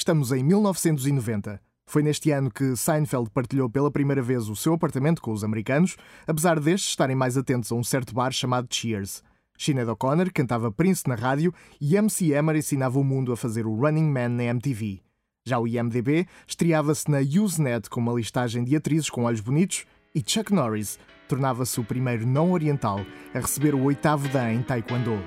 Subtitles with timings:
[0.00, 1.60] Estamos em 1990.
[1.84, 5.94] Foi neste ano que Seinfeld partilhou pela primeira vez o seu apartamento com os americanos,
[6.26, 9.22] apesar destes estarem mais atentos a um certo bar chamado Cheers.
[9.58, 13.74] Sinead O'Connor cantava Prince na rádio e MC Hammer ensinava o mundo a fazer o
[13.74, 15.02] Running Man na MTV.
[15.44, 20.24] Já o IMDB estreava-se na Usenet com uma listagem de atrizes com olhos bonitos e
[20.26, 20.98] Chuck Norris
[21.28, 23.00] tornava-se o primeiro não oriental
[23.34, 25.22] a receber o oitavo Dan em Taekwondo.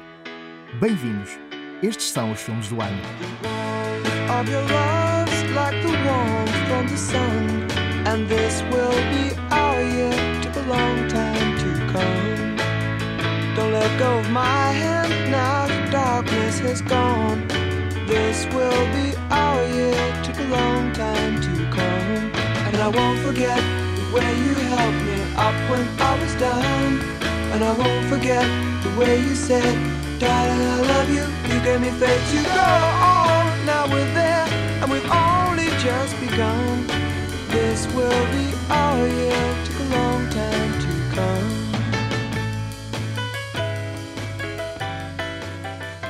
[0.82, 1.43] Bem-vindos!
[1.84, 2.98] Estes são os filmes do ano.
[4.40, 7.68] of your love's like the warmth from the sun.
[8.08, 12.56] And this will be our year, took a long time to come.
[13.58, 17.46] Don't let go of my hand now, the darkness has gone.
[18.08, 22.32] This will be our year, took a long time to come.
[22.66, 23.60] And I won't forget
[23.98, 27.02] the way you helped me up when I was down.
[27.52, 28.48] And I won't forget
[28.84, 29.76] the way you said,
[30.24, 31.26] Love you.
[31.54, 32.70] You gave me faith to go
[33.04, 33.66] on.
[33.66, 34.48] Now we're there,
[34.82, 36.88] and we've only just begun.
[37.50, 39.44] This will be our year.
[39.66, 41.64] Took a long time to come.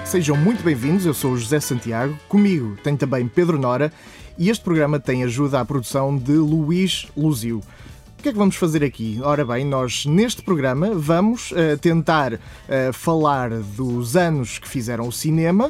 [0.05, 3.91] Sejam muito bem-vindos, eu sou o José Santiago, comigo tem também Pedro Nora
[4.37, 7.61] e este programa tem ajuda à produção de Luís Luzio.
[8.23, 9.19] O que é que vamos fazer aqui?
[9.21, 15.11] Ora bem, nós neste programa vamos eh, tentar eh, falar dos anos que fizeram o
[15.11, 15.69] cinema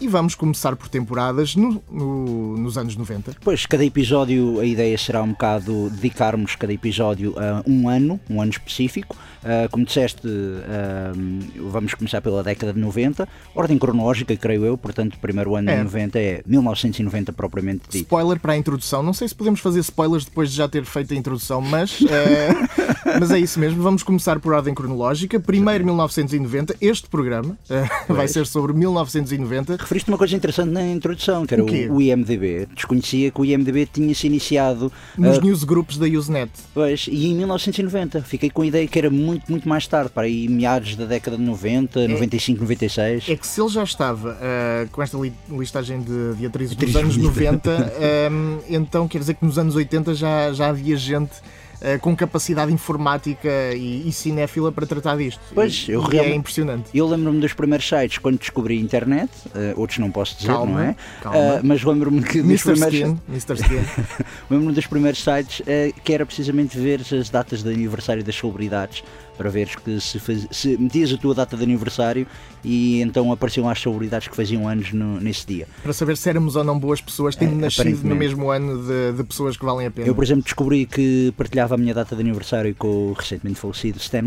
[0.00, 3.36] e vamos começar por temporadas no- no- nos anos 90.
[3.42, 8.40] Pois, cada episódio, a ideia será um bocado dedicarmos cada episódio a um ano, um
[8.40, 9.16] ano específico.
[9.44, 11.12] Ah, como disseste, ah,
[11.70, 15.76] vamos começar pela década de 90, ordem cronológica, creio eu, portanto, o primeiro ano É.
[15.78, 17.96] de 90 é 1990 propriamente dito.
[18.04, 19.02] Spoiler para a introdução.
[19.02, 22.48] Não sei se podemos fazer spoilers depois de já ter feito a introdução, mas, eh,
[23.18, 23.82] mas é isso mesmo.
[23.82, 25.40] Vamos começar por ordem cronológica.
[25.40, 26.76] Primeiro 1990.
[26.80, 29.76] Este programa eh, vai ser sobre 1990.
[29.92, 32.66] Referiste uma coisa interessante na introdução, que era O o, o IMDB.
[32.74, 36.50] Desconhecia que o IMDB tinha se iniciado Nos ah, newsgroups da Usenet.
[36.72, 40.22] Pois, e em 1990 fiquei com a ideia que era muito, muito mais tarde, para
[40.22, 43.28] aí meados da década de 90, 95, 96.
[43.28, 46.96] É que se ele já estava eh, com esta li- listagem de, de atrizes dos
[46.96, 47.36] anos bonitas.
[47.36, 48.30] 90, eh,
[48.70, 51.32] então quer dizer que nos anos 80 já, já havia gente
[51.82, 55.40] eh, com capacidade informática e, e cinéfila para tratar disto.
[55.54, 56.84] Pois, E- eu e é impressionante.
[56.94, 60.72] Eu lembro-me dos primeiros sites quando descobri a internet, eh, outros não posso dizer, Calma,
[60.72, 60.96] não é?
[61.22, 61.38] calma.
[61.38, 62.72] Ah, mas lembro-me que dos Mr.
[62.72, 62.98] primeiros,
[63.62, 63.84] Skin,
[64.50, 69.02] lembro-me dos primeiros sites eh, que era precisamente ver as datas de aniversário das celebridades
[69.42, 72.24] para veres que se, faz- se metias a tua data de aniversário
[72.64, 75.66] e então apareciam as celebridades que faziam anos no- nesse dia.
[75.82, 79.16] para saber se éramos ou não boas pessoas, tendo É, nascido no mesmo ano de,
[79.16, 80.06] de pessoas que valem a pena.
[80.06, 83.98] Eu, por exemplo, descobri que partilhava a minha data de aniversário com o recentemente falecido
[83.98, 84.22] Stan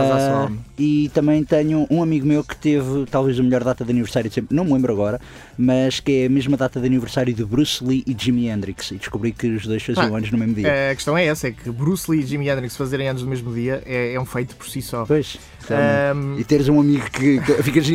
[0.00, 0.58] Alma.
[0.78, 4.34] e também tenho um amigo meu que teve talvez a melhor data de aniversário de
[4.34, 5.20] sempre, não me lembro agora,
[5.58, 8.90] mas que é a mesma data de aniversário de Bruce Lee e Jimi Hendrix.
[8.90, 10.90] E descobri que os dois faziam Ah, anos no mesmo dia.
[10.90, 13.52] A questão é essa, é que Bruce Lee e Jimi Hendrix fazerem anos no mesmo
[13.52, 15.04] dia é, é um feito por si só.
[15.04, 15.38] Pois.
[15.70, 17.86] Ahm, E teres um amigo que, que ficas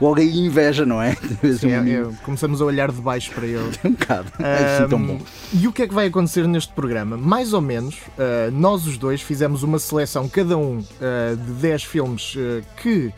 [0.00, 1.14] logo aí inveja, não é?
[1.40, 3.70] Teres um, é- é- começamos a olhar de baixo para ele.
[3.84, 4.32] um bocado.
[4.38, 5.20] É assim tão bom.
[5.52, 7.16] E o que é que vai acontecer neste programa?
[7.16, 11.84] Mais ou menos, ah, nós os dois fizemos uma seleção, cada um, ah, de 10
[11.84, 13.12] filmes ah, que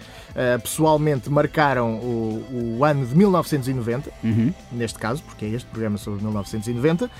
[0.62, 4.10] pessoalmente marcaram o, o ano de 1990.
[4.22, 4.52] Uhum.
[4.70, 7.10] neste caso, porque é este programa sobre 1990.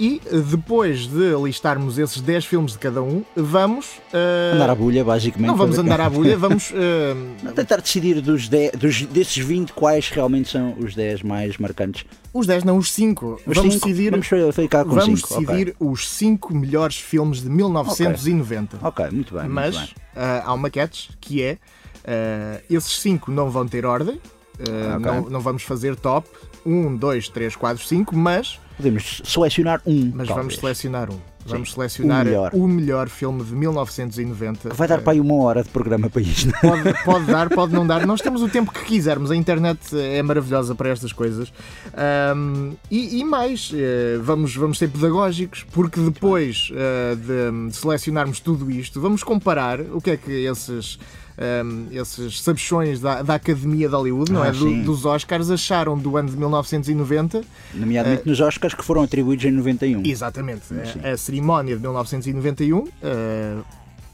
[0.00, 0.20] E
[0.50, 4.00] depois de listarmos esses 10 filmes de cada um, vamos.
[4.12, 5.48] eh, Andar à bulha, basicamente.
[5.48, 6.72] não vamos andar à bulha, vamos.
[6.72, 12.04] eh, Tentar decidir dos 10, dos, desses 20 quais realmente são os 10 mais marcantes.
[12.32, 13.40] os 10, não, os 5.
[13.44, 13.86] Os Vamos cinco?
[13.88, 18.78] decidir, Vamos ficar com vamos cinco, decidir os 5 melhores filmes de 1990.
[18.82, 19.48] Ok, muito bem.
[19.48, 20.04] Mas muito bem.
[20.24, 21.58] eh, há uma catch que é:
[22.04, 24.20] eh, esses 5 não vão ter ordem,
[24.60, 25.10] eh, Ok.
[25.10, 26.28] não, não vamos fazer top
[26.64, 30.12] 1, 2, 3, 4, 5, mas podemos selecionar um.
[30.14, 30.36] Mas talvez.
[30.36, 31.18] vamos selecionar um.
[31.46, 32.50] Vamos Sim, selecionar o melhor.
[32.54, 34.68] o melhor filme de 1990.
[34.70, 36.52] Que vai dar Eh, para aí uma hora de programa para isto.
[36.60, 38.06] Pode, pode dar, pode não dar.
[38.06, 39.30] Nós temos o tempo que quisermos.
[39.30, 41.50] A internet é maravilhosa para estas coisas.
[41.96, 48.40] Ahm, e, e mais, eh, vamos, vamos ser pedagógicos, porque depois eh, de, de selecionarmos
[48.40, 50.98] tudo isto, vamos comparar o que é que esses.
[51.38, 54.52] Ahm, esses sabichões da, da Academia de Hollywood, não Ah, é?
[54.52, 54.82] Do- sim.
[54.82, 57.42] dos Oscars, acharam do ano de 1990
[57.74, 60.02] Nomeadamente nos Oscars que foram atribuídos em 91.
[60.04, 60.62] Exatamente.
[61.04, 63.56] A, a cerimónia de 1991 eh,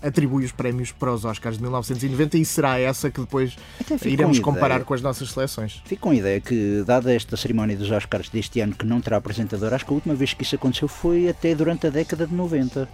[0.03, 3.56] atribui os prémios para os Oscars de 1990 e será essa que depois
[4.05, 5.81] iremos com comparar ideia- com as nossas seleções.
[5.87, 9.17] Fico com a ideia que, dada esta cerimónia dos Oscars deste ano que não terá
[9.17, 12.35] apresentador, acho que a última vez que isso aconteceu foi até durante a década de
[12.35, 12.87] 90.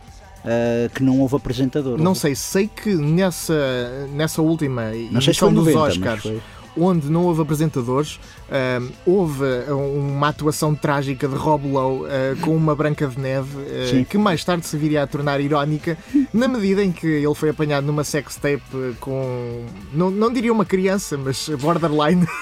[0.44, 1.98] Ah, que não houve apresentador.
[1.98, 6.32] Não Houve- sei, sei que nessa, nessa última edição dos 90, Oscars
[6.76, 8.16] onde não houve apresentadores,
[8.48, 12.06] uh, houve uma atuação trágica de Rob Lowe uh,
[12.40, 15.98] com uma Branca de Neve, uh, que mais tarde se viria a tornar irónica,
[16.32, 18.62] na medida em que ele foi apanhado numa sextape
[19.00, 22.26] com, não, não diria uma criança, mas borderline.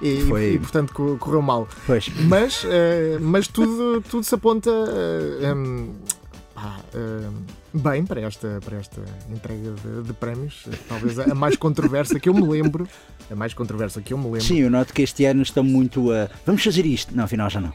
[0.00, 0.54] E, Foi...
[0.54, 1.68] e, portanto correu mal.
[1.86, 2.08] Pois.
[2.26, 2.68] Mas, uh,
[3.20, 5.92] mas tudo, tudo se aponta uh, um,
[6.62, 7.34] pá, uh,
[7.74, 10.64] bem para esta, para esta entrega de, de, prémios.
[10.88, 12.88] Talvez a mais controversa que eu me lembro.
[13.30, 14.42] A mais controversa que eu me lembro.
[14.42, 16.28] Sim, eu noto que este ano está muito a.
[16.46, 17.14] Vamos fazer isto.
[17.16, 17.72] Não, afinal já não.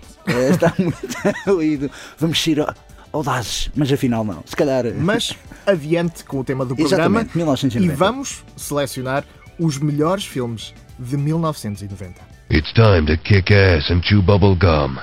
[0.50, 1.92] está muito lido.
[2.18, 2.66] Vamos ser
[3.12, 4.42] audazes, mas afinal não.
[4.45, 4.86] Se calhar.
[4.95, 5.36] Mas
[5.66, 7.04] adiante com o tema do programa.
[7.04, 7.94] Exatamente, 1990.
[7.94, 9.25] E vamos selecionar
[9.60, 12.22] os melhores filmes de 1990.
[12.50, 14.98] It's time to kick ass and chew bubble gum.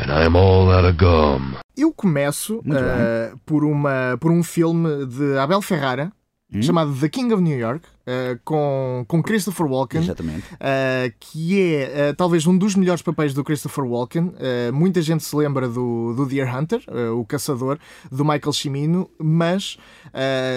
[0.00, 1.56] And I'm all out of gum.
[1.76, 6.12] Eu começo uh, por, uma, por um filme de Abel Ferrara
[6.54, 6.62] hum?
[6.62, 10.14] chamado The King of New York, uh, com, com Christopher Walken, uh,
[11.20, 14.32] que é uh, talvez um dos melhores papéis do Christopher Walken.
[14.72, 16.82] muita gente se lembra do, do Deer Hunter,
[17.16, 17.78] o caçador,
[18.10, 19.76] do Michael Cimino, mas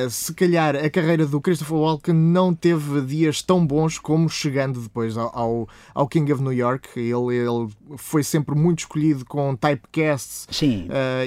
[0.09, 5.18] se calhar a carreira do Christopher Walken não teve dias tão bons como chegando depois
[5.18, 6.88] ao, ao King of New York.
[6.95, 10.48] Ele, ele foi sempre muito escolhido com typecasts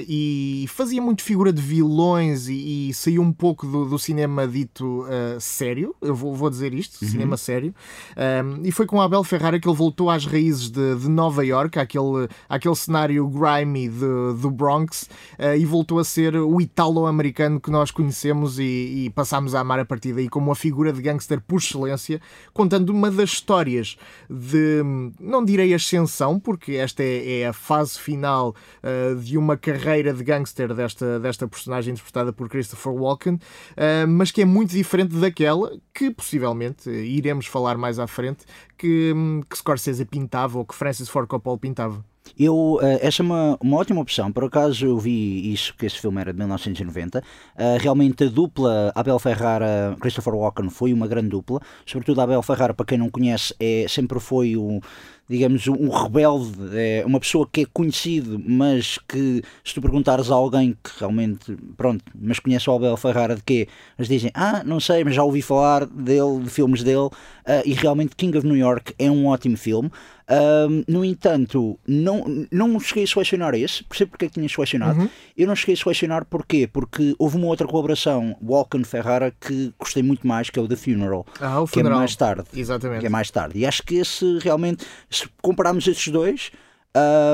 [0.07, 5.05] e fazia muito figura de vilões e, e saiu um pouco do, do cinema dito
[5.39, 5.95] sério.
[6.15, 7.09] Eu vou, vou dizer isto, uhum.
[7.09, 7.75] cinema sério.
[8.15, 11.77] Um, e foi com Abel Ferrara que ele voltou às raízes de, de Nova York,
[11.77, 17.69] àquele, àquele cenário grimy de, do Bronx, uh, e voltou a ser o italo-americano que
[17.69, 18.63] nós conhecemos e,
[19.05, 22.21] e passámos a amar a partir daí como uma figura de gangster por excelência,
[22.53, 23.97] contando uma das histórias
[24.29, 24.81] de,
[25.19, 30.23] não direi ascensão, porque esta é, é a fase final uh, de uma carreira de
[30.23, 35.71] gangster desta, desta personagem interpretada por Christopher Walken, uh, mas que é muito diferente daquela
[35.93, 38.45] que que possivelmente iremos falar mais à frente,
[38.77, 42.03] que, hum, que Scorsese pintava ou que Francis Ford Coppola pintava.
[42.37, 44.31] Eu, uh, essa é uma, uma ótima opção.
[44.31, 47.19] Por acaso eu vi isso, que esse filme era de 1990.
[47.19, 47.21] Uh,
[47.55, 51.59] eh, realmente a dupla Abel Ferrara, Christopher Walken foi uma grande dupla.
[51.85, 54.79] Sobretudo Abel Ferrara, para quem não conhece, é, sempre foi um
[55.27, 60.35] digamos, um rebelde, é uma pessoa que é conhecido, mas que se tu perguntares a
[60.35, 63.67] alguém que realmente, pronto, mas conhece o Abel Ferrara de quê?
[63.97, 67.11] Eles dizem, ah, não sei, mas já ouvi falar dele, de filmes dele, uh,
[67.65, 69.91] e realmente King of New York é um ótimo filme.
[70.27, 75.01] Um, no entanto, não, não cheguei a selecionar esse, percebo porque é que tinha selecionado.
[75.01, 75.09] Uhum.
[75.37, 76.67] Eu não cheguei a selecionar porquê?
[76.71, 80.75] Porque houve uma outra colaboração, Walken Ferrara, que gostei muito mais, que é o The
[80.75, 82.45] Funeral, ah, o que é mais tarde.
[82.55, 83.01] Exatamente.
[83.01, 83.59] Que é mais tarde.
[83.59, 84.83] E acho que esse realmente,
[85.19, 86.51] se compararmos esses dois,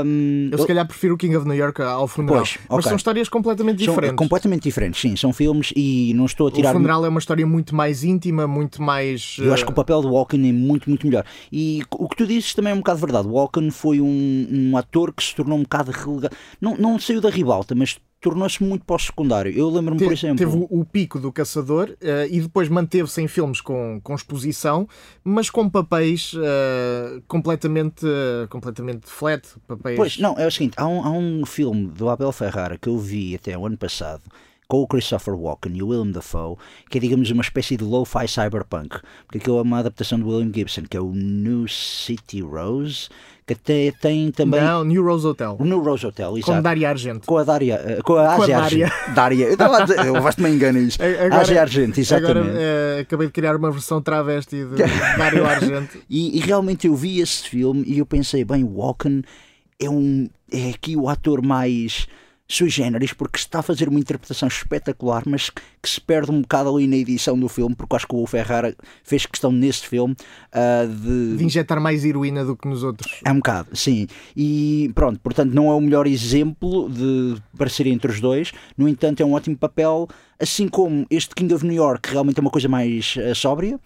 [0.04, 2.38] um, eu se calhar prefiro o King of New York ao funeral.
[2.38, 2.66] Pois, okay.
[2.70, 4.10] Mas são histórias completamente diferentes.
[4.10, 5.16] São completamente diferentes, sim.
[5.16, 6.72] São filmes e não estou a tirar.
[6.72, 9.38] O funeral é uma história muito mais íntima, muito mais.
[9.40, 11.24] Eu acho que o papel de Walken é muito, muito melhor.
[11.52, 13.28] E o que tu dizes também é um bocado verdade.
[13.28, 16.36] Walken foi um, um ator que se tornou um bocado relegado.
[16.60, 19.52] Não, não saiu da ribalta, mas tornou-se muito pós-secundário.
[19.52, 20.38] Eu lembro-me, por exemplo.
[20.38, 24.88] Teve o, pico do Caçador uh, e depois manteve-se em filmes com, com exposição,
[25.24, 29.48] mas com papéis uh, completamente, uh, completamente flat.
[29.68, 29.98] Papéis...
[29.98, 32.98] Pois, não, é o seguinte: há um, há um filme do Abel Ferrara que eu
[32.98, 34.22] vi até o ano passado
[34.68, 36.56] com o Christopher Walken e o Willem Dafoe,
[36.90, 40.50] que é, digamos, uma espécie de lo-fi cyberpunk, porque aquilo é uma adaptação do William
[40.54, 43.10] Gibson, que é o New City Rose,
[43.52, 44.62] até tem também.
[44.62, 45.58] Não, New Rose Hotel.
[45.60, 46.54] New Rose Hotel, exato.
[46.54, 47.28] Com Daria Argento.
[47.28, 47.82] Com a Daria.
[47.86, 48.94] Eh, com a Ásia Argento.
[49.14, 49.46] Daria.
[49.52, 50.98] Eu estava a dizer, eu me engano isso.
[51.02, 52.50] Agora, Ásia Argento, exatamente.
[52.50, 54.76] Agora, é, acabei de criar uma versão travesti de
[55.18, 55.98] Dario Argento.
[56.10, 59.24] e, e, realmente eu vi esse filme e eu pensei, bem, Walken
[59.80, 60.30] é um.
[60.52, 62.08] É aqui o ator mais
[62.52, 66.76] sui generis, porque está a fazer uma interpretação espetacular, mas que se perde um bocado
[66.76, 70.88] ali na edição do filme, porque acho que o Ferrara fez questão nesse filme uh,
[70.88, 71.38] de...
[71.38, 73.22] de injetar mais heroína do que nos outros.
[73.26, 74.08] É um bocado, sim.
[74.36, 79.22] E pronto, portanto, não é o melhor exemplo de parecer entre os dois, no entanto,
[79.22, 80.08] é um ótimo papel,
[80.40, 83.80] assim como este King of New York, que realmente é uma coisa mais uh, sóbria.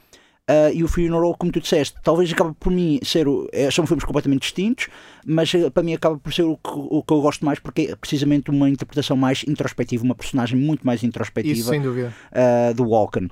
[0.48, 3.26] Uh, e o Funeral, como tu disseste, talvez acabe por mim ser.
[3.52, 4.90] É, são filmes completamente distintos,
[5.26, 7.90] mas uh, para mim acaba por ser o que, o que, eu gosto mais, porque
[7.92, 12.14] é precisamente uma interpretação mais introspectiva, uma personagem muito mais introspectiva Isso, sem dúvida.
[12.32, 13.30] Uh, do Walken.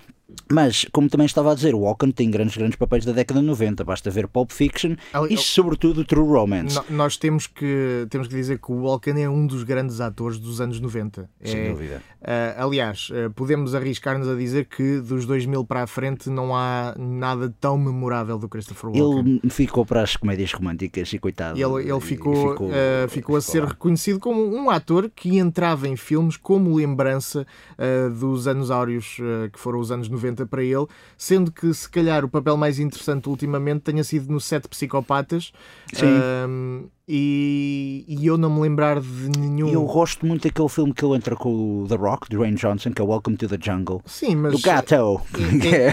[0.52, 3.46] Mas, como também estava a dizer, o Walken tem grandes, grandes papéis da década de
[3.46, 3.84] 90.
[3.84, 6.80] Basta ver Pulp Fiction Ali, e, sobretudo, True Romance.
[6.90, 10.60] nós temos que, temos que dizer que o Walken é um dos grandes atores dos
[10.60, 11.30] anos 90.
[11.44, 12.02] Sem é, dúvida.
[12.22, 16.96] Uh, aliás, uh, podemos arriscar-nos a dizer que dos 2000 para a frente não há
[16.98, 19.40] nada tão memorável do Christopher Walken.
[19.44, 21.60] Ele ficou para as comédias românticas e coitado.
[21.60, 25.96] Ele, ele ficou, ficou, uh, ficou, a ser reconhecido como um ator que entrava em
[25.96, 27.46] filmes como lembrança
[28.18, 29.18] dos anos áureos
[29.52, 30.86] que foram os anos 90 para ele,
[31.18, 35.52] sendo que se calhar o papel mais interessante ultimamente tenha sido no Sete Psicopatas.
[35.92, 36.90] Sim.
[37.08, 39.68] E, e eu não me lembrar de nenhum.
[39.68, 43.02] Eu gosto muito daquele filme que ele entra com o The Rock, Dwayne Johnson, que
[43.02, 44.02] é Welcome to the Jungle.
[44.06, 45.22] Sim, mas Do gato!
[45.64, 45.88] é,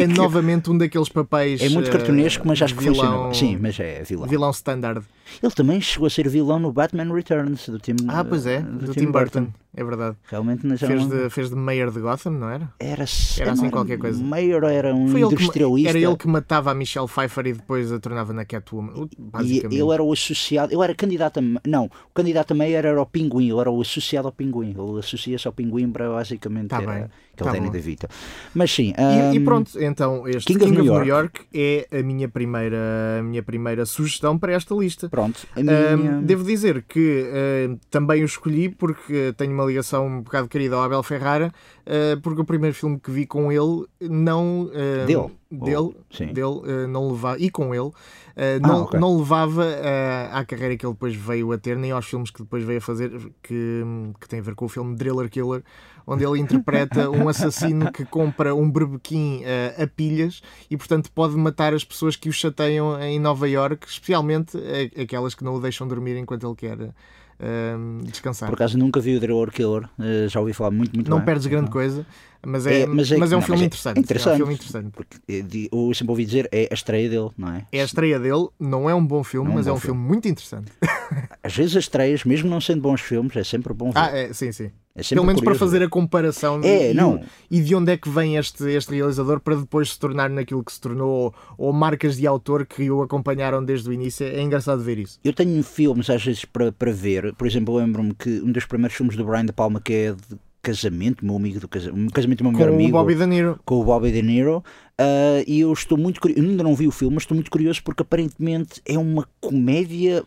[0.00, 1.60] é- é novamente um daqueles papéis.
[1.60, 3.34] É muito eh, cartunesco, mas acho que vilão, funciona.
[3.34, 4.26] Sim, mas é vilão.
[4.26, 5.04] Vilão standard.
[5.42, 8.94] Ele também chegou a ser vilão no Batman Returns do Tim Ah, pois é, do,
[8.94, 9.48] Tim Burton.
[9.78, 10.16] É verdade.
[10.28, 12.72] Realmente já Fez de, fez de Mayor de Gotham, não era?
[12.80, 13.04] Era,
[13.38, 14.22] Era não assim qualquer coisa.
[14.24, 15.90] Mayor era um Foi ele que, industrialista.
[15.90, 18.92] era ele que matava a Michelle Pfeiffer e depois a tornava na Catwoman.
[18.94, 19.78] Uh, E Basicamente.
[19.80, 21.42] ele era o associado, ele era candidato a.
[21.68, 24.70] Não, o candidato a Mayor era o Pinguim, ele era o associado ao Pinguim.
[24.70, 27.04] Ele associa-se ao Pinguim para basicamente Tá era bem,
[27.44, 27.70] aquele tá Danny.
[27.70, 28.08] DeVito.
[28.54, 28.92] Mas sim.
[28.96, 32.28] E, e hum, pronto, então este King King, of New New York é a minha
[32.28, 32.76] primeira,
[33.20, 35.08] a minha primeira sugestão para esta lista.
[35.08, 36.20] Pronto, minha.
[36.22, 37.24] devo dizer que
[37.68, 41.52] ahm, também o escolhi porque tenho uma ligação um bocado querida ao Abel Ferrara,
[41.86, 45.30] ah, porque o primeiro filme que vi com ele não ahm, Dele?
[45.50, 45.94] dele, Ou-
[46.32, 47.90] dele, não levava e com ele
[48.36, 49.00] ah, não, ok.
[49.00, 52.42] não levava ah, à carreira que ele depois veio a ter nem aos filmes que
[52.42, 53.10] depois veio a fazer
[53.42, 53.82] que,
[54.20, 55.62] que tem a ver com o filme Driller Killer
[56.06, 61.34] onde ele interpreta um assassino que compra um berbequim ah, a pilhas e portanto pode
[61.34, 64.58] matar as pessoas que o chateiam em Nova York, especialmente
[65.00, 66.78] aquelas que não o deixam dormir enquanto ele quer
[67.38, 68.48] ah, descansar.
[68.48, 71.26] Por acaso nunca vi o Driller Killer, eh, já ouvi falar muito, muito Não bem.
[71.26, 72.06] perdes grande coisa,
[72.46, 73.96] mas é, É, mas mas é- é, um não, filme mas é interessante.
[74.28, 74.90] É um filme interessante.
[74.92, 77.66] Porque eh, eu sempre ouvi dizer é a estreia dele, não é?
[77.72, 80.00] É a estreia dele, não é um bom filme, Não é mas é um filme
[80.00, 80.70] muito interessante.
[81.42, 83.98] Às vezes as estreias, mesmo não sendo bons filmes, é sempre bom ver.
[83.98, 84.70] Ah, é, sim, sim.
[84.94, 85.84] é Pelo menos para curioso fazer ver.
[85.86, 87.20] a comparação É, e, não.
[87.50, 90.72] e de onde é que vem este, este realizador para depois se tornar naquilo que
[90.72, 94.26] se tornou, ou, marcas de autor que o acompanharam desde o início.
[94.26, 95.18] É engraçado ver isso.
[95.22, 97.34] Eu tenho filmes às vezes para, para ver.
[97.34, 100.12] Por exemplo, eu lembro-me que um dos primeiros filmes do Brian De Palma que é
[100.12, 102.88] de casamento, meu amigo do casamento, um casamento do meu melhor Com amigo.
[102.96, 103.60] o Bobby De Niro.
[103.64, 104.64] com o Bobby De Niro
[104.98, 107.82] ah, e eu estou muito curioso, ainda não vi o filme, mas estou muito curioso
[107.84, 110.24] porque aparentemente é uma comédia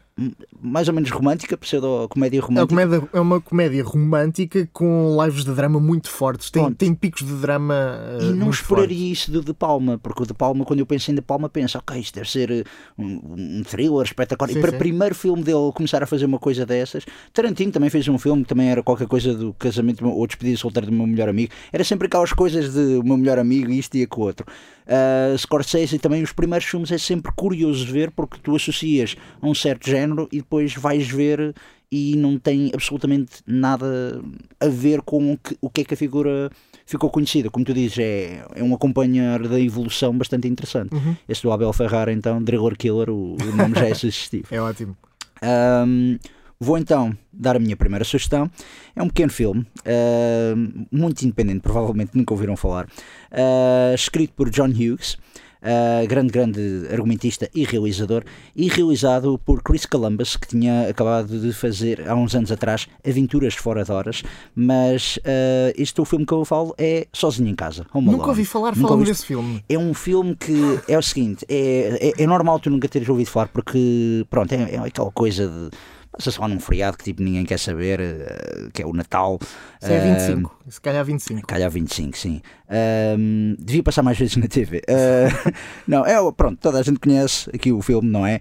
[0.62, 2.68] mais ou menos romântica, pseudo-comédia É uma, romântica.
[2.70, 6.50] comédia, é uma comédia romântica com lives de drama muito fortes.
[6.50, 6.78] Tem, Pronto.
[6.78, 7.74] tem picos de drama
[8.20, 9.12] uh, E não muito esperaria fortes.
[9.20, 11.78] isso do De Palma, porque o De Palma, quando eu penso em De Palma, penso,
[11.78, 12.64] ok, isto deve ser uh,
[13.02, 14.52] um, um thriller espetacular.
[14.52, 17.90] Sim, e para o primeiro filme dele começar a fazer uma coisa dessas, Tarantino também
[17.90, 21.08] fez um filme que também era qualquer coisa do casamento ou despedida solteira do meu
[21.08, 21.54] melhor amigo.
[21.72, 24.46] Era sempre aquelas coisas de o meu melhor amigo isto e aquilo outro.
[24.86, 29.54] Uh, Scorsese também, os primeiros filmes é sempre curioso ver porque tu associas a um
[29.54, 31.54] certo género e depois vais ver
[31.92, 34.22] e não tem absolutamente nada
[34.60, 36.50] a ver com o que, o que é que a figura
[36.86, 37.50] ficou conhecida.
[37.50, 40.94] Como tu dizes, é, é um acompanhar da evolução bastante interessante.
[40.94, 41.16] Uhum.
[41.28, 44.48] Este do Abel Ferrara, então, Driller Killer, o, o nome já é sugestivo.
[44.52, 44.96] É ótimo.
[45.42, 46.18] Ahm,
[46.60, 48.50] vou então dar a minha primeira sugestão.
[48.96, 52.88] É um pequeno filme, ahm, muito independente, provavelmente nunca ouviram falar,
[53.32, 55.18] ah, escrito por John Hughes.
[55.62, 58.24] Ah, grande, grande argumentista e realizador,
[58.56, 63.56] e realizado por Chris Columbus, que tinha acabado de fazer há uns anos atrás Aventuras
[63.56, 64.24] Fora de Horas.
[64.56, 67.86] Mas ah, este o filme que eu falo é Sozinho em Casa.
[67.94, 69.64] Home Nunca ouvi falar, ouviste desse filme.
[69.68, 73.30] é um filme que é o seguinte: é, é, é normal tu nunca teres ouvido
[73.30, 75.70] falar, porque, pronto, é, é aquela coisa de.
[76.12, 79.40] Passa só num feriado que tipo ninguém quer saber, eh, que é o Natal.
[79.80, 81.48] Se é Ah, 25, se calhar 25.
[81.48, 82.42] Calhar 25, sim.
[82.68, 84.82] Ahm, devia passar mais vezes na TV.
[85.88, 88.40] Não, é pronto, toda a gente conhece aqui o filme, não é?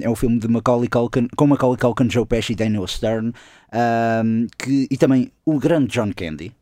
[0.00, 3.32] É o filme de Macaulay Culkin, com Macaulay Culkin, Joe Pesci e Daniel Stern,
[4.58, 6.52] que, e também o grande John Candy.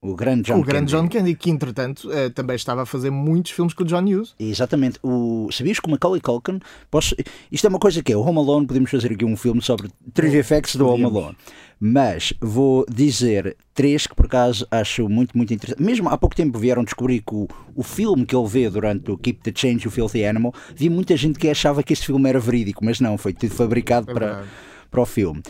[0.00, 1.08] O grande John o grande Candy.
[1.08, 4.32] John Candy, que entretanto eh, também estava a fazer muitos filmes com o John Hughes.
[4.38, 5.00] Exatamente.
[5.02, 6.60] O, sabias que o Macaulay Culkin.
[6.88, 7.16] Posso,
[7.50, 8.66] isto é uma coisa que é o Home Alone.
[8.66, 11.04] Podemos fazer aqui um filme sobre trivia facts do Home.
[11.04, 11.36] Alone.
[11.80, 15.82] Mas vou dizer três que por acaso acho muito, muito interessante.
[15.84, 19.18] Mesmo há pouco tempo vieram descobrir que o, o filme que ele vê durante o
[19.18, 22.38] Keep the Change, o Filthy Animal, havia muita gente que achava que este filme era
[22.38, 24.48] verídico, mas não, foi tudo fabricado É para, verdade.
[24.90, 25.42] Para o filme.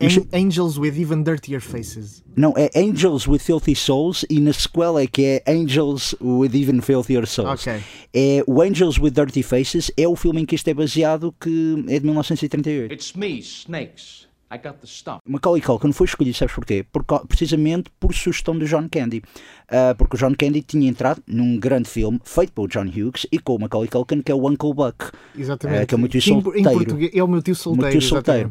[0.00, 2.22] Mas- An- Angels with Even Dirtier Faces.
[2.36, 6.80] não, é Angels with Filthy Souls e na sequela é que é Angels with Even
[6.80, 7.60] Filthier Souls.
[7.66, 7.80] Ok.
[8.14, 11.84] É o Angels with Dirty Faces, é o filme em que isto é baseado, que
[11.88, 12.92] é de 1938.
[12.92, 14.26] It's me, Snakes.
[14.50, 15.20] I got the stump.
[15.28, 16.82] Macaulay Culkin foi escolhido, sabes porquê?
[16.90, 19.20] Por, precisamente por sugestão do John Candy.
[19.70, 23.38] Ah, porque o John Candy tinha entrado num grande filme feito pelo John Hughes e
[23.38, 25.10] com o Macaulay Culkin, que é o Uncle Buck.
[25.38, 25.82] Exatamente.
[25.82, 26.70] É, que é o meu tio em, em solteiro.
[26.78, 27.82] português é o meu tio solteiro.
[27.92, 28.50] meu tio solteiro.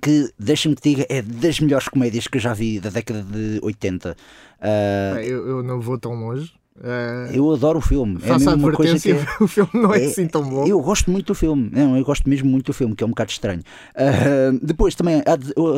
[0.00, 3.60] Que, deixa-me que diga, é das melhores comédias que eu já vi da década de
[3.62, 4.16] 80.
[4.60, 6.52] Ah, Bem, Eu, eu não vou tão longe.
[6.74, 8.18] Uh, Eu adoro o filme.
[8.24, 9.12] É a uma coisa que
[9.44, 10.66] o filme não é, é- assim tão bom.
[10.66, 13.10] Eu gosto muito do filme, não, eu gosto mesmo muito do filme, que é um
[13.10, 13.60] bocado estranho.
[13.94, 15.22] Ah, depois, também,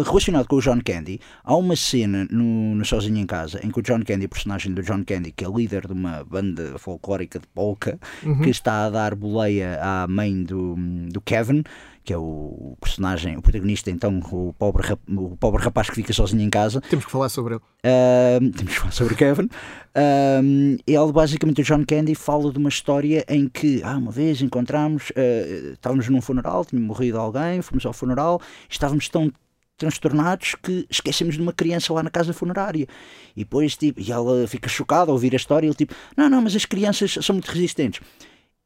[0.07, 3.79] relacionado com o John Candy, há uma cena no, no Sozinho em Casa em que
[3.81, 7.41] o John Candy, o personagem do John Candy, que é líder de uma banda folclórica
[7.41, 7.99] de polka,
[8.45, 10.77] que está a dar boleia à mãe do,
[11.11, 11.65] do Kevin,
[12.05, 16.43] que é o personagem, o protagonista, então, o pobre, o pobre rapaz que fica sozinho
[16.43, 16.83] em casa.
[16.83, 17.63] Temos que falar sobre ele.
[17.83, 19.49] Ahm, temos que falar sobre o Kevin.
[19.95, 24.43] Ahm, ele, basicamente, o John Candy fala de uma história em que, ah, uma vez
[24.43, 29.33] encontramos, ah, estávamos num funeral, tinha morrido alguém, fomos ao funeral, estávamos tão
[29.79, 32.87] transtornados que esquecemos de uma criança lá na casa funerária.
[33.35, 36.29] E depois, tipo, e ela fica chocada ao ouvir a história, e ele tipo, não,
[36.29, 38.01] não, mas as crianças são muito resistentes.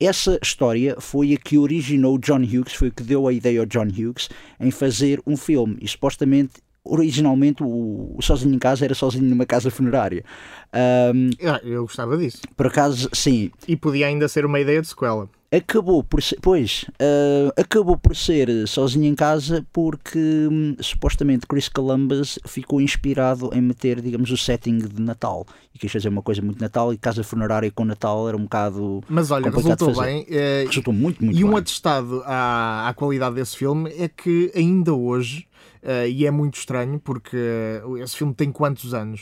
[0.01, 3.67] Essa história foi a que originou John Hughes, foi o que deu a ideia ao
[3.67, 4.29] John Hughes
[4.61, 5.77] em fazer um filme.
[5.83, 6.53] E supostamente,
[6.85, 10.25] originalmente, o, Sozinho em Casa era sozinho numa casa funerária.
[10.73, 12.43] Ahm, Ah, eu gostava disso.
[12.57, 15.29] por acaso, sim, E podia ainda ser uma ideia de sequela.
[15.51, 21.69] Acabou por ser, pois, ah, acabou por ser sozinho em casa porque hum, supostamente Chris
[21.69, 26.43] Columbus ficou inspirado em meter, digamos, o setting de Natal e quis fazer uma coisa
[26.43, 30.27] muito Natal e casa funerária com Natal era um bocado Mas olha, resultou bem.
[30.29, 31.59] eh, Resultou muito, muito e um bem.
[31.59, 35.47] atestado à, à qualidade desse filme é que ainda hoje,
[35.83, 39.21] eh, e é muito estranho porque eh, esse filme tem quantos anos?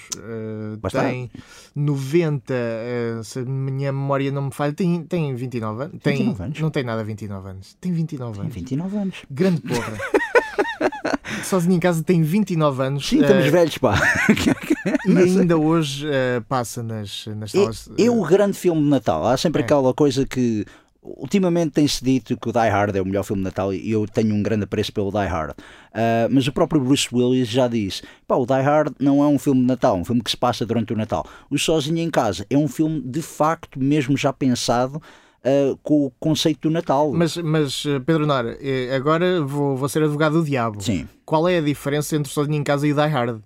[0.85, 1.05] Está.
[1.05, 1.31] tem
[1.75, 6.03] 90, eh, se a minha memória não me falha, tem, tem 29 anos.
[6.03, 6.61] Tem, 29 anos?
[6.61, 7.77] Não tem nada 29 anos.
[7.81, 8.55] Tem 29 Tem anos.
[8.55, 9.17] 29 anos.
[9.31, 9.93] Grande porra.
[11.45, 13.07] Sozinho em casa tem 29 anos.
[13.09, 13.95] Sim, estamos velhos, pá.
[15.07, 16.07] e ainda hoje
[16.49, 17.91] passa nas, nas É, salas.
[17.99, 19.25] é o grande filme de Natal.
[19.27, 19.65] Há sempre É.
[19.65, 20.65] aquela coisa que
[21.17, 24.07] ultimamente tem-se dito que o Die Hard é o melhor filme de Natal e eu
[24.07, 25.55] tenho um grande apreço pelo Die Hard.
[25.93, 29.39] Ah, mas o próprio Bruce Willis já disse: pá, o Die Hard não é um
[29.39, 31.27] filme de Natal, é um filme que se passa durante o Natal.
[31.51, 35.01] O Sozinho em Casa é um filme de facto, mesmo já pensado.
[35.45, 37.13] ah, com o conceito do Natal.
[37.13, 40.83] Mas, mas Pedro Nora, eh, agora vou, vou ser advogado do diabo.
[40.83, 43.41] Sim, Qual é a diferença entre Sozinho em Casa e Die Hard?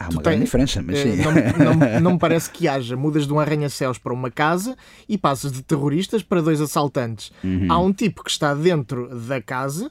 [0.00, 1.22] Há Tu uma grande tens- diferença, mas Eh, sim.
[1.22, 2.96] não, não- não me parece que haja.
[2.96, 4.76] Mudas de um arranha-céus para uma casa
[5.08, 7.30] e passas de terroristas para dois assaltantes.
[7.44, 7.66] Uhum.
[7.70, 9.90] Há um tipo que está dentro da casa,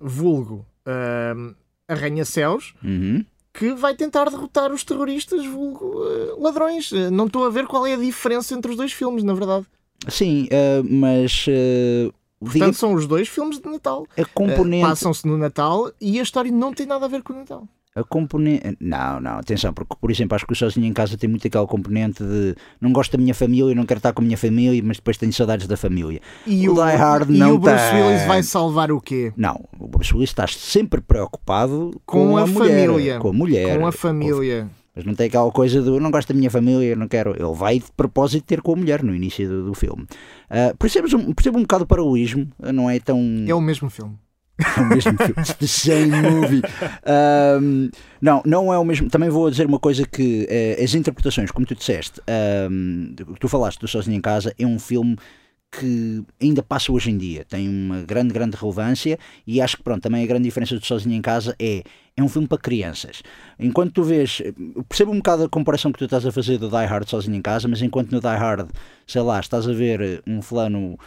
[0.00, 1.54] vulgo ahm,
[1.88, 3.24] arranha-céus, Uhum.
[3.52, 6.92] que vai tentar derrotar os terroristas, vulgo eh, ladrões.
[6.92, 9.64] Eh, Não estou a ver qual é a diferença entre os dois filmes, na verdade.
[10.08, 14.06] Sim, ah, mas ah, Portanto, são os dois filmes de Natal.
[14.34, 14.86] componente.
[14.86, 17.66] Passam-se no Natal e a história não tem nada a ver com o Natal.
[17.96, 18.76] A componente.
[18.78, 21.66] Não, não, atenção, porque, por exemplo, acho que o sozinho em casa tem muito aquela
[21.66, 24.98] componente de não gosto da minha família, não quero estar com a minha família, mas
[24.98, 26.20] depois tenho saudades da família.
[26.46, 28.02] E O o, Die Hard e não o Bruce tem.
[28.02, 29.32] Willis vai salvar o quê?
[29.34, 33.18] Não, o Bruce Willis está sempre preocupado Com com, a mulher, família.
[33.18, 33.78] Com a mulher.
[33.78, 34.68] Com a família.
[34.94, 37.30] Mas não tem aquela coisa do não gosto da minha família, não quero.
[37.30, 40.06] Ele vai de propósito ter com a mulher no início do, do filme.
[40.50, 43.18] Ah, percebes um, percebo um bocado o paralelismo, não é tão.
[43.46, 44.16] É o mesmo filme.
[44.58, 45.34] É o mesmo filme.
[45.58, 46.62] The same movie.
[47.60, 47.90] Um,
[48.20, 49.08] não, não é o mesmo.
[49.10, 52.20] Também vou dizer uma coisa que eh, as interpretações, como tu disseste,
[52.70, 55.16] um, tu falaste do Sozinho em Casa, é um filme
[55.70, 60.02] que ainda passa hoje em dia, tem uma grande, grande relevância e acho que pronto,
[60.02, 61.82] também a grande diferença do Sozinho em Casa é
[62.16, 63.22] é um filme para crianças.
[63.58, 64.42] Enquanto tu vês,
[64.88, 67.42] percebo um bocado a comparação que tu estás a fazer do Die Hard sozinho em
[67.42, 68.70] casa, mas enquanto no Die Hard,
[69.06, 70.98] sei lá, estás a ver um fulano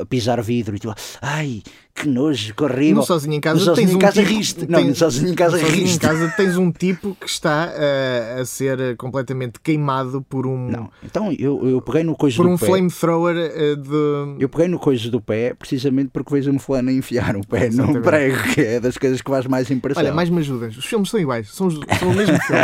[0.00, 1.62] a pisar vidro e tu, ai,
[1.94, 2.96] que nojo, que horrível.
[2.96, 4.66] No Sozinho em Casa No Sozinho tens em um casa tipo, riste.
[4.68, 5.98] Não, no Sozinho em Casa Sozinho em riste.
[5.98, 11.32] Casa tens um tipo que está eh, a ser completamente queimado por um, Não, então
[11.32, 12.66] eu, eu peguei no coisa por um pé.
[12.66, 14.36] flamethrower eh, de.
[14.38, 17.70] Eu peguei no coisa do pé precisamente porque vejo um fulano a enfiar o pé
[17.70, 18.02] num Exatamente.
[18.04, 20.02] prego, que é das coisas que faz mais impressão.
[20.02, 20.76] Olha, mais me ajudas.
[20.76, 22.62] Os filmes são iguais, são, são o mesmo filme.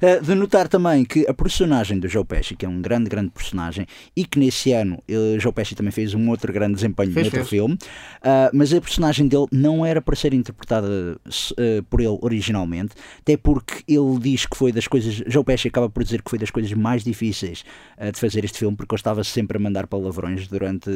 [0.00, 3.30] Uh, de notar também que a personagem do Joe Pesci, que é um grande, grande
[3.30, 7.26] personagem, e que nesse ano uh, Joe Pesci também fez um outro grande desempenho Fez,
[7.26, 7.50] noutro fez.
[7.50, 12.94] filme, uh, mas a personagem dele não era para ser interpretada uh, por ele originalmente,
[13.20, 15.22] até porque ele diz que foi das coisas.
[15.26, 17.64] Joe Pesci acaba por dizer que foi das coisas mais difíceis
[17.98, 20.90] uh, de fazer este filme, porque ele estava sempre a mandar palavrões durante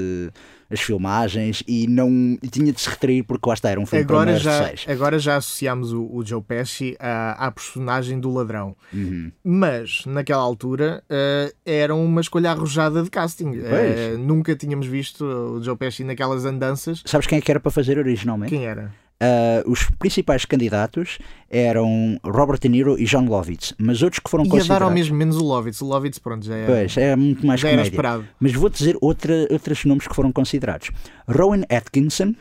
[0.72, 4.04] as filmagens e não e tinha de se retrair porque lá está, era um filme
[4.04, 8.74] para Agora já, agora já associamos o, o Joe Pesci à, à personagem do ladrão.
[8.92, 9.30] Uhum.
[9.44, 13.52] Mas, naquela altura, eh, era uma escolha arrojada de casting.
[13.64, 17.02] Eh, nunca tínhamos visto o Joe Pesci naquelas andanças.
[17.04, 18.50] Sabes quem é que era para fazer originalmente?
[18.50, 18.92] Quem era?
[19.22, 24.42] Uh, os principais candidatos eram Robert De Niro e John Lovitz, mas outros que foram
[24.44, 24.94] Ia dar ao considerados.
[24.94, 25.80] mesmo menos o Lovitz.
[25.80, 27.90] O Lovitz, pronto, já era, Pois, é muito mais já era comédia.
[27.94, 28.28] esperado.
[28.40, 30.90] Mas vou dizer outra, outros nomes que foram considerados:
[31.28, 32.34] Rowan Atkinson,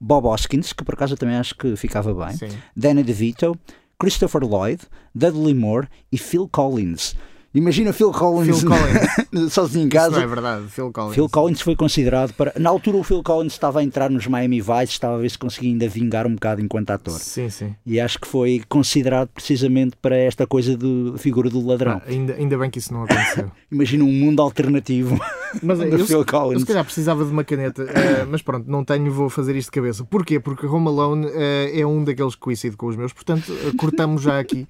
[0.00, 2.48] Bob Hoskins, que por acaso eu também acho que ficava bem, Sim.
[2.76, 3.56] Danny DeVito,
[3.98, 4.82] Christopher Lloyd,
[5.14, 7.14] Dudley Moore e Phil Collins.
[7.56, 9.48] Imagina Phil Collins, Phil Collins.
[9.52, 10.26] sozinho em Isso não é casa.
[10.26, 11.14] verdade, Phil Collins.
[11.14, 12.52] Phil Collins foi considerado para.
[12.58, 15.38] Na altura, o Phil Collins estava a entrar nos Miami Vice, estava a ver se
[15.38, 17.18] conseguia ainda vingar um bocado enquanto ator.
[17.18, 17.74] Sim, sim.
[17.86, 21.94] E acho que foi considerado precisamente para esta coisa da figura do ladrão.
[21.94, 23.50] Ah, ainda, ainda bem que isso não aconteceu.
[23.72, 25.18] Imagina um mundo alternativo
[25.62, 26.60] Mas do eu, Phil eu Collins.
[26.60, 29.72] se calhar precisava de uma caneta, eh, mas pronto, não tenho, vou fazer isto de
[29.72, 30.04] cabeça.
[30.04, 30.38] Porquê?
[30.38, 34.20] Porque Home Alone eh, é um daqueles que coincide com os meus, portanto, eh, cortamos
[34.20, 34.66] já aqui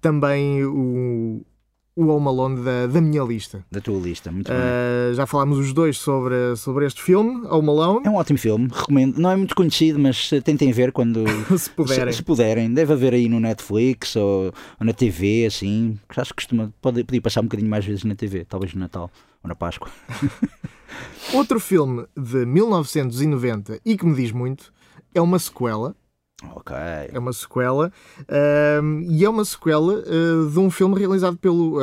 [0.00, 1.42] também o,
[1.96, 3.64] o Home Alone da, da minha lista.
[3.70, 4.60] Da tua lista, muito bem.
[4.60, 8.68] Eh, já falámos os dois sobre, sobre este filme, Home Alone, É um ótimo filme,
[8.72, 9.18] recomendo.
[9.18, 11.24] Não é muito conhecido, mas tentem ver quando.
[11.56, 12.12] se puderem.
[12.12, 15.98] Se, se puderem, deve haver aí no Netflix ou, ou na TV, assim.
[16.16, 19.10] Acho que costuma, pode, podia passar um bocadinho mais vezes na TV, talvez no Natal
[19.42, 19.88] ou na Páscoa.
[21.32, 24.72] Outro filme de 1990 e que me diz muito
[25.14, 25.94] é uma sequela.
[26.54, 26.74] Ok.
[27.12, 27.92] É uma sequela.
[28.28, 31.78] ahm, e é uma sequela ah, de um filme realizado pelo.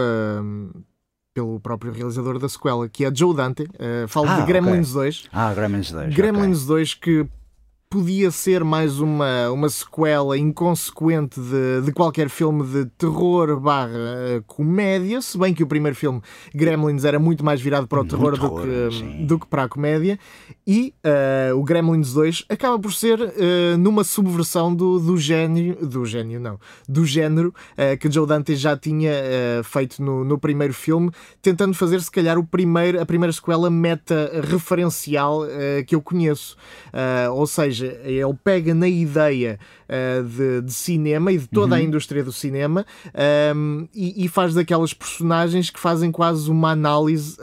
[1.33, 3.67] pelo próprio realizador da sequela, que é Joe Dante.
[3.79, 4.45] Ah, falo Ah, de.
[4.45, 5.29] Gremlins 2.
[5.31, 6.13] Ah, Gremlins 2.
[6.13, 7.25] Gremlins 2 que
[7.89, 14.41] podia ser mais uma, uma sequela inconsequente de, de qualquer filme de terror barra eh,
[14.47, 16.21] comédia, se bem que o primeiro filme,
[16.55, 19.25] Gremlins, era muito mais virado para o terror, terror, do, que, sim.
[19.25, 20.17] do que para a comédia.
[20.65, 26.05] E eh, o Gremlins 2 acaba por ser eh, numa subversão do, do gênio, do
[26.05, 29.11] gênio não, do género eh, que Joe Dante já tinha
[29.63, 31.09] feito no, no primeiro filme,
[31.41, 36.55] tentando fazer se calhar o primeiro, a primeira sequela meta referencial eh, que eu conheço.
[37.33, 39.59] Ou seja, ele pega na ideia
[39.91, 44.53] ah, de, de cinema e de toda a indústria do cinema ahm, e, e faz
[44.53, 47.37] daquelas personagens que fazem quase uma análise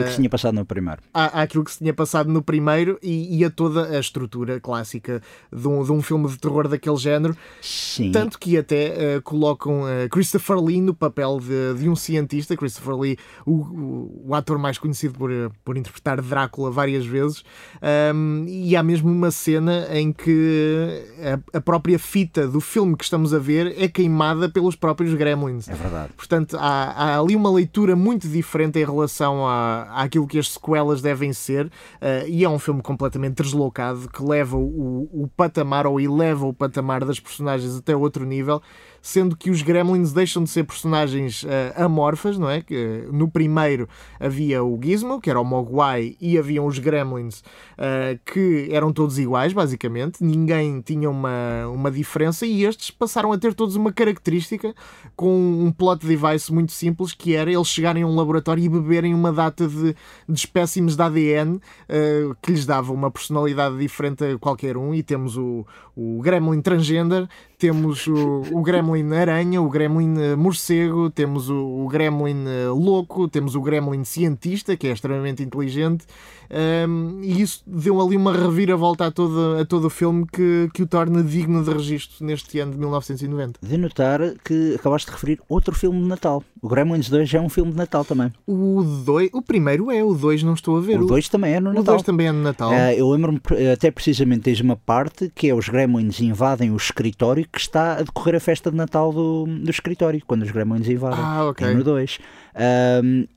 [0.00, 1.02] O que se tinha passado no primeiro.
[1.12, 5.20] à- àquilo que se tinha passado no primeiro e, e a toda a estrutura clássica
[5.52, 7.36] de um, de um filme de terror daquele género.
[7.60, 8.10] Sim.
[8.12, 12.56] Tanto que até eh, colocam eh, Christopher Lee no papel de, de um cientista.
[12.56, 15.30] Christopher Lee, o, o, o ator mais conhecido por,
[15.64, 17.42] por interpretar Drácula várias vezes.
[17.82, 21.04] Ahm, e há mesmo uma cena em que
[21.52, 25.68] a, a própria fita do filme que estamos a ver é queimada pelos próprios Gremlins.
[25.68, 26.12] É verdade.
[26.16, 31.02] Portanto, há, há ali uma leitura muito diferente em relação à, àquilo que as sequelas
[31.02, 36.00] devem ser, eh, e é um filme completamente deslocado que leva o, o patamar ou
[36.00, 38.62] eleva o patamar das personagens até outro nível,
[39.02, 42.60] sendo que os Gremlins deixam de ser personagens eh, amorfas, não é?
[42.60, 47.42] Que, eh, no primeiro havia o Gizmo, que era o Mogwai, e haviam os Gremlins
[47.78, 53.38] eh, que eram todos iguais, basicamente, ninguém tinha uma, uma diferença, e estes passaram a
[53.38, 54.74] ter todos uma característica
[55.16, 59.14] com um plot device muito simples que era eles chegarem a um laboratório e beberem
[59.14, 59.94] uma data de,
[60.28, 65.02] de espécimes de ADN eh, que lhes dava uma personalidade diferente a qualquer um e
[65.02, 67.28] temos o, o Gremlin Transgender,
[67.60, 73.60] temos o, o Gremlin Aranha, o Gremlin Morcego, temos o, o Gremlin Louco, temos o
[73.60, 76.06] Gremlin Cientista, que é extremamente inteligente,
[76.48, 80.82] ehm, e isso deu ali uma reviravolta a todo, a todo o filme que, que
[80.82, 83.60] o torna digno de registro neste ano de 1990.
[83.62, 86.42] De notar que acabaste de referir outro filme de Natal.
[86.62, 88.32] O Gremlins 2 já é um filme de Natal também.
[88.46, 91.00] O, dois, o primeiro é, o 2 não estou a ver.
[91.00, 91.94] O 2 também é no o Natal.
[91.94, 92.70] 2 também é no Natal.
[92.70, 96.76] Ah, eu lembro-me eh, até precisamente tens uma parte que é os Gremlins invadem o
[96.76, 100.88] escritório que está a decorrer a festa de Natal do, do escritório, quando os Gremlins
[100.88, 101.18] invadem.
[101.20, 101.66] Ah, ok.
[101.66, 102.18] É no 2.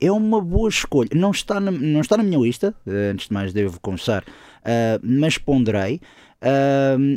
[0.00, 1.10] é uma boa escolha.
[1.14, 4.24] Não está na, não está na minha lista, eh, antes de mais devo confessar,
[4.64, 6.00] ah, mas ponderei.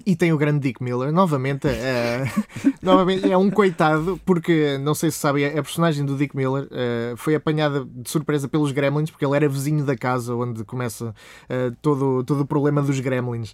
[0.05, 2.23] E tem o grande Dick Miller, novamente, eh,
[2.81, 7.13] novamente é um coitado, porque não sei se sabem, a personagem do Dick Miller eh,
[7.17, 11.13] foi apanhada de surpresa pelos Gremlins, porque ele era vizinho da casa onde começa
[11.49, 13.53] eh, todo, todo o problema dos Gremlins.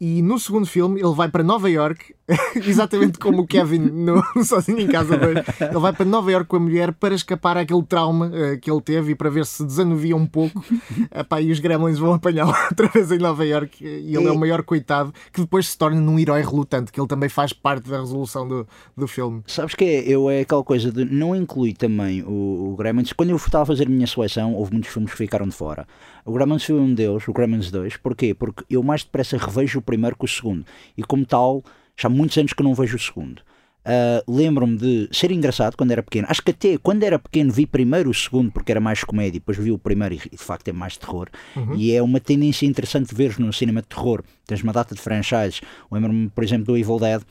[0.00, 2.14] E no segundo filme ele vai para Nova York,
[2.56, 5.38] exatamente como o Kevin no Sozinho em Casa 2.
[5.60, 9.12] Ele vai para Nova York com a mulher para escapar àquele trauma que ele teve
[9.12, 10.62] e para ver se desanuvia um pouco.
[11.14, 14.38] Epá, e os Gremlins vão apanhá-lo outra vez em Nova York e ele é o
[14.38, 14.73] maior coitado
[15.32, 18.66] que depois se torna num herói relutante, que ele também faz parte da resolução do,
[18.96, 19.42] do filme.
[19.46, 23.12] Sabes que é, eu é aquela coisa de não incluir também o, o Gremlins.
[23.12, 25.86] Quando eu estava a fazer a minha seleção, houve muitos filmes que ficaram de fora.
[26.24, 27.96] O Gremlins foi um deles, o Gremlins 2.
[27.98, 28.34] Porquê?
[28.34, 30.64] Porque eu mais depressa revejo o primeiro que o segundo.
[30.96, 31.62] E como tal,
[31.96, 33.42] já há muitos anos que não vejo o segundo.
[33.84, 36.26] Ah, Lembro-me de ser engraçado quando era pequeno.
[36.30, 39.58] Acho que até quando era pequeno vi primeiro o segundo porque era mais comédia, depois
[39.58, 41.28] vi o primeiro e de facto é mais terror.
[41.76, 44.22] E é uma tendência interessante ver no cinema de terror.
[44.46, 45.60] Tens uma data de franchises.
[45.92, 47.22] Lembro-me, por exemplo, do Evil Dead,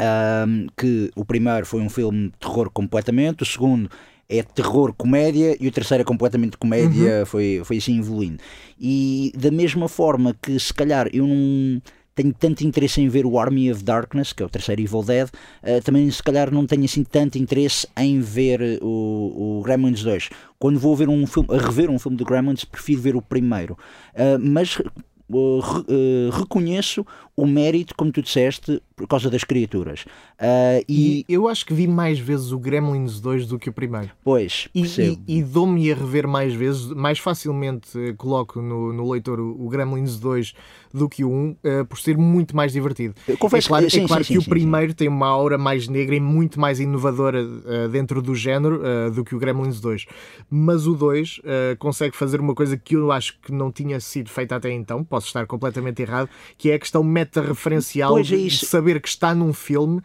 [0.00, 3.90] um, que o primeiro foi um filme de terror completamente, o segundo
[4.28, 8.38] é terror comédia e o terceiro é completamente comédia, foi, foi assim evoluindo.
[8.80, 11.82] E da mesma forma que se calhar eu não
[12.14, 15.28] tenho tanto interesse em ver o Army of Darkness, que é o terceiro Evil Dead,
[15.28, 20.30] uh, também se calhar não tenho assim tanto interesse em ver o, o Gremlins 2.
[20.58, 23.76] Quando vou ver um filme, rever um filme do Gremlins, prefiro ver o primeiro.
[24.14, 30.04] Uh, mas uh, reconheço o mérito, como tu disseste, por causa das criaturas.
[30.38, 31.24] Uh, e...
[31.28, 31.32] e...
[31.32, 34.10] eu acho que vi mais vezes o Gremlins 2 do que o primeiro.
[34.22, 39.40] Pois, e, e, e dou-me a rever mais vezes, mais facilmente coloco no, no leitor
[39.40, 40.52] o, o Gremlins 2
[40.92, 43.14] do que o 1, uh, por ser muito mais divertido.
[43.26, 45.28] Eu confesso é claro, que, sim, é claro sim, que sim, o primeiro tem uma
[45.28, 49.80] aura mais negra e muito mais inovadora uh, dentro do género do que o Gremlins
[49.80, 50.06] 2.
[50.50, 51.40] Mas o 2
[51.78, 55.26] consegue fazer uma coisa que eu acho que não tinha sido feita até então, posso
[55.26, 60.00] estar completamente errado, que é a questão meta-referencial é de saber que está num filme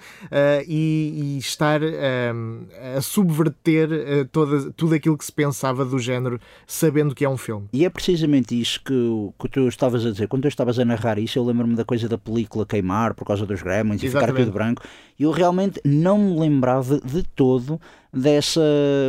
[0.67, 1.81] e, e, estar
[2.95, 3.89] a subverter
[4.31, 7.67] toda, tudo aquilo que se pensava do género, sabendo que é um filme.
[7.73, 8.93] E é precisamente isso que,
[9.39, 10.27] que tu estavas a dizer.
[10.27, 13.45] Quando tu estavas a narrar isso, eu lembro-me da coisa da película queimar por causa
[13.45, 14.83] dos gremlins e ficar tudo branco.
[15.19, 17.79] E eu realmente não me lembrava de todo
[18.17, 18.61] dessa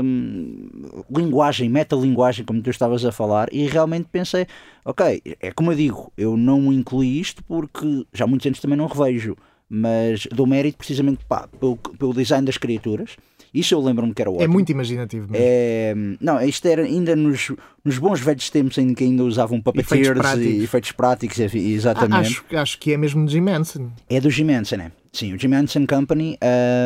[0.03, 0.69] hum,
[1.11, 4.47] linguagem, metalinguagem, como tu estavas a falar, e realmente pensei,
[4.85, 8.77] ok, é como eu digo, eu não incluí isto porque já há muitos anos também
[8.77, 9.37] não revejo,
[9.69, 13.17] mas dou mérito precisamente pá, pelo, pelo design das criaturas
[13.53, 14.45] isso eu lembro-me que era é ótimo.
[14.45, 15.45] É muito imaginativo mesmo.
[15.47, 17.53] É, não, isto era ainda nos,
[17.85, 22.15] nos bons velhos tempos em que ainda usavam puppeteers e efeitos práticos, exatamente.
[22.15, 23.91] Ah, acho, acho que é mesmo do Jim Henson.
[24.09, 24.93] É do Jim Henson, é.
[25.13, 26.39] Sim, o Jim Henson Company.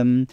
[0.05, 0.25] Um,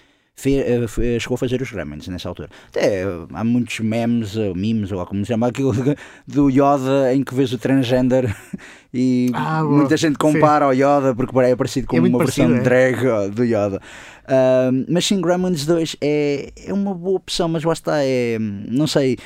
[0.47, 2.49] eh, chegou a fazer os Gremlins nessa altura.
[2.69, 5.73] Até há muitos memes, ou memes, ou como se chama aquilo
[6.27, 8.35] do Yoda em que vês o transgender
[8.93, 10.83] e ah, muita gente compara sim.
[10.83, 13.81] ao Yoda porque é parecido com é uma versão parecido, drag do Yoda.
[14.25, 18.85] Uh, mas sim, Gremlins 2 é, é uma boa opção, mas lá está, é, não
[18.85, 19.17] sei.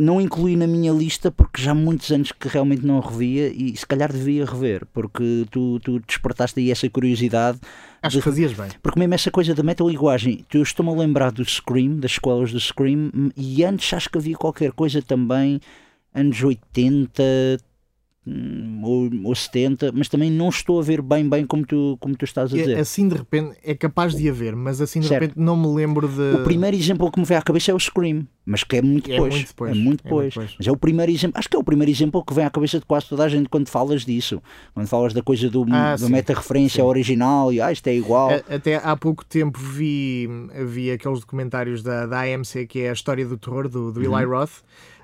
[0.00, 3.76] Não incluí na minha lista porque já há muitos anos que realmente não revia e
[3.76, 7.58] se calhar devia rever, porque tu, tu despertaste aí essa curiosidade.
[8.02, 8.70] Acho de, que fazias bem.
[8.82, 12.58] Porque mesmo essa coisa da metalinguagem, eu estou-me a lembrar do Scream, das escolas do
[12.58, 15.60] Scream, e antes acho que havia qualquer coisa também,
[16.14, 17.22] anos 80,
[18.24, 22.52] Hum, 70, mas também não estou a ver bem bem como tu, como tu estás
[22.52, 22.76] a dizer.
[22.76, 25.22] É, assim de repente é capaz de haver, mas assim de certo.
[25.22, 26.36] repente não me lembro de.
[26.36, 29.10] O primeiro exemplo que me veio à cabeça é o Scream, mas que é muito
[29.10, 29.34] é depois.
[29.34, 29.70] É muito depois.
[29.70, 30.20] É muito depois.
[30.20, 30.54] É muito depois.
[30.56, 32.78] Mas é o primeiro exemplo, acho que é o primeiro exemplo que vem à cabeça
[32.78, 34.40] de quase toda a gente quando falas disso.
[34.72, 38.30] Quando falas da coisa do, ah, do meta-referência original e ah, isto é igual.
[38.48, 40.28] Até há pouco tempo vi,
[40.66, 44.24] vi aqueles documentários da, da AMC que é a história do terror do, do Eli
[44.24, 44.30] uhum.
[44.30, 44.62] Roth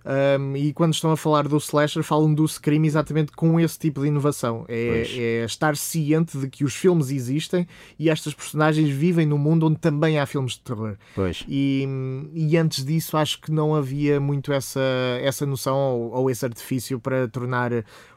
[0.08, 4.00] um, e quando estão a falar do slasher, falam do Scream exatamente com esse tipo
[4.00, 4.64] de inovação.
[4.66, 7.66] É, é, estar ciente de que os filmes existem
[7.98, 10.96] e estas personagens vivem num mundo onde também há filmes de terror.
[11.14, 11.44] Pois.
[11.46, 11.86] E,
[12.32, 14.80] e antes disso, acho que não havia muito essa,
[15.20, 17.70] essa noção ou, ou esse artifício para tornar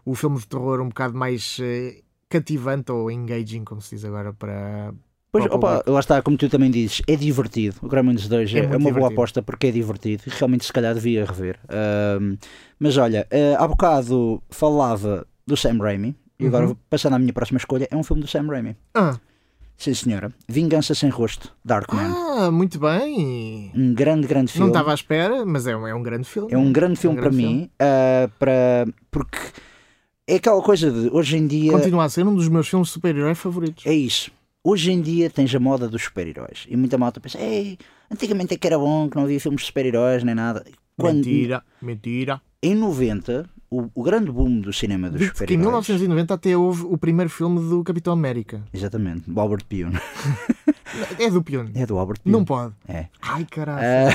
[0.05, 4.31] o filme de terror um bocado mais uh, cativante ou engaging, como se diz agora,
[4.31, 4.93] para
[5.31, 7.77] Pois, opa, lá está, como tu também dizes, é divertido.
[7.81, 8.99] O Gremlins 2 é, é, uma divertido.
[8.99, 10.23] boa aposta porque é divertido.
[10.27, 11.57] Realmente, se calhar, devia rever.
[11.65, 12.37] Uh,
[12.77, 16.75] mas olha, uh, há bocado falava do Sam Raimi e agora, uhum.
[16.89, 18.75] passando à minha próxima escolha, é um filme do Sam Raimi.
[18.93, 19.17] Ah.
[19.77, 20.33] Sim, senhora.
[20.49, 22.11] Vingança Sem Rosto, Darkman.
[22.13, 23.71] Ah, muito bem.
[23.73, 24.67] Um grande, grande filme.
[24.67, 26.51] Não estava à espera, mas é um, é um grande filme.
[26.51, 27.61] É um grande filme é um grande para filme.
[27.61, 29.37] mim, uh, para, porque
[30.27, 31.71] é aquela coisa de hoje em dia.
[31.71, 33.85] Continua a ser um dos meus filmes de super-herói favoritos.
[33.85, 34.29] É isso
[34.63, 37.77] hoje em dia tens a moda dos super-heróis e muita malta pensa, ei,
[38.09, 40.65] antigamente é que era bom, que não havia filmes de super-heróis nem nada.
[40.97, 42.41] Quando, mentira, mentira.
[42.61, 45.55] Em 90, o, o grande boom do cinema dos super-heróis.
[45.55, 48.61] em 1990 até houve o primeiro filme do Capitão América.
[48.73, 49.91] Exatamente, do Albert Pion.
[51.17, 51.67] É do Pion.
[51.73, 52.33] É do Albert Pion.
[52.33, 52.73] Não pode.
[52.85, 53.05] É.
[53.21, 53.81] Ai, caralho.
[53.81, 54.11] Uh...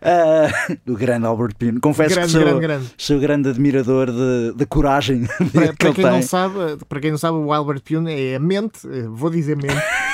[0.00, 1.80] uh, do grande Albert Pion.
[1.80, 2.94] Confesso grande, que sou, grande, grande.
[2.96, 4.12] sou grande admirador
[4.54, 6.04] da coragem para, que para quem tem.
[6.04, 6.54] Não sabe,
[6.88, 9.74] para quem não sabe, o Albert Pion é a mente, vou dizer mente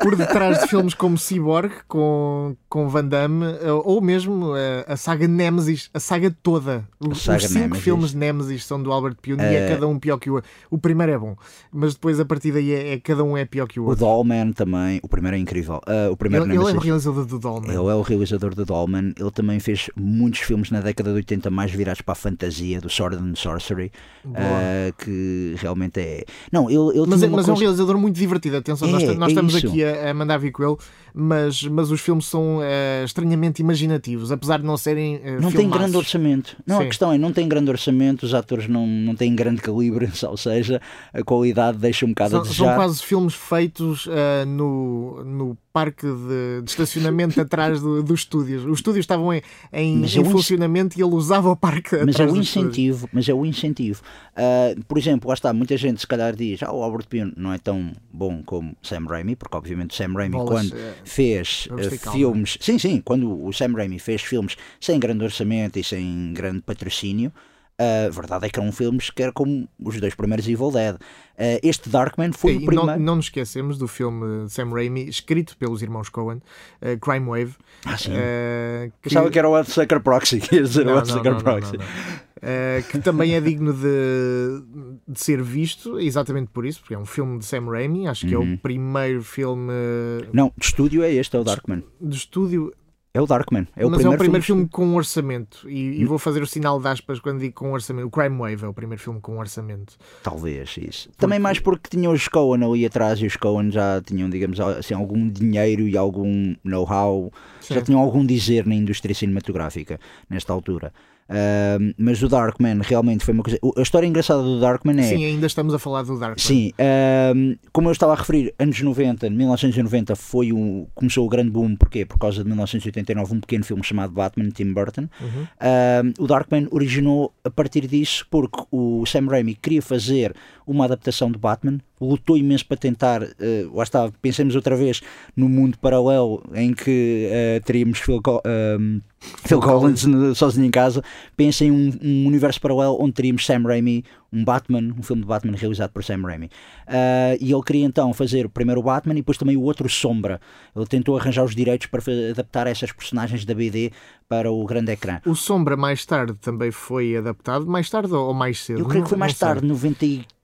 [0.00, 4.84] por detrás de filmes como Cyborg, com, com Van Damme, eh, ou mesmo a, eh,
[4.88, 6.86] a saga Nemesis, a saga toda.
[7.00, 7.84] Os, saga os cinco Nemesis.
[7.84, 10.50] filmes Nemesis são do Albert Pune uh, e é cada um pior que o outro.
[10.70, 11.36] O primeiro é bom,
[11.72, 14.04] mas depois a partir daí é, é cada um é pior que o outro.
[14.04, 15.80] O Dollman também, o primeiro é incrível.
[15.86, 17.68] Uh, o primeiro ele, ele, é o realizador do Dollman.
[17.70, 19.14] Ele é o realizador do Dollman.
[19.18, 22.90] Ele também fez muitos filmes na década de 80 mais virados para a fantasia, do
[22.90, 23.92] Sword and Sorcery,
[24.24, 26.24] uh, que realmente é.
[26.50, 27.50] Não, ele, ele mas, é, mas coisa...
[27.50, 28.56] é um realizador muito divertido.
[28.56, 29.66] Atenção, é, nós, nós é estamos isso.
[29.68, 30.76] aqui a a, mandar vir com ele,
[31.14, 35.16] mas, mas os filmes são uh, estranhamente imaginativos, apesar de não serem.
[35.16, 36.56] Uh, não tem grande orçamento.
[36.66, 36.82] Não, Sim.
[36.82, 40.36] a questão é, não tem grande orçamento, os atores não, não têm grande calibre, ou
[40.36, 40.80] seja,
[41.12, 42.64] a qualidade deixa um bocado são, a desejar.
[42.64, 48.64] São quase filmes feitos uh, no, no parque de, de estacionamento atrás do- dos estúdios.
[48.64, 52.22] Os estúdios estavam em, em, é em funcionamento e ele usava o parque Mas é
[52.22, 52.72] atrás o dos estúdios.
[52.78, 54.00] incentivo, mas é o incentivo.
[54.36, 57.52] Ah, por exemplo, lá está, muita gente se calhar diz, ah, o Albert Pino não
[57.52, 61.68] é tão bom como Sam Raimi, porque obviamente o Sam Raimi Bolas, quando eh, fez
[61.76, 66.32] eh, filmes, sim, sim, quando o Sam Raimi fez filmes sem grande orçamento e sem
[66.32, 67.32] grande patrocínio,
[67.78, 70.96] a verdade é que eram filmes que eram como os dois primeiros Evil Dead.
[71.36, 73.00] Ah, este Darkman foi E o não, primeiro.
[73.00, 76.40] não nos esquecemos do filme de Sam Raimi, escrito pelos irmãos Coen,
[76.80, 77.54] eh, Crime Wave.
[77.84, 78.10] Ah, sim.
[78.14, 80.40] eh, que- Pensava que era o Sucker Proxy,
[80.84, 81.76] Não, o não, Sucker não, não, Proxy.
[81.76, 82.24] não, não.
[82.46, 87.06] Eh, que também é digno de, de ser visto, exatamente por isso, porque é um
[87.06, 88.54] filme de Sam Raimi, acho que é Uhum.
[88.54, 91.82] o primeiro filme eh, Não, de estúdio é este, é o Darkman.
[92.00, 92.72] de estúdio,
[93.16, 93.68] É o Darkman.
[93.76, 94.62] É o mas primeiro, é o primeiro filme.
[94.62, 95.70] filme com um orçamento.
[95.70, 98.08] E, e vou fazer o sinal de aspas quando digo com orçamento.
[98.08, 99.94] O Crime Wave é o primeiro filme com orçamento.
[100.20, 101.08] Talvez, isso.
[101.16, 104.94] Também mais porque tinham os Coen ali atrás e os Coen já tinham, digamos, assim,
[104.94, 107.32] algum dinheiro e algum know-how,
[107.70, 110.92] já tinham algum dizer na indústria cinematográfica nesta altura.
[111.28, 113.58] Ahm, mas o Darkman realmente foi uma coisa.
[113.76, 115.02] A história engraçada do Darkman é.
[115.04, 116.38] Sim, ainda estamos a falar do Dark.
[116.38, 121.50] Sim, ahm, como eu estava a referir, anos 90, 1990 foi o, começou o grande
[121.50, 122.04] boom, porquê?
[122.04, 125.08] Por causa de 1989, um pequeno filme chamado Batman, Tim Burton.
[125.20, 125.46] Uhum.
[125.60, 130.34] Ahm, o Darkman originou a partir disso porque o Sam Raimi queria fazer
[130.66, 135.00] uma adaptação do Batman, lutou imenso para tentar, eh, lá está, pensemos outra vez
[135.36, 138.98] no mundo paralelo em que eh, teríamos Phil, Co- ahm,
[139.46, 140.04] Phil Collins
[140.36, 141.02] sozinho em casa,
[141.36, 145.28] pensem em um, um universo paralelo onde teríamos Sam Raimi, um Batman, um filme de
[145.28, 146.50] Batman realizado por Sam Raimi.
[146.86, 150.40] Ah, e ele queria então fazer primeiro o Batman e depois também o outro Sombra.
[150.76, 152.02] Ele tentou arranjar os direitos para
[152.32, 153.92] adaptar essas personagens da BD
[154.28, 155.20] para o grande ecrã.
[155.24, 158.80] O Sombra mais tarde também foi adaptado, mais tarde ou mais cedo?
[158.80, 160.34] Eu creio que foi mais tarde, 93, 94.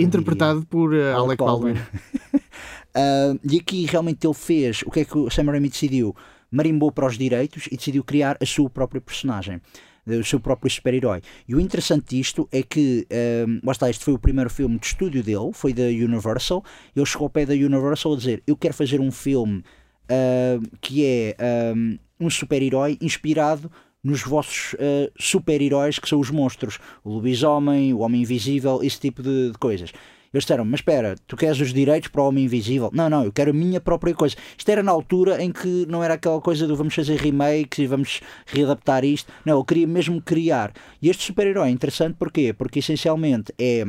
[0.00, 1.74] Eu Interpretado por uh, Alec Baldwin.
[2.94, 6.16] Ah, e aqui realmente ele fez o que é que o Sam Raimi decidiu?
[6.50, 9.60] Marimbou para os direitos e decidiu criar a sua própria personagem.
[10.06, 11.20] O seu próprio super-herói.
[11.46, 14.86] E o interessante disto é que, ah, lá está, este foi o primeiro filme de
[14.86, 16.64] estúdio dele, foi da Universal.
[16.96, 19.62] Ele chegou ao pé da Universal a dizer: Eu quero fazer um filme
[20.08, 23.70] ah, que é ah, um super-herói inspirado
[24.08, 29.22] nos vossos ah, super-heróis que são os monstros, o lobisomem, o homem invisível, esse tipo
[29.22, 29.92] de, de coisas.
[30.32, 32.90] Eles disseram, mas espera, tu queres os direitos para o Homem Invisível?
[32.92, 34.36] Não, não, eu quero a minha própria coisa.
[34.58, 37.86] Isto era na altura em que não era aquela coisa do vamos fazer remakes e
[37.86, 39.32] vamos readaptar isto.
[39.44, 40.72] Não, eu queria mesmo criar.
[41.00, 42.52] E este super-herói é interessante porquê?
[42.52, 43.86] Porque essencialmente é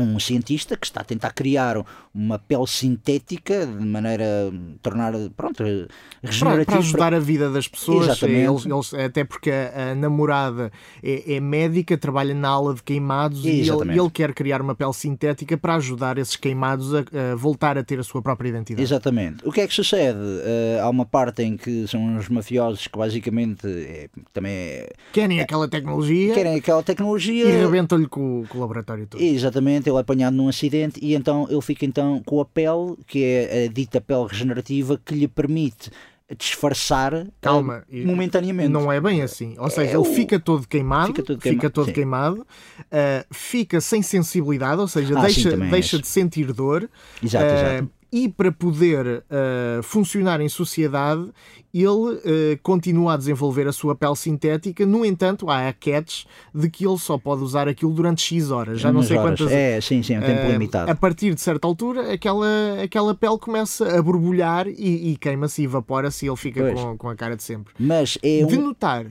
[0.00, 1.84] um cientista que está a tentar criar
[2.14, 5.88] uma pele sintética de maneira a tornar, pronto, Para,
[6.22, 6.64] regenerativa.
[6.64, 8.48] para ajudar a vida das pessoas, Exatamente.
[8.50, 13.44] eles, eles- até porque a, a namorada é, é médica, trabalha na ala de queimados
[13.44, 17.00] e ele, ele quer criar uma pele sintética para ajudar esses queimados a,
[17.32, 18.82] a voltar a ter a sua própria identidade.
[18.82, 19.46] Exatamente.
[19.46, 20.18] O que é que sucede?
[20.44, 25.40] Eh, há uma parte em que são os mafiosos que basicamente é- também é- Querem
[25.40, 27.44] aquela tecnologia querem aquela tecnologia.
[27.44, 29.20] e rebentam-lhe com, com o laboratório todo.
[29.20, 33.22] Exatamente, ele é apanhado num acidente e então ele fica então com a pele, que
[33.24, 35.90] é a dita pele regenerativa, que lhe permite
[36.38, 38.68] disfarçar eh, Calma, momentaneamente.
[38.68, 39.54] Não é bem assim.
[39.58, 41.92] Ou seja, É ele o- fica todo queimado, Fica todo fica queima- todo sim.
[41.92, 42.46] queimado,
[42.90, 46.02] ah, fica sem sensibilidade, ou seja, Ah, sim, deixa, é deixa isso.
[46.02, 46.88] de sentir dor.
[47.22, 47.90] Exato, Ah, exato.
[48.12, 51.30] E para poder ah, funcionar em sociedade,
[51.72, 51.88] ele
[52.24, 54.84] ah, continua a desenvolver a sua pele sintética.
[54.84, 58.80] No entanto, há a catch de que ele só pode usar aquilo durante X horas.
[58.80, 59.38] Já não sei horas.
[59.38, 59.52] quantas.
[59.52, 60.90] É, sim, sim, é um tempo Ah, limitado.
[60.90, 62.46] A partir de certa altura, aquela,
[62.82, 66.80] aquela pele começa a borbulhar e, e queima-se e evapora-se e ele fica Pois.
[66.80, 67.72] com, com a cara de sempre.
[67.78, 69.06] Mas é De um notar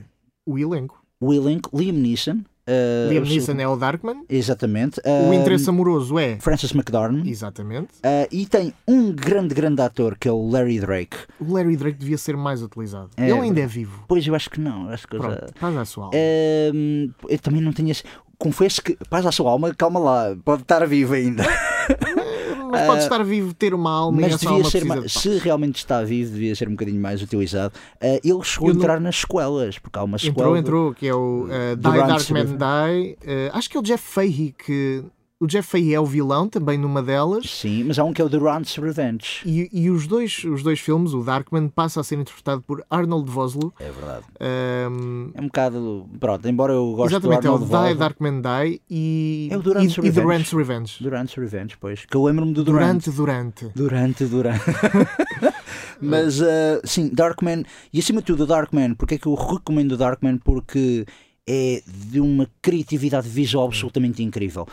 [0.46, 1.02] o elenco.
[1.20, 2.40] o elenco, Liam Neeson.
[2.66, 4.24] Eh, Liam Neeson é o Darkman.
[4.28, 5.00] Exatamente.
[5.00, 6.38] O eh, interesse amoroso é.
[6.40, 7.26] Francis McDormand.
[7.26, 7.88] Exatamente.
[8.02, 11.16] eh, e tem um grande, grande ator que é o Larry Drake.
[11.40, 13.10] O Larry Drake devia ser mais utilizado.
[13.16, 14.04] É, Ele ainda é vivo.
[14.06, 14.88] Pois eu acho que não.
[14.88, 16.16] Acho que já- Pronto, faz a sua alma.
[16.16, 17.94] Eu também não tinha.
[18.38, 18.96] Confesso que.
[19.10, 20.36] Paz à sua alma, calma lá.
[20.44, 21.42] Pode estar vivo ainda.
[22.70, 24.78] Mas pode estar vivo, ter uma alma e Mas essa devia alma ser.
[24.80, 25.08] precisa ma- de.
[25.10, 27.72] Se realmente está vivo, devia ser um bocadinho mais utilizado.
[28.00, 30.32] Eh, ele chegou Eu a não- entrar nas sequelas, porque há uma sequela.
[30.48, 32.56] Entrou, entrou, que é o uh, Die Darkman Survivor.
[32.56, 33.12] Die.
[33.22, 35.04] Uh, acho que é o Jeff Fahey que.
[35.42, 37.48] O Jeff Fahey é o vilão também numa delas.
[37.48, 39.40] Sim, mas há um que é o The Round's Revenge.
[39.46, 43.30] E, e os, dois, os dois filmes, o Darkman passa a ser interpretado por Arnold
[43.30, 43.72] Vosloo.
[43.80, 44.26] É verdade.
[44.38, 46.06] Um, É um bocado.
[46.20, 49.56] Pronto, embora eu goste exatamente, do é o Arnold Die Vosloo, Darkman Die e, É
[49.56, 50.26] o Durant's e, e The Revenge.
[50.28, 51.02] Rant's Revenge.
[51.02, 52.04] Durant's Revenge, pois.
[52.04, 53.02] Que eu lembro-me do Durant.
[53.06, 53.68] Durante, durante.
[53.74, 54.60] Durante, durante.
[56.02, 56.44] Mas, uh,
[56.84, 57.64] sim, Darkman.
[57.90, 58.92] E acima de tudo, o Darkman.
[58.92, 60.36] Porque é que eu recomendo o Darkman?
[60.36, 61.06] Porque
[61.52, 64.68] é de uma criatividade visual absolutamente incrível.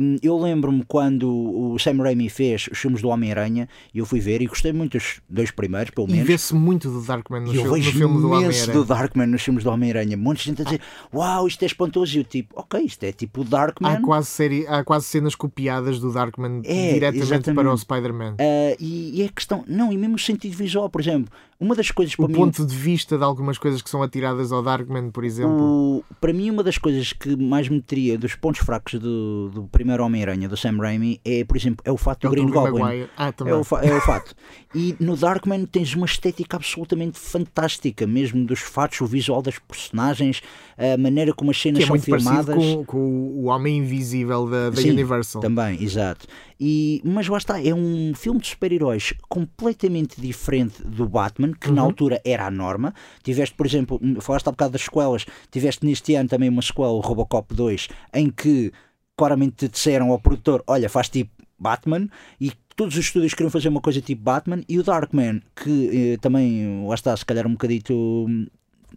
[0.00, 4.18] Um, eu lembro-me quando o Sam Raimi fez os filmes do Homem-Aranha e eu fui
[4.18, 6.26] ver e gostei muito dos dois primeiros, pelo E menos.
[6.26, 8.72] vê-se muito do Darkman no, E eu filme, no vejo filme do Homem-Aranha.
[8.72, 10.16] do Darkman nos filmes do Homem-Aranha.
[10.16, 10.80] Muita gente a dizer,
[11.14, 12.16] uau, isto é espantoso.
[12.16, 13.92] E eu tipo, ok, isto é tipo o Darkman.
[13.92, 17.54] Há quase, série, há quase cenas copiadas do Darkman É, diretamente exatamente.
[17.54, 18.34] para o Spider-Man.
[18.40, 21.90] Ah, e, e é questão, não, e mesmo o sentido visual, por exemplo, uma das
[21.90, 22.34] coisas para O mim.
[22.34, 25.56] ponto de vista de algumas coisas que são atiradas ao Darkman, por exemplo.
[26.00, 29.62] O- para mim, uma das coisas que mais me teria dos pontos fracos do, do
[29.68, 33.06] primeiro Homem-Aranha, do Sam Raimi, é, por exemplo, é o fato É do Green Goblin.
[33.16, 33.32] Ah.
[33.46, 34.34] É o, fa- é o fato.
[34.74, 40.42] E no Darkman tens uma estética absolutamente fantástica, mesmo dos fatos, o visual das personagens,
[40.76, 42.74] a maneira como as cenas que é são muito parecido filmadas.
[42.76, 45.40] com, com o Homem Invisível da, da Sim, Universal.
[45.42, 46.26] Também, exato.
[46.60, 51.74] E, mas lá está, é um filme de super-heróis completamente diferente do Batman, que Uhum.
[51.74, 52.94] na altura era a norma.
[53.22, 57.00] Tiveste, por exemplo, falaste há bocado das sequelas, tiveste neste ano também uma sequela, o
[57.00, 58.72] Robocop 2, em que
[59.16, 62.08] claramente te disseram ao produtor: olha, faz tipo Batman,
[62.40, 66.16] e todos os estúdios queriam fazer uma coisa tipo Batman, e o Darkman, que eh,
[66.18, 68.46] também, lá está, se calhar um bocadito hum,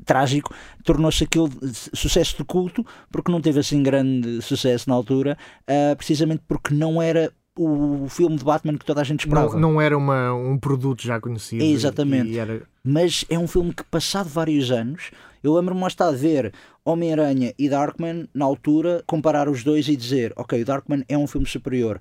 [0.06, 1.50] trágico, tornou-se aquele
[1.94, 5.38] sucesso de culto, porque não teve assim grande sucesso na altura,
[5.68, 9.54] ah, precisamente porque não era o filme de Batman que toda a gente esperava.
[9.54, 11.64] Não, não era uma, um produto já conhecido.
[11.64, 12.38] Exatamente.
[12.38, 15.12] Era, Mas é um filme que, passado vários anos,
[15.44, 16.54] eu lembro-me mais tarde de ver
[16.86, 21.28] Homem-Aranha e Darkman, na altura, comparar os dois e dizer: Ok, o Darkman é um
[21.28, 22.00] filme superior.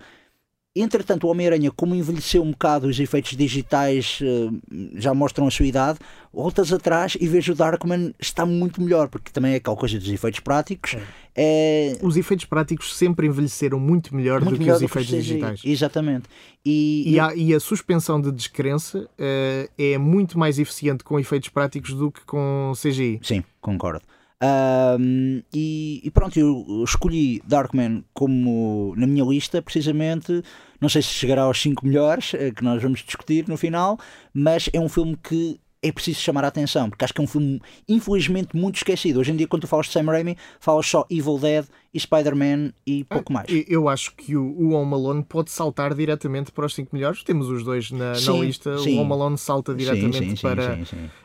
[0.77, 4.49] Entretanto, o Homem-Aranha, como envelheceu um bocado, os efeitos digitais eh,
[4.95, 5.99] já mostram a sua idade,
[6.33, 10.09] voltas atrás e vejo o Darkman está muito melhor, porque também é aquela coisa dos
[10.09, 10.97] efeitos práticos.
[11.35, 15.11] É, os efeitos práticos sempre envelheceram muito melhor muito do que melhor os do efeitos
[15.11, 15.23] CGI.
[15.23, 15.61] digitais.
[15.65, 16.25] Exatamente.
[16.65, 21.49] E, E a, e a suspensão de descrença eh, é muito mais eficiente com efeitos
[21.49, 23.19] práticos do que com CGI.
[23.23, 24.05] Sim, concordo.
[24.41, 30.43] Ahm, e, e pronto, eu escolhi Darkman como na minha lista, precisamente.
[30.81, 33.99] Não sei se chegará aos 5 melhores, eh, que nós vamos discutir no final,
[34.33, 37.27] mas é um filme que é preciso chamar a atenção, porque acho que é um
[37.27, 39.21] filme, infelizmente, muito esquecido.
[39.21, 41.65] Hoje em dia, quando tu falas de Sam Raimi, falas só Evil Dead
[41.95, 43.49] e Spider-Man e pouco mais.
[43.49, 47.23] E- Eu acho que o, o Home Alone pode saltar diretamente para os 5 melhores.
[47.25, 48.77] Temos os dois na, na Sim, lista.
[48.79, 48.97] sim.
[48.99, 50.79] O Home Alone salta diretamente sim, para,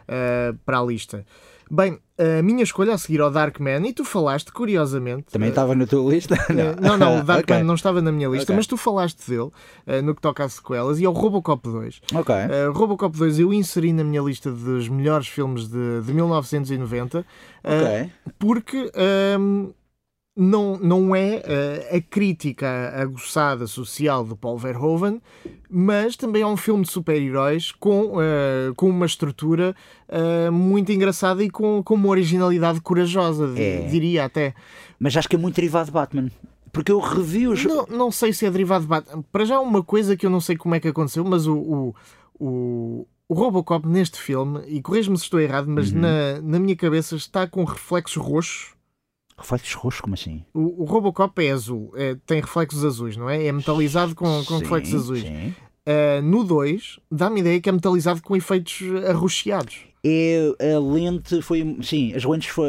[0.08, 1.26] eh, para a lista.
[1.72, 5.26] Bem, a minha escolha a seguir ao Darkman, e tu falaste, curiosamente.
[5.32, 6.36] Também eh, estava na tua lista?
[6.50, 7.64] Eh, Não, não, o Darkman Ok.
[7.64, 8.56] não estava na minha lista, Ok.
[8.56, 9.50] mas tu falaste dele
[9.88, 12.02] eh, no que toca a sequelas e ao Robocop 2.
[12.14, 12.36] Ok.
[12.36, 17.26] Eh, Robocop 2 eu inseri na minha lista dos melhores filmes de, de 1990
[17.64, 18.12] eh, Ok.
[18.38, 19.70] porque ehm,
[20.36, 25.22] não, não é eh, a crítica aguçada social de Paul Verhoeven,
[25.70, 29.76] mas também é um filme de super-heróis com, eh, com uma estrutura
[30.10, 33.88] eh, muito engraçada e com, com uma originalidade corajosa, É.
[33.88, 34.56] diria até.
[35.00, 36.32] Mas acho que é muito derivado de Batman.
[36.72, 37.64] Porque eu revi os.
[37.66, 39.24] Não, não sei se é derivado de Batman.
[39.32, 41.96] Para já, uma coisa que eu não sei como é que aconteceu, mas o, o,
[42.40, 46.00] o, o Robocop neste filme, e corrijo-me se estou errado, mas Uhum.
[46.02, 48.73] na, na minha cabeça está com reflexos roxos.
[49.44, 50.44] Reflexos roxos, como assim?
[50.54, 53.46] O, o Robocop é azul, é- tem reflexos azuis, não é?
[53.46, 55.22] É metalizado com, com Sim, reflexos azuis.
[55.22, 55.54] sim.
[55.86, 58.80] Ah, no 2, dá-me ideia que é metalizado com efeitos
[59.10, 59.80] arroxeados.
[60.06, 61.78] É, a lente foi.
[61.82, 62.50] Sim, as lentes.
[62.50, 62.68] foi-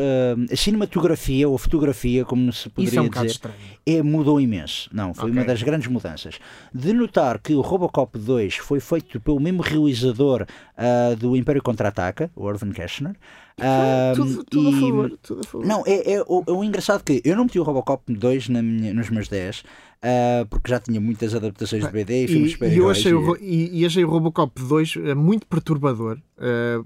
[0.53, 3.41] a cinematografia ou a fotografia, como se poderia Isso é um dizer,
[3.85, 4.89] é, mudou imenso.
[4.93, 5.37] Não, foi Ok.
[5.41, 6.39] uma das grandes mudanças.
[6.73, 10.47] De notar que o Robocop 2 foi feito pelo mesmo realizador
[10.79, 13.17] ah, do Império Contra-Ataca, o Irvin Kershner.
[13.61, 15.19] Ah, tudo, tudo a favor.
[15.21, 15.67] Tudo a favor.
[15.67, 18.63] Não, é, é, o, é o engraçado que eu não meti o Robocop 2 na
[18.63, 19.65] minha- nos meus 10,
[20.03, 23.13] ah, porque já tinha muitas adaptações de BD e filmes E, de e eu achei
[23.13, 26.19] o, e- e, e achei o Robocop 2 eh, muito perturbador.
[26.39, 26.81] Eh,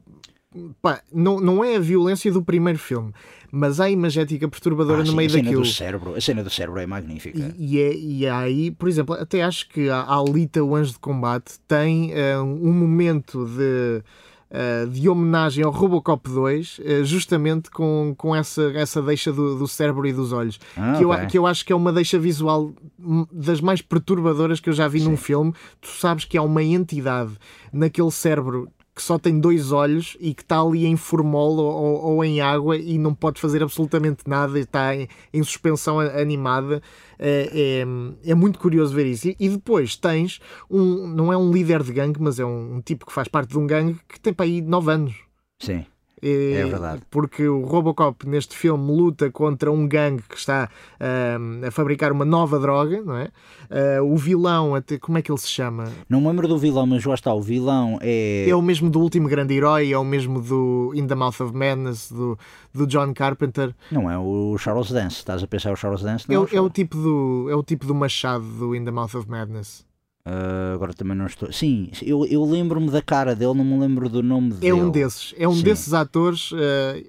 [0.83, 3.13] pá, não, não é a violência do primeiro filme,
[3.51, 5.63] mas há a imagética perturbadora Ah, no sim, meio a cena daquilo.
[5.63, 7.55] do cérebro, a cena do cérebro é magnífica.
[7.59, 10.93] E, e é, e é aí, por exemplo, até acho que a Alita, o Anjo
[10.93, 14.03] de Combate, tem eh, um momento de,
[14.51, 19.67] eh, de homenagem ao Robocop 2, eh, justamente com, com essa, essa deixa do, do
[19.67, 20.61] cérebro e dos olhos.
[20.77, 21.27] Ah, que, eu, ok.
[21.27, 24.87] que eu acho que é uma deixa visual hum, das mais perturbadoras que eu já
[24.89, 25.55] vi num filme.
[25.81, 27.33] Tu sabes que há uma entidade
[27.73, 32.25] naquele cérebro que só tem dois olhos e que está ali em formol ou, ou
[32.25, 36.83] em água e não pode fazer absolutamente nada, está em, em suspensão animada.
[37.17, 37.85] É,
[38.25, 39.29] é, é muito curioso ver isso.
[39.29, 42.81] E, e depois tens um, não é um líder de gangue, mas é um, um
[42.81, 45.15] tipo que faz parte de um gangue que tem para aí 9 anos.
[45.61, 45.87] Sim.
[46.23, 47.03] E- É verdade.
[47.11, 50.69] Porque o Robocop neste filme luta contra um gangue que está
[51.01, 53.29] a fabricar uma nova droga, não é?
[53.71, 55.85] Ah, o vilão, até, como é que ele se chama?
[56.09, 58.49] Não me lembro do vilão, mas lá está, o vilão é.
[58.49, 61.55] É o mesmo do último grande herói, é o mesmo do In the Mouth of
[61.55, 62.39] Madness, do,
[62.73, 63.75] do John Carpenter.
[63.91, 65.17] Não é o Charles Dance.
[65.17, 66.25] Estás a pensar o Charles Dance?
[66.29, 68.91] É, Não, o- é o tipo do, é o tipo do machado do In the
[68.91, 69.87] Mouth of Madness.
[70.25, 71.51] Ah, agora também não estou.
[71.53, 74.69] Sim, eu, eu lembro-me da cara dele, não me lembro do nome dele.
[74.69, 75.63] É um desses, é um Sim.
[75.63, 76.51] desses atores.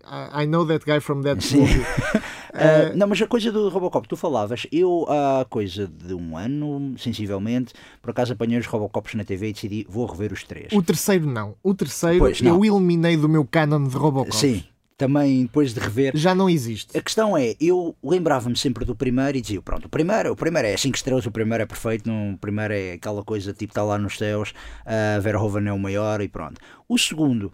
[0.06, 1.60] ah, I know that guy from that Sim.
[1.62, 1.82] movie.
[2.52, 6.96] Ah, não, mas a coisa do Robocop, tu falavas, eu há coisa de um ano,
[6.98, 10.74] sensivelmente, por acaso apanhei os Robocops na TV e decidi, vou rever os três.
[10.74, 11.54] O terceiro não.
[11.62, 12.56] O terceiro Pois, não.
[12.56, 14.36] eu eliminei do meu canon de Robocop.
[14.36, 14.64] Sim,
[15.00, 16.12] também depois de rever.
[16.14, 16.96] Já não existe.
[16.96, 20.68] A questão é, eu lembrava-me sempre do primeiro e dizia, pronto, o primeiro, o primeiro
[20.68, 23.82] é 5 estrelas, o primeiro é perfeito, não, o primeiro é aquela coisa tipo está
[23.82, 24.54] lá nos céus,
[24.86, 26.60] a Verhoeven é o maior e pronto.
[26.88, 27.54] O segundo,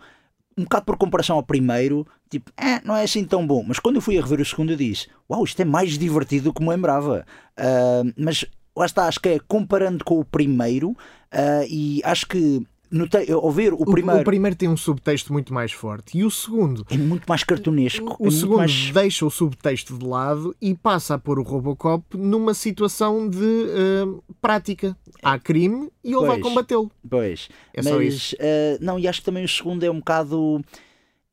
[0.57, 3.63] um bocado por comparação ao primeiro, tipo, eh, não é assim tão bom.
[3.63, 6.45] Mas quando eu fui a rever o segundo eu disse, uau, isto é mais divertido
[6.45, 7.27] do que me lembrava.
[7.55, 8.43] Ah, mas
[8.75, 10.97] lá está, acho que é comparando com o primeiro
[11.31, 15.31] ah, e acho que notei, ao ver o O primeiro, o primeiro tem um subtexto
[15.33, 16.17] muito mais forte.
[16.17, 18.11] E o segundo é muito mais cartunesco.
[18.11, 18.91] é O muito segundo mais...
[18.91, 23.37] deixa o subtexto de lado e passa a pôr o Robocop numa situação de
[23.69, 24.05] eh,
[24.41, 24.95] prática.
[25.23, 26.41] Há crime e ele vai Pois.
[26.43, 26.91] combatê-lo.
[27.09, 28.35] Pois, É mas só isso.
[28.39, 30.63] eh, não, e acho que também o segundo é um bocado.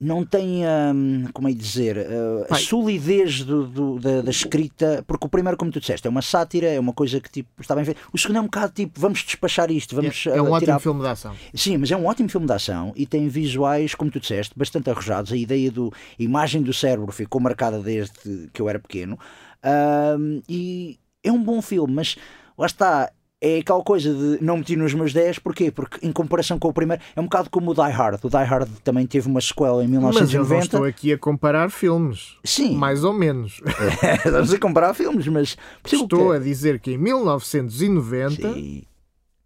[0.05, 0.63] Não tem,
[0.95, 5.57] hum, como é dizer, eh, a solidez do, do- da, da escrita, porque o primeiro,
[5.57, 8.01] como tu disseste, é uma sátira, é uma coisa que tipo, está bem feito.
[8.13, 10.59] O segundo é um bocado tipo, vamos despachar isto, vamos É, é um eh, ótimo
[10.59, 11.35] tirar filme de ação.
[11.55, 14.91] Sim, mas é um ótimo filme de ação e tem visuais, como tu disseste, bastante
[14.91, 15.31] arrojados.
[15.31, 19.17] A ideia do a imagem do cérebro ficou marcada desde que eu era pequeno.
[19.63, 22.17] Ahm, e é um bom filme, mas
[22.59, 23.13] lá está.
[23.45, 25.73] É aquela coisa de não meti nos meus 10, porquê?
[25.73, 28.21] Porque em comparação com o primeiro, é um bocado como o Die Hard.
[28.23, 30.65] O Die Hard também teve uma sequela em Mas eu não 1990.
[30.65, 32.37] estou aqui a comparar filmes.
[32.45, 33.61] Sim, Mais ou menos.
[34.25, 36.37] estamos a comparar filmes, mas Estou que...
[36.37, 38.85] a dizer que em 1990 Sim,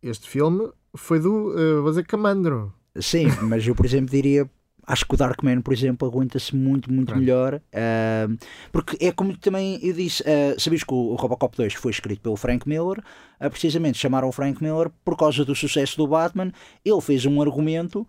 [0.03, 1.55] este filme foi do,
[1.89, 2.73] dizer, Camandro.
[3.01, 4.49] Sim, mas eu, por exemplo, diria.
[4.87, 7.21] Acho que o Darkman, por exemplo, aguenta-se muito, muito Pronto.
[7.21, 7.61] melhor.
[7.75, 8.37] ahm,
[8.71, 10.23] porque é como também eu disse:
[10.59, 13.03] sabias que o Robocop 2 foi escrito pelo Frank Miller?
[13.41, 16.53] ah, precisamente chamaram o Frank Miller por causa do sucesso do Batman.
[16.85, 18.07] Ele fez um argumento.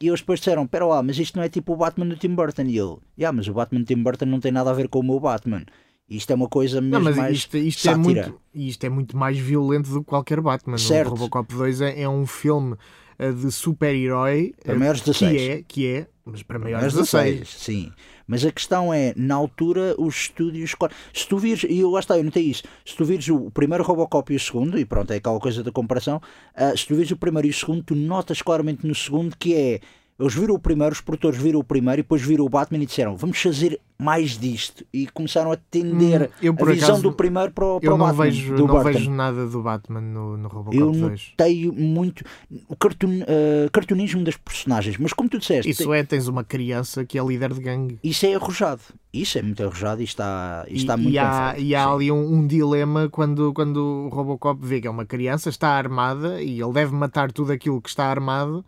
[0.00, 2.34] e eles depois disseram: Pera lá, mas isto não é tipo o Batman do Tim
[2.34, 2.62] Burton.
[2.62, 5.00] E ele: Yeah, mas o Batman do Tim Burton não tem nada a ver com
[5.00, 5.64] o meu Batman.
[6.08, 8.02] Isto é uma coisa mesmo Não, mas mais isto, isto é sátira.
[8.02, 10.76] muito, isto é muito mais violento do que qualquer Batman.
[10.76, 11.08] Certo.
[11.08, 12.76] O Robocop 2 é, é um filme
[13.18, 15.42] de super-herói Para eh, maiores de que 16.
[15.42, 17.48] é, que é, mas para maiores de 16.
[17.48, 17.92] sim.
[18.26, 20.74] Mas a questão é, na altura, os estúdios.
[21.12, 22.62] Se tu vires, e eu lá está, eu notei isso.
[22.84, 25.72] Se tu vires o primeiro Robocop e o segundo, e pronto, é aquela coisa da
[25.72, 26.20] comparação.
[26.54, 29.54] ah, se tu vires o primeiro e o segundo, tu notas claramente no segundo que
[29.54, 29.80] é.
[30.20, 32.86] Eles viram o primeiro, os produtores viram o primeiro e depois viram o Batman e
[32.86, 34.84] disseram vamos fazer mais disto.
[34.92, 37.94] E começaram a tender Hum, eu, a visão acaso, do primeiro para o, para Eu
[37.94, 38.24] o não, Batman.
[38.24, 38.92] vejo, do não Burton.
[38.92, 41.32] vejo nada do Batman no, no Robocop Eu 2.
[41.38, 42.24] notei muito
[42.68, 47.04] o cartoon, ah, cartunismo das personagens, mas como tu disseste, Isso é, tens uma criança
[47.04, 47.98] que é líder de gangue.
[48.02, 48.82] Isso é arrojado.
[49.12, 51.94] Isso é muito arrojado e está, e está e, muito e há, e há Sim.
[51.94, 56.42] ali um, um dilema quando, quando o Robocop vê que é uma criança, está armada
[56.42, 58.64] e ele deve matar tudo aquilo que está armado.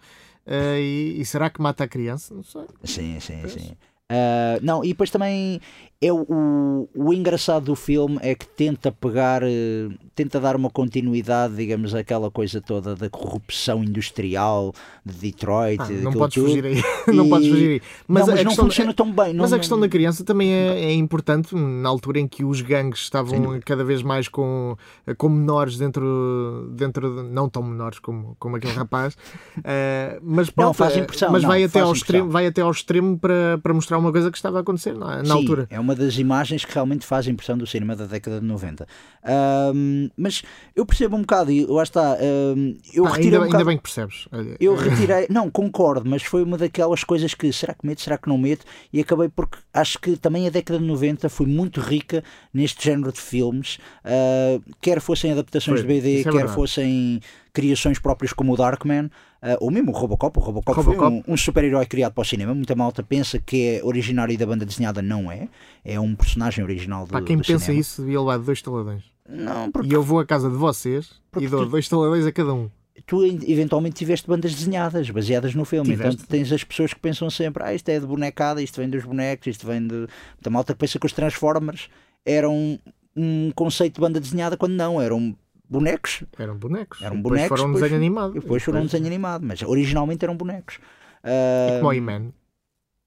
[0.46, 2.34] Eh, e, e será que mata a criança?
[2.34, 2.66] Não sei.
[2.84, 3.76] Sim, sim, sim.
[4.08, 5.60] Ah, não, e depois também
[6.06, 10.68] é o, o, o engraçado do filme é que tenta pegar, eh, tenta dar uma
[10.68, 14.72] continuidade, digamos, àquela coisa toda da corrupção industrial
[15.04, 15.80] de Detroit.
[15.80, 16.46] Ah, não podes tudo.
[16.48, 16.82] fugir aí.
[17.14, 17.82] não E- podes fugir aí.
[18.06, 19.34] Mas, não, mas a não questão- funciona tão bem.
[19.34, 22.60] Mas não- a questão da criança também é, é importante na altura em que os
[22.60, 24.76] gangues estavam cada vez mais com,
[25.16, 29.16] com menores dentro, dentro de, não tão menores como, como aquele rapaz,
[29.64, 32.60] eh, mas, Não, pronto, faz eh, impressão, mas não, vai, até ao extremo, vai até
[32.60, 35.66] ao extremo para, para mostrar uma coisa que estava a acontecer na, na Sim, altura.
[35.70, 38.86] É uma das imagens que realmente faz impressão do cinema da década de 90.
[39.22, 40.42] Ahm, mas
[40.74, 42.14] eu percebo um bocado, e lá está.
[42.14, 44.28] ahm, eu Ah, retirei ainda, um ainda bem que percebes.
[44.60, 48.28] Eu retirei, não, concordo, mas foi uma daquelas coisas que será que meto, será que
[48.28, 48.64] não meto?
[48.92, 52.22] E acabei porque acho que também a década de 90 foi muito rica
[52.52, 57.20] neste género de filmes, ah, quer fossem adaptações Foi, de BD, é quer fossem
[57.52, 59.08] criações próprias como o Darkman,
[59.44, 60.38] ah, ou mesmo o Robocop.
[60.38, 61.24] O Robocop, foi Robocop.
[61.28, 62.54] um, um super-herói criado para o cinema.
[62.54, 65.48] Muita malta pensa que é originário da banda desenhada, não é.
[65.84, 67.80] É um personagem original do, Pá, quem do pensa cinema.
[67.80, 69.04] isso devia levar dois taladões.
[69.28, 72.32] Não, porque E eu vou à casa de vocês e dou tu- dois taladões a
[72.32, 72.68] cada um.
[73.06, 75.90] tu eventualmente tiveste bandas desenhadas baseadas no filme.
[75.90, 76.14] Tiveste.
[76.16, 79.04] Então tens as pessoas que pensam sempre: ah, isto é de bonecada, isto vem dos
[79.04, 80.06] bonecos, isto vem de.
[80.40, 81.88] Da malta que pensa que os Transformers
[82.24, 82.78] eram
[83.16, 85.34] um conceito de banda desenhada, quando não, eram
[85.68, 86.22] bonecos.
[86.38, 87.00] Eram bonecos.
[87.02, 88.36] Eram E depois bonecos, foram um desenho animado.
[88.36, 90.78] E depois foram um desenho animado, mas originalmente eram bonecos.
[91.22, 92.32] É Ah, como o He-Man.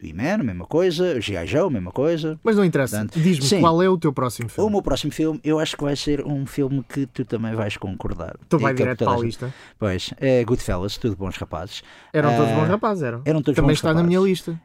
[0.01, 1.19] He-Man, mesma coisa.
[1.19, 1.47] G.I.
[1.47, 2.39] Joe, mesma coisa.
[2.43, 3.07] Mas não interessa.
[3.15, 4.71] Diz-me qual é o teu próximo O filme.
[4.71, 8.35] meu próximo filme, eu acho que vai ser um filme que tu também vais concordar.
[8.47, 9.53] Tu E vai é direto para a lista.
[9.79, 11.81] Pois, é Goodfellas, tudo bons rapazes.
[12.13, 13.21] Eram todos Ah, bons rapazes, eram.
[13.25, 14.07] Eram todos Também está na rapazes.
[14.07, 14.61] minha lista.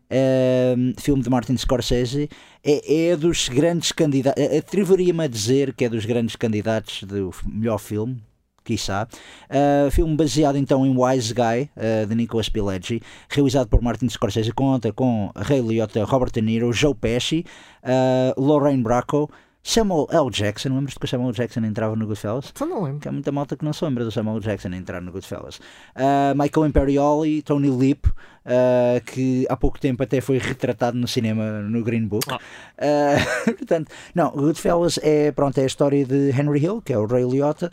[0.76, 2.28] Um, filme de Martin Scorsese
[2.62, 7.78] é, é dos grandes candidatos atreveria-me a dizer que é dos grandes candidatos do melhor
[7.78, 8.22] filme
[8.64, 9.06] quiçá
[9.50, 14.50] Uh, filme baseado então em Wise Guy uh, de Nicolas Pileggi realizado por Martin Scorsese
[14.52, 17.44] conta com Ray Liotta, Robert De Niro Joe Pesci,
[17.82, 19.28] uh, Lorraine Bracco
[19.64, 20.28] Samuel L.
[20.28, 21.36] Jackson lembras-te que o Samuel L.
[21.36, 22.52] Jackson entrava no Goodfellas?
[22.54, 23.00] Só não lembro.
[23.00, 24.44] que há muita malta que não se lembra do Samuel L.
[24.44, 25.58] Jackson entrar no Goodfellas.
[25.94, 31.60] Uh, Michael Imperioli, Tony Lip, uh, que há pouco tempo até foi retratado no cinema
[31.60, 32.26] no Green Book.
[32.28, 37.06] Uh, portanto, não, Goodfellas é, pronto, é a história de Henry Hill, que é o
[37.06, 37.70] Ray Liotta,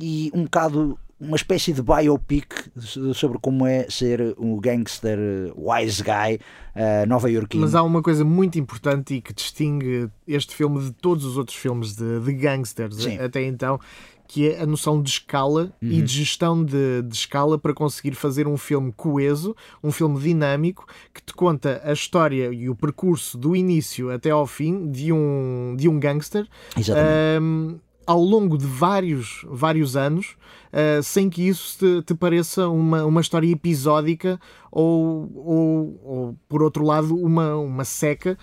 [0.00, 5.18] e um bocado uma espécie de biopic so- sobre como é ser um gangster
[5.54, 6.36] uh, wise guy
[6.74, 7.62] uh, nova-iorquino.
[7.62, 11.56] Mas há uma coisa muito importante e que distingue este filme de todos os outros
[11.58, 13.18] filmes de, de gangsters Sim.
[13.18, 13.78] até então,
[14.26, 15.90] que é a noção de escala Uhum.
[15.90, 20.86] e de gestão de, de escala para conseguir fazer um filme coeso, um filme dinâmico,
[21.12, 25.74] que te conta a história e o percurso do início até ao fim de um,
[25.76, 26.46] de um gangster
[26.78, 27.80] Exatamente.
[28.10, 30.34] Ao longo de vários, vários anos,
[30.72, 34.38] ah, sem que isso te, te pareça uma, uma história episódica
[34.72, 38.38] ou, ou, ou, por outro lado, uma, uma seca.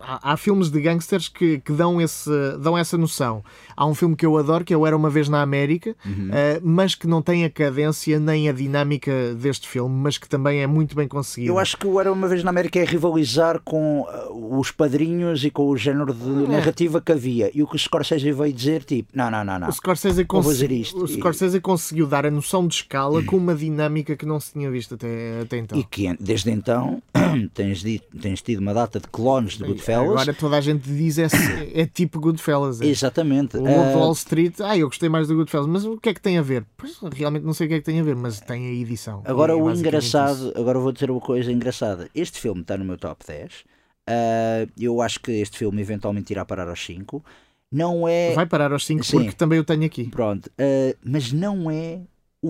[0.00, 3.44] Há, há filmes de gangsters que, que dão, esse, dão essa noção.
[3.76, 6.30] Há um filme que eu adoro, que é o Era Uma Vez na América, Uhum.
[6.32, 10.60] ah, mas que não tem a cadência nem a dinâmica deste filme, mas que também
[10.62, 11.52] é muito bem conseguido.
[11.52, 15.44] Eu acho que o Era Uma Vez na América é rivalizar com uh, os padrinhos
[15.44, 16.48] e com o género de É.
[16.48, 17.50] narrativa que havia.
[17.54, 19.68] E o que o Scorsese veio dizer, tipo, não, não, não, não.
[19.68, 21.04] O Scorsese, cons- fazer isto.
[21.04, 24.70] o Scorsese conseguiu dar a noção de escala com uma dinâmica que não se tinha
[24.70, 25.76] visto até, até então.
[25.76, 27.02] E que desde então
[27.52, 30.12] tens, dito- tens tido uma data de clones de Goodfellas.
[30.12, 31.26] Agora toda a gente diz é,
[31.74, 32.80] é tipo Goodfellas.
[32.80, 32.86] É.
[32.86, 33.56] Exatamente.
[33.56, 36.20] O Uh, Wall Street, ah, eu gostei mais do Goodfellas, mas o que é que
[36.20, 36.64] tem a ver?
[36.76, 39.22] Pois realmente não sei o que é que tem a ver, mas tem a edição.
[39.24, 40.52] Agora é o engraçado, isso.
[40.56, 42.08] agora vou dizer uma coisa engraçada.
[42.14, 43.64] Este filme está no meu top 10.
[44.08, 47.24] Uh, eu acho que este filme eventualmente irá parar aos 5.
[47.70, 48.32] Não é.
[48.34, 49.18] Vai parar aos 5 Sim.
[49.18, 50.08] porque também eu tenho aqui.
[50.08, 52.00] Pronto, uh, mas não é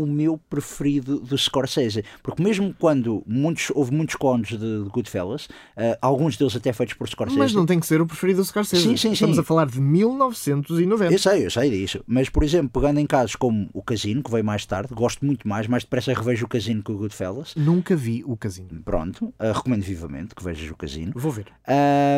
[0.01, 5.47] o meu preferido do Scorsese, porque mesmo quando muitos, houve muitos clones de, de Goodfellas,
[5.47, 7.38] uh, alguns deles até feitos por Scorsese.
[7.38, 8.82] Mas não tem que ser o preferido do Scorsese.
[8.82, 9.40] Sim, sim, Estamos sim.
[9.40, 11.12] a falar de 1990.
[11.12, 12.03] Eu sei, eu sei disso.
[12.07, 15.47] Mas, por exemplo, pegando em casos como o Casino, que veio mais tarde, gosto muito
[15.47, 17.55] mais, mais depressa revejo o Casino que o Goodfellas.
[17.57, 18.82] Nunca vi o casino.
[18.84, 21.12] Pronto, uh, recomendo vivamente que vejas o Casino.
[21.14, 21.47] Vou ver.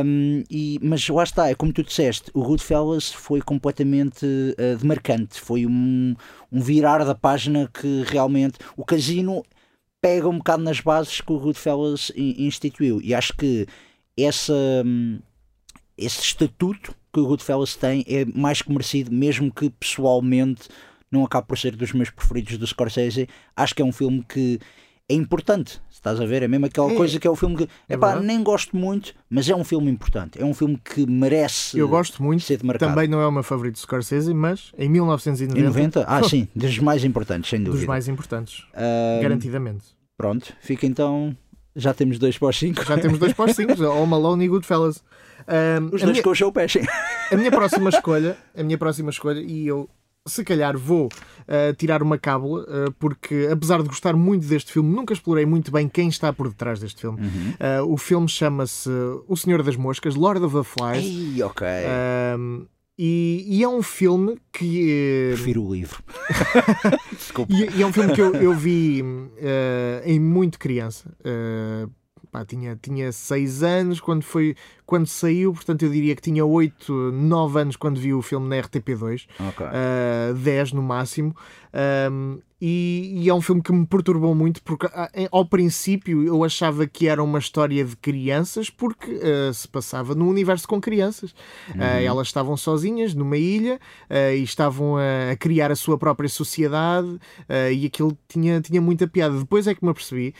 [0.05, 5.41] Um, e, mas lá está, é como tu disseste, o Goodfellas foi completamente uh, demarcante,
[5.41, 6.15] foi um,
[6.51, 9.45] um virar da página que realmente o casino
[10.01, 13.01] pega um bocado nas bases que o Goodfellas in- instituiu.
[13.03, 13.67] E acho que
[14.17, 15.19] essa, hum,
[15.97, 20.69] esse estatuto que o Goodfellas tem é mais que merecido, mesmo que pessoalmente
[21.11, 24.59] não acabe por ser dos meus preferidos do Scorsese, acho que é um filme que
[25.09, 26.43] é importante, estás a ver?
[26.43, 26.95] É mesmo aquela É.
[26.95, 28.27] coisa que é o filme que É epá, verdade.
[28.27, 32.23] nem gosto muito, mas é um filme importante, é um filme que merece Eu gosto
[32.23, 32.43] muito.
[32.43, 32.91] ser demarcado.
[32.93, 36.05] Também não é o meu favorito de Scorsese, mas em Em 1990, 90?
[36.09, 37.87] Ah, sim, dos mais importantes, sem dos dúvida.
[37.93, 38.65] mais importantes.
[38.75, 39.85] Ah, Garantidamente.
[40.17, 41.37] Pronto, fica então.
[41.77, 42.85] Já temos dois para os cinco.
[42.85, 45.03] Já temos dois postinhos, Home Alone e Goodfellas.
[45.47, 46.81] Um, Os dois minha- com o Joe Pesci.
[47.31, 49.89] A minha próxima escolha, a minha próxima escolha, e eu
[50.29, 54.95] se calhar vou uh, tirar uma cábula, uh, porque apesar de gostar muito deste filme,
[54.95, 57.21] nunca explorei muito bem quem está por detrás deste filme.
[57.21, 57.85] Uhum.
[57.85, 58.91] Uh, o filme chama-se
[59.27, 61.05] O Senhor das Moscas, Lord of the Flies.
[61.05, 61.67] Ei, ok.
[63.01, 65.31] E, e é um filme que.
[65.35, 66.03] Prefiro o livro.
[67.17, 67.53] Desculpa.
[67.53, 69.05] E, e é um filme que eu, eu vi
[70.05, 71.09] em muito criança.
[72.31, 74.55] Pá, tinha, tinha seis anos quando, foi,
[74.85, 78.57] quando saiu, portanto eu diria que tinha 8, 9 anos quando vi o filme na
[78.57, 79.67] RTP2, Ok.
[79.67, 81.35] uh, 10 no máximo.
[82.13, 86.43] Um, e, e é um filme que me perturbou muito porque ah, ao princípio eu
[86.43, 91.31] achava que era uma história de crianças porque uh, se passava num universo com crianças.
[91.71, 93.79] Uh, elas estavam sozinhas numa ilha
[94.11, 97.19] uh, e estavam a, criar a sua própria sociedade
[97.73, 99.39] e aquilo tinha, tinha muita piada.
[99.39, 100.35] Depois é que me apercebi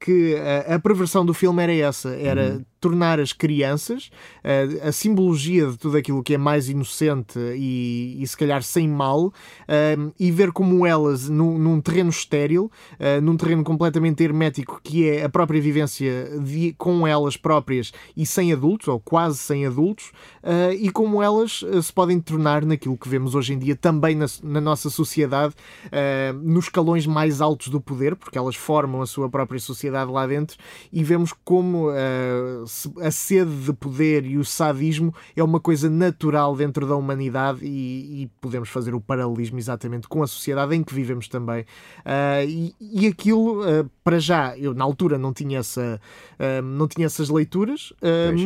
[0.00, 4.10] que a, a perversão do filme era essa, era tornar as crianças,
[4.44, 8.88] uh, a simbologia de tudo aquilo que é mais inocente e, e se calhar sem
[8.88, 9.32] mal, uh,
[10.18, 15.24] e ver como elas, num, num terreno estéril, uh, num terreno completamente hermético, que é
[15.24, 20.12] a própria vivência de, com elas próprias e sem adultos, ou quase sem adultos,
[20.78, 24.60] e como elas se podem tornar naquilo que vemos hoje em dia também na, na
[24.60, 25.54] nossa sociedade,
[26.42, 30.56] nos escalões mais altos do poder, porque elas formam a sua própria sociedade lá dentro,
[30.92, 31.88] e vemos como
[33.00, 38.22] a sede de poder e o sadismo é uma coisa natural dentro da humanidade e,
[38.22, 41.62] e podemos fazer o paralelismo exatamente com a sociedade em que vivemos também.
[42.00, 46.00] Uh, e, e, aquilo, uh, para já, eu na altura não tinha, essa,
[46.38, 47.92] uh, não tinha essas leituras,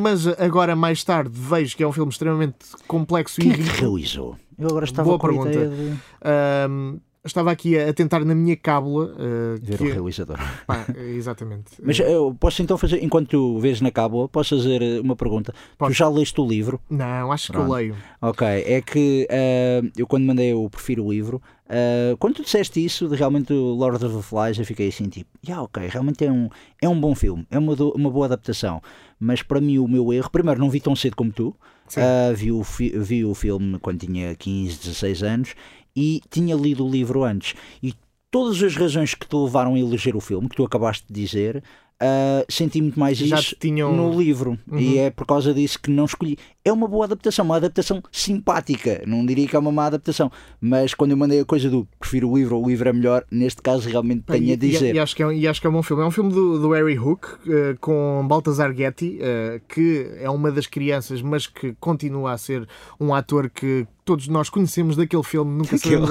[0.00, 2.56] mas agora mais tarde vejo que é um filme extremamente
[2.86, 4.36] complexo Quem e é realizou?
[4.58, 5.48] Eu agora estava Boa com pergunta.
[5.48, 9.84] a ideia de estava aqui a, tentar na minha cábula uh, ver que...
[9.84, 10.38] o realizador.
[10.66, 11.72] Pá, exatamente.
[11.82, 15.54] Mas eu posso então fazer, enquanto tu vês na cábula, posso fazer eh, uma pergunta.
[15.78, 16.80] Tu já leste o livro?
[16.90, 17.66] Não, acho Pronto.
[17.66, 17.96] que eu leio.
[18.20, 22.84] Ok, é que uh, eu quando mandei o prefiro o livro, uh, quando tu disseste
[22.84, 26.24] isso de realmente o Lord of the Flies, eu fiquei assim tipo, yeah, ok, realmente
[26.24, 26.48] é um,
[26.80, 28.82] é um bom filme, é uma, uma boa adaptação.
[29.18, 32.50] Mas para mim o meu erro, primeiro não vi tão cedo como tu, uh, vi,
[32.50, 35.54] o vi o filme quando tinha 15, 16 anos
[35.94, 37.54] e tinha lido o livro antes.
[37.82, 37.94] E
[38.30, 41.62] todas as razões que te levaram a eleger o filme, que tu acabaste de dizer,
[42.02, 43.94] Uh, senti muito mais Já isso tinham...
[43.94, 44.76] no livro uhum.
[44.76, 46.36] e é por causa disso que não escolhi.
[46.64, 49.04] É uma boa adaptação, uma adaptação simpática.
[49.06, 50.30] Não diria que é uma má adaptação,
[50.60, 53.62] mas quando eu mandei a coisa do prefiro o livro, o livro é melhor, neste
[53.62, 54.94] caso realmente tenho e, a dizer.
[54.94, 56.02] E, e, acho que é, e acho que é um bom filme.
[56.02, 60.50] É um filme do, do Harry Hook uh, com Baltasar Getty, uh, que é uma
[60.50, 62.66] das crianças, mas que continua a ser
[62.98, 66.10] um ator que todos nós conhecemos daquele filme, nunca sabemos.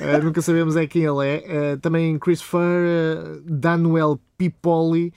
[0.00, 1.74] Uh, nunca sabemos é quem ele é.
[1.74, 5.12] Uh, também Christopher uh, Daniel Pipoli,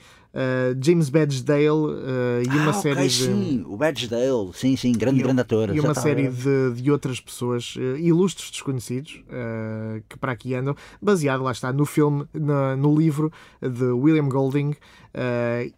[0.82, 3.14] James Badgedale e uma ah, série okay, de.
[3.14, 5.74] Sim, o Badgedale, sim, sim, grande, e, grande ator.
[5.74, 9.24] E uma série de, de outras pessoas, ilustres desconhecidos,
[10.10, 14.74] que para aqui andam, baseado, lá está, no filme, no, no livro de William Golding.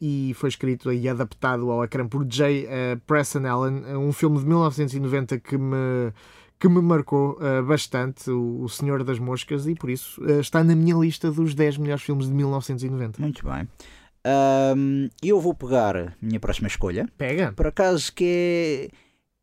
[0.03, 2.67] e foi escrito e adaptado ao ecrã por J.
[3.07, 6.13] Preston Allen, um filme de 1990 que me
[6.59, 10.65] que me marcou uh, bastante, o, o, Senhor das Moscas, e por isso uh, está
[10.65, 13.21] na minha lista dos 10 melhores filmes de 1990.
[13.23, 13.69] Muito bem.
[14.77, 17.09] Um, eu vou pegar a minha próxima escolha.
[17.17, 17.53] Pega.
[17.53, 18.91] Por acaso que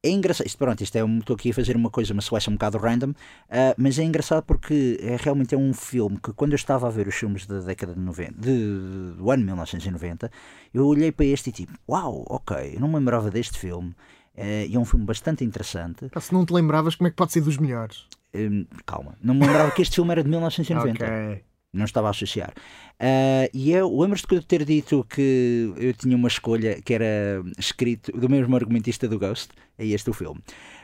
[0.04, 0.46] é, é engraçado.
[0.46, 3.10] Isto, pronto, isto é, estou aqui a fazer uma coisa, uma seleção um bocado random,
[3.12, 6.92] uh, mas é engraçado porque é, realmente é um filme que quando eu estava a
[6.92, 10.30] ver os filmes da década de 90, de, do ano 1990,
[10.74, 13.96] eu olhei para este e tipo, uau, ok, eu não me lembrava deste filme
[14.38, 16.10] e é um filme bastante interessante.
[16.20, 18.08] se não te lembravas, como é que pode ser dos melhores?
[18.36, 21.04] Uh, calma, não me lembrava que este filme era de 1990.
[21.04, 21.44] okay.
[21.74, 22.54] Não estava a associar.
[23.00, 27.44] Uh, e eu lembro-te de eu ter dito que eu tinha uma escolha que era
[27.58, 29.50] escrito do mesmo argumentista do Ghost.
[29.78, 30.40] É este o filme.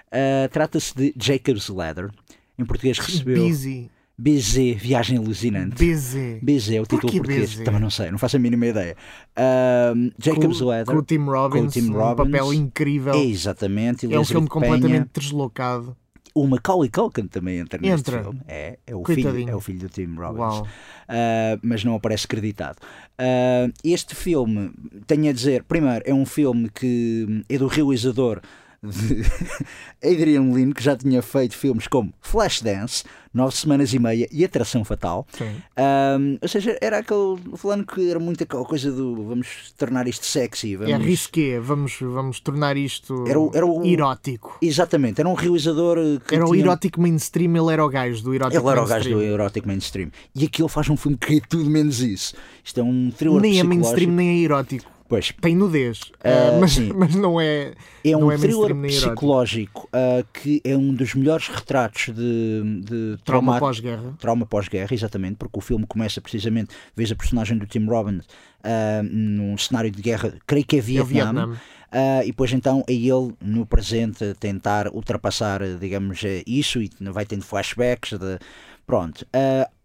[0.08, 2.12] Uh, Trata-se de Jacob's Ladder.
[2.58, 3.48] Em português recebeu.
[3.48, 3.90] Busy.
[4.22, 5.84] BZ, Viagem Alucinante.
[5.84, 6.40] BZ.
[6.44, 7.56] BZ é o título português.
[7.56, 7.64] BZ?
[7.64, 8.96] Também não sei, não faço a mínima ideia.
[9.32, 10.94] Uh, Jacob's com, Ladder.
[10.94, 12.28] Com o Tim Robbins, com o Tim Robbins.
[12.28, 13.16] um papel incrível.
[13.16, 14.14] Exatamente.
[14.14, 15.98] É um filme completamente deslocado.
[16.36, 17.92] O Macaulay Culkin também entra, entra.
[17.92, 18.42] neste filme.
[18.48, 20.60] É, é, o filho, é o filho do Tim Robbins.
[20.60, 22.78] Uh, mas não aparece creditado.
[23.20, 24.72] Uh, este filme,
[25.08, 28.40] tenho a dizer, primeiro, é um filme que é do realizador
[28.84, 29.24] de
[30.04, 34.84] Adrian Lyne, que já tinha feito filmes como Flashdance, Nove Semanas e Meia e Atração
[34.84, 35.26] Fatal.
[35.40, 37.38] Um, ou seja, era aquele.
[37.56, 40.76] Falando que era muito aquela coisa do vamos tornar isto sexy.
[40.76, 40.94] Vamos...
[40.94, 44.58] É risqué, vamos, vamos tornar isto era o, era o, erótico.
[44.62, 46.36] Exatamente, era um realizador que.
[46.36, 46.48] Era tinha...
[46.48, 49.68] o erótico mainstream, ele era o gajo do erótico Ele era o gajo do erótico
[49.68, 50.10] mainstream.
[50.36, 52.34] E aquilo faz um filme que é tudo menos isso.
[52.64, 55.01] Isto é um thriller Nem é mainstream, nem é erótico.
[55.12, 55.34] Pois.
[55.42, 57.74] Tem nudez, uh, mas, mas não é.
[58.02, 63.60] É um é thriller psicológico uh, que é um dos melhores retratos de, de trauma
[63.60, 64.14] pós-guerra.
[64.18, 69.04] Trauma pós-guerra, exatamente, porque o filme começa precisamente, vês a personagem do Tim Robbins uh,
[69.04, 71.10] num cenário de guerra, creio que é Vietnã.
[71.10, 71.46] É Vietnã.
[71.92, 77.44] Uh, e depois então é ele no presente tentar ultrapassar, digamos, isso e vai tendo
[77.44, 78.18] flashbacks.
[78.18, 78.40] De...
[78.88, 79.28] Pronto,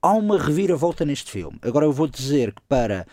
[0.00, 1.58] há uma reviravolta neste filme.
[1.62, 3.04] Agora eu vou dizer que para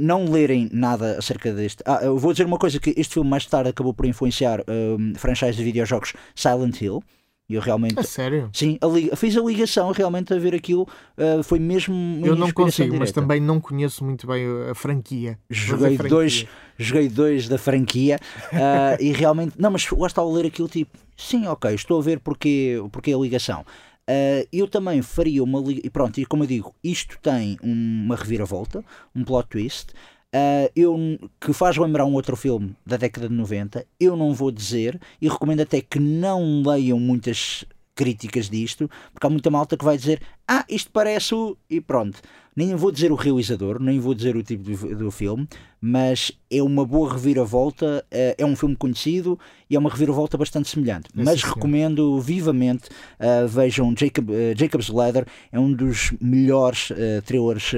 [0.00, 1.82] não lerem nada acerca deste.
[1.84, 5.14] Ah, eu vou dizer uma coisa: que este filme mais tarde acabou por influenciar um,
[5.14, 7.02] franchise de videojogos Silent Hill.
[7.48, 7.98] E eu realmente.
[7.98, 8.48] A sério?
[8.52, 8.78] Sim,
[9.10, 10.86] a fiz a ligação realmente a ver aquilo.
[11.18, 12.24] Uh, foi mesmo.
[12.24, 13.00] Eu não consigo, direta.
[13.00, 15.36] mas também não conheço muito bem a franquia.
[15.50, 16.08] Joguei, franquia.
[16.08, 16.46] Dois,
[16.78, 18.20] joguei dois da franquia
[18.52, 19.54] uh, e realmente.
[19.58, 20.96] Não, mas lá está a ler aquilo tipo.
[21.16, 23.64] Sim, ok, estou a ver porque, porque a ligação.
[24.10, 25.62] Uh, eu também faria uma.
[25.70, 28.84] E pronto, e como eu digo, isto tem uma reviravolta,
[29.14, 29.90] um plot twist.
[30.34, 30.96] Uh, eu,
[31.40, 35.28] que faz lembrar um outro filme da década de 90, eu não vou dizer e
[35.28, 37.64] recomendo até que não leiam muitas
[37.96, 41.56] críticas disto, porque há muita malta que vai dizer ah, isto parece o...
[41.68, 42.20] e pronto.
[42.54, 45.48] Nem vou dizer o realizador, nem vou dizer o tipo do, do filme,
[45.80, 49.38] mas é uma boa reviravolta, uh, é um filme conhecido
[49.68, 51.08] e é uma reviravolta bastante semelhante.
[51.16, 52.88] É, mas sim, recomendo vivamente,
[53.18, 56.90] uh, vejam Jacob, uh, Jacob's Ladder, é um dos melhores
[57.24, 57.72] thrillers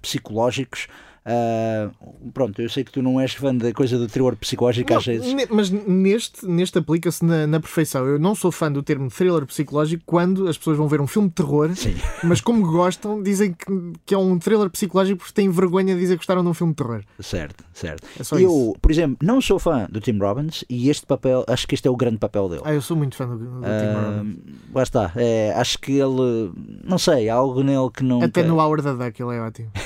[0.00, 0.86] psicológicos
[1.24, 4.98] Uh, pronto, eu sei que tu não és fã da coisa do terror psicológico Não,
[4.98, 5.34] às vezes.
[5.50, 8.04] Mas neste, neste aplica-se na, na perfeição.
[8.04, 11.28] Eu não sou fã do termo thriller psicológico quando as pessoas vão ver um filme
[11.28, 11.94] de terror, Sim.
[12.24, 13.66] mas como gostam, dizem que,
[14.04, 16.72] que é um thriller psicológico porque têm vergonha de dizer que gostaram de um filme
[16.72, 17.02] de terror.
[17.20, 18.04] Certo, certo.
[18.04, 18.76] É eu, isso.
[18.80, 21.90] por exemplo, não sou fã do Tim Robbins e este papel, acho que este é
[21.90, 22.62] o grande papel dele.
[22.64, 24.36] Ah, eu sou muito fã do, do Tim Ah, Robbins.
[24.74, 26.52] lá está, é, acho que ele,
[26.82, 28.22] não sei, há algo nele que não.
[28.22, 29.70] Até no Hour da Duck ele é ótimo.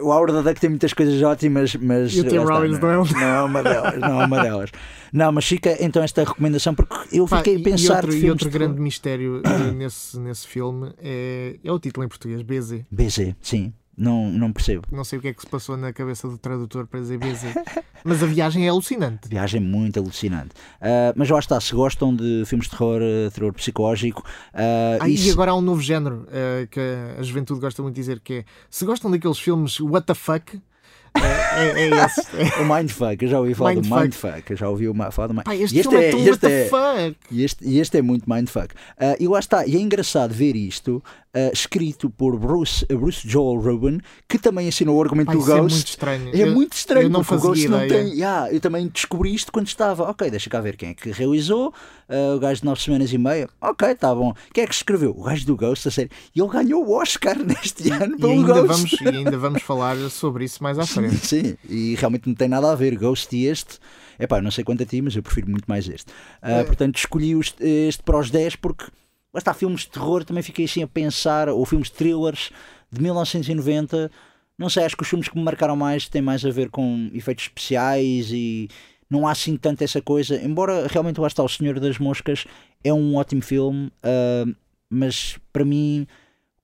[0.00, 2.14] O Howard Duck tem muitas coisas ótimas, mas.
[2.14, 3.98] E o Tim Robbins não é um- não é uma delas.
[4.00, 4.70] Não é uma delas.
[5.12, 8.30] Não, mas fica então esta recomendação porque eu Pá, fiquei a pensar e outro, e
[8.30, 12.84] outro de grande mistério eh, nesse, nesse filme é, é o título em português, BZ.
[12.90, 14.82] BZ, sim, não, não percebo.
[14.90, 17.54] Não sei o que é que se passou na cabeça do tradutor para dizer BZ.
[18.02, 19.28] Mas a viagem é alucinante.
[19.28, 20.50] Viagem muito alucinante.
[20.80, 24.24] Ah, mas lá está, se gostam de filmes de terror, eh, terror psicológico,
[24.54, 26.80] ah, Ah, E agora há um novo género eh, que
[27.18, 30.58] a juventude gosta muito de dizer que é se gostam daqueles filmes What the fuck,
[31.56, 32.20] é, é esse.
[32.36, 33.94] É, o Mindfuck, eu já ouvi falar Mindfuck.
[33.96, 35.62] do Mindfuck, eu já ouvi uma, falar do Mindfuck.
[35.62, 37.14] este, este é, é- tão este é-.
[37.30, 38.74] E este, este é muito mindfuck.
[38.98, 41.02] Ah, e lá está, e é engraçado ver isto
[41.34, 45.60] ah, escrito por Bruce, Bruce Joel Rubin, que também assinou o argumento do é Ghost.
[45.76, 46.30] muito estranho.
[46.34, 48.04] É Eu- muito estranho, eu não porque o Ghost não ideia.
[48.04, 48.14] tem.
[48.14, 50.04] Yeah, eu também descobri isto quando estava.
[50.10, 51.72] Ok, deixa cá ver quem é que realizou.
[52.08, 53.48] ah, o gajo de 9 semanas e meia.
[53.60, 54.34] Ok, tá bom.
[54.52, 55.14] Quem é que escreveu?
[55.16, 56.10] O gajo do Ghost, a sério.
[56.34, 58.66] E ele ganhou o Oscar neste ano E pelo ainda, Ghost.
[58.66, 61.24] vamos, e ainda vamos falar sobre isso mais à frente.
[61.26, 62.96] Sim, e realmente não tem nada a ver.
[62.96, 63.78] Ghost e este.
[64.18, 66.12] Epá, eu não sei quanto a ti, mas eu prefiro muito mais este.
[66.42, 66.62] É.
[66.64, 68.84] Portanto, escolhi os- este para os 10 porque
[69.32, 72.50] lá está, filmes de terror, também fiquei assim a pensar, ou filmes de thrillers
[72.92, 74.10] de 1990.
[74.58, 77.10] Não sei, acho que os filmes que me marcaram mais têm mais a ver com
[77.14, 78.68] efeitos especiais e
[79.08, 80.36] não há assim tanto essa coisa.
[80.42, 82.44] Embora realmente lá está, O Senhor das Moscas
[82.84, 84.44] é um ótimo filme, ah,
[84.90, 86.06] mas para mim,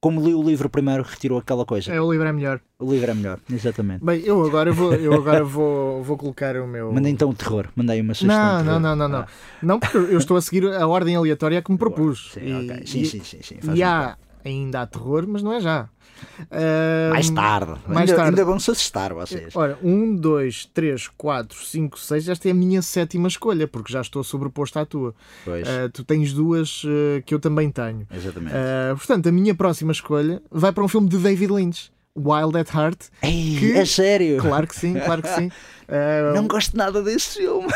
[0.07, 1.93] como li o livro primeiro, retirou aquela coisa.
[1.93, 2.61] É, o livro é melhor.
[2.79, 4.05] O livro é melhor, exatamente.
[4.05, 6.93] Bem, eu agora vou, eu agora vou, vou colocar o meu.
[6.93, 8.63] Manda então o terror, mandei uma sugestão.
[8.63, 9.19] Não, não, não, não, não.
[9.19, 9.27] Ah,
[9.61, 12.31] Não, porque eu estou a seguir a ordem aleatória que me propus.
[12.35, 12.87] sim, E- ok.
[12.87, 14.17] sim, e- sim, sim, sim, faz E há,
[14.47, 15.89] ainda há terror, mas não é já.
[16.51, 17.73] Ah, Mais tarde.
[17.87, 18.31] mais ainda, tarde.
[18.31, 19.55] ainda vão se assustar vocês.
[19.55, 22.29] Ora, 1, 2, 3, 4, 5, 6.
[22.29, 25.15] Esta é a minha sétima escolha, porque já estou sobreposto à tua.
[25.47, 28.07] Ah, tu tens duas ah, que eu também tenho.
[28.11, 28.55] exatamente.
[28.55, 32.73] Ah, portanto, a minha próxima escolha vai para um filme de David Lynch, Wild at
[32.75, 33.09] Heart.
[33.23, 34.39] Ei, que- é sério?
[34.41, 35.51] Claro que sim, claro que sim.
[36.35, 37.69] Não gosto nada desse filme.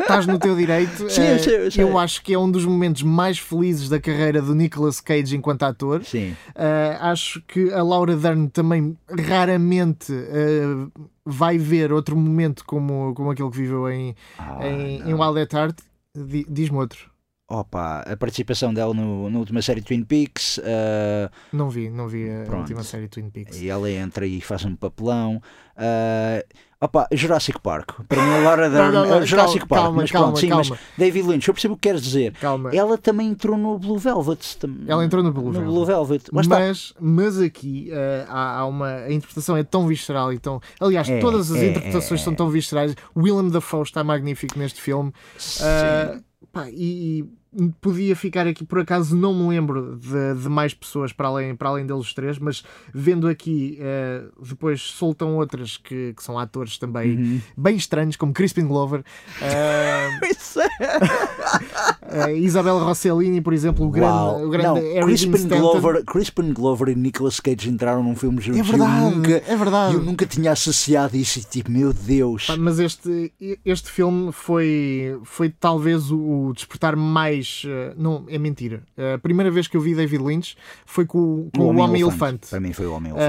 [0.00, 1.08] Estás no teu direito.
[1.10, 4.40] Sim, eu Ah, sei, eu acho que é um dos momentos mais felizes da carreira
[4.42, 6.04] do Nicolas Cage enquanto ator.
[6.04, 8.96] Sim, Uh, acho que a Laura Dern também
[9.26, 10.90] raramente uh,
[11.24, 15.08] vai ver outro momento como, como aquele que viveu em, Ah, em, não.
[15.10, 15.78] em Wild at Heart.
[16.16, 17.10] Di- Diz-me outro.
[17.48, 20.58] Opa, a participação dela no, na última série Twin Peaks.
[20.64, 22.60] ah, Não vi, não vi a Pronto.
[22.62, 23.60] última série Twin Peaks.
[23.60, 25.40] e ela entra e faz um papelão.
[25.76, 26.42] ah,
[26.80, 27.92] opa, Jurassic Park.
[28.08, 28.92] Para mim, a Laura Dern.
[28.92, 29.82] Não, não, não, Jurassic calma, Park.
[29.82, 30.64] calma, mas calma, pronto, sim, calma.
[30.68, 32.32] mas David Lynch, eu percebo o que queres dizer.
[32.34, 32.70] Calma.
[32.74, 34.58] Ela também entrou no Blue Velvet.
[34.86, 35.72] Ela entrou no Blue no Velvet.
[35.72, 36.24] Blue Velvet.
[36.34, 36.58] Está.
[36.58, 38.88] Mas, mas aqui uh, há, há uma.
[38.88, 40.60] A interpretação é tão visceral e tão.
[40.80, 42.24] Aliás, É, todas as é, interpretações é.
[42.24, 42.94] são tão viscerais.
[43.16, 45.12] Willem Dafoe está magnífico neste filme.
[45.60, 46.22] Uh,
[46.56, 47.24] pá, e,
[47.58, 51.54] e podia ficar aqui, por acaso não me lembro de, de mais pessoas para além,
[51.54, 56.78] para além deles três, mas vendo aqui, uh, depois soltam outras que, que são atores
[56.78, 57.40] também Uhum.
[57.56, 59.00] bem estranhos, como Crispin Glover,
[59.40, 60.26] uh, é-
[62.06, 64.46] uh, Isabel Rossellini, por exemplo, o grande, Uau.
[64.46, 65.48] o grande não, Crispin.
[65.48, 68.60] Glover, Crispin Glover e Nicolas Cage entraram num filme juntos.
[68.60, 69.94] É verdade, eu nunca, é verdade.
[69.94, 72.48] eu nunca tinha associado isso e tipo, meu Deus.
[72.58, 73.32] Mas este,
[73.64, 77.62] este filme foi, foi talvez o, o despertar mais.
[77.66, 78.82] eh, Não, é mentira.
[79.14, 82.48] A primeira vez que eu vi David Lynch foi com, com o Homem Elefante.
[82.48, 83.26] Para mim foi o Homem Elefante.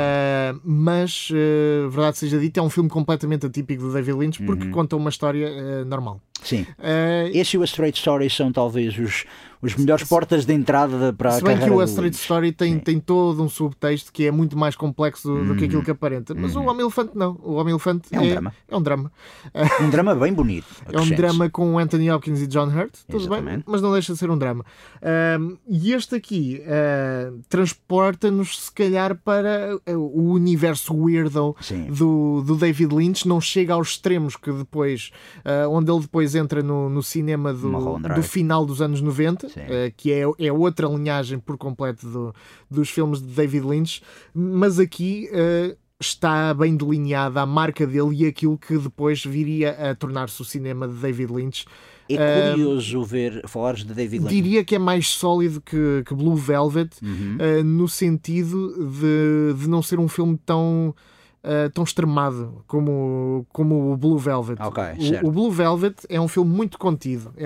[0.57, 4.65] Uh, mas, uh, verdade seja dita, é um filme completamente atípico do David Lynch porque
[4.65, 4.71] Uhum.
[4.71, 6.19] conta uma história normal.
[6.47, 6.61] Sim.
[6.79, 9.25] Uh, Esse e o A Straight Story são talvez os,
[9.61, 12.15] os melhores portas de entrada para a Se bem que o A Lynch.
[12.15, 15.83] Story tem, tem todo um subtexto que é muito mais complexo do, do que aquilo
[15.83, 16.33] que aparenta.
[16.35, 17.37] Mas o Homem Elefante não.
[17.43, 18.53] O Homem Elefante É um drama.
[18.67, 19.11] É um drama.
[19.81, 20.67] Um drama bem bonito.
[20.91, 23.63] É um drama com Anthony Hopkins e John Hurt, tudo bem, Exatamente.
[23.67, 24.65] mas não deixa de ser um drama.
[25.01, 31.87] Ahm, e este aqui ah, transporta-nos, se calhar, para ah, o universo weirdo Sim.
[31.87, 33.27] do, do David Lynch.
[33.27, 35.11] Não chega aos extremos que depois,
[35.45, 39.91] ah, onde ele depois entra no, no cinema do, do final dos anos 90, Ah,
[39.95, 42.35] que é, é outra linhagem por completo do-
[42.69, 44.01] dos filmes de David Lynch.
[44.33, 45.29] Mas aqui.
[45.33, 50.45] ah, está bem delineada a marca dele e aquilo que depois viria a tornar-se o
[50.45, 51.65] cinema de David Lynch.
[52.07, 54.29] É curioso ver falares de David Lynch.
[54.29, 57.37] Diria que é mais sólido que, que Blue Velvet, Uhum.
[57.39, 60.93] eh, no sentido de, de não ser um filme tão,
[61.49, 64.61] eh, tão extremado como, como o Blue Velvet.
[64.61, 64.83] Ok,
[65.23, 67.31] O- o, Blue Velvet é um filme muito contido.
[67.37, 67.45] É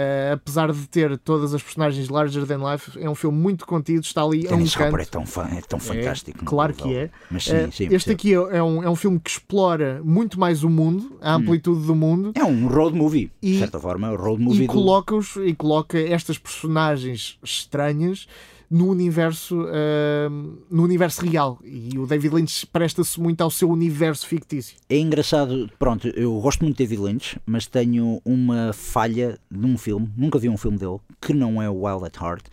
[0.00, 4.02] eh, apesar de ter todas as personagens larger than life, é um filme muito contido,
[4.04, 4.96] está ali a um canto.
[4.98, 6.38] É tão, fa- é tão fantástico.
[6.40, 7.10] no claro que é.
[7.30, 10.38] Mas sim, Eh, sim, este aqui é, é um, é um filme que explora muito
[10.38, 14.06] mais o mundo, a amplitude do mundo, É um road movie, E- de certa forma,
[14.08, 18.26] é um road movie e do- coloca-os e coloca estas personagens estranhas
[18.70, 20.28] no universo ah,
[20.70, 25.70] no universo real e o David Lynch presta-se muito ao seu universo fictício É engraçado,
[25.78, 30.38] pronto, eu gosto muito de David Lynch, mas tenho uma falha de um filme, nunca
[30.38, 32.44] vi um filme dele, que não é o Wild at Heart.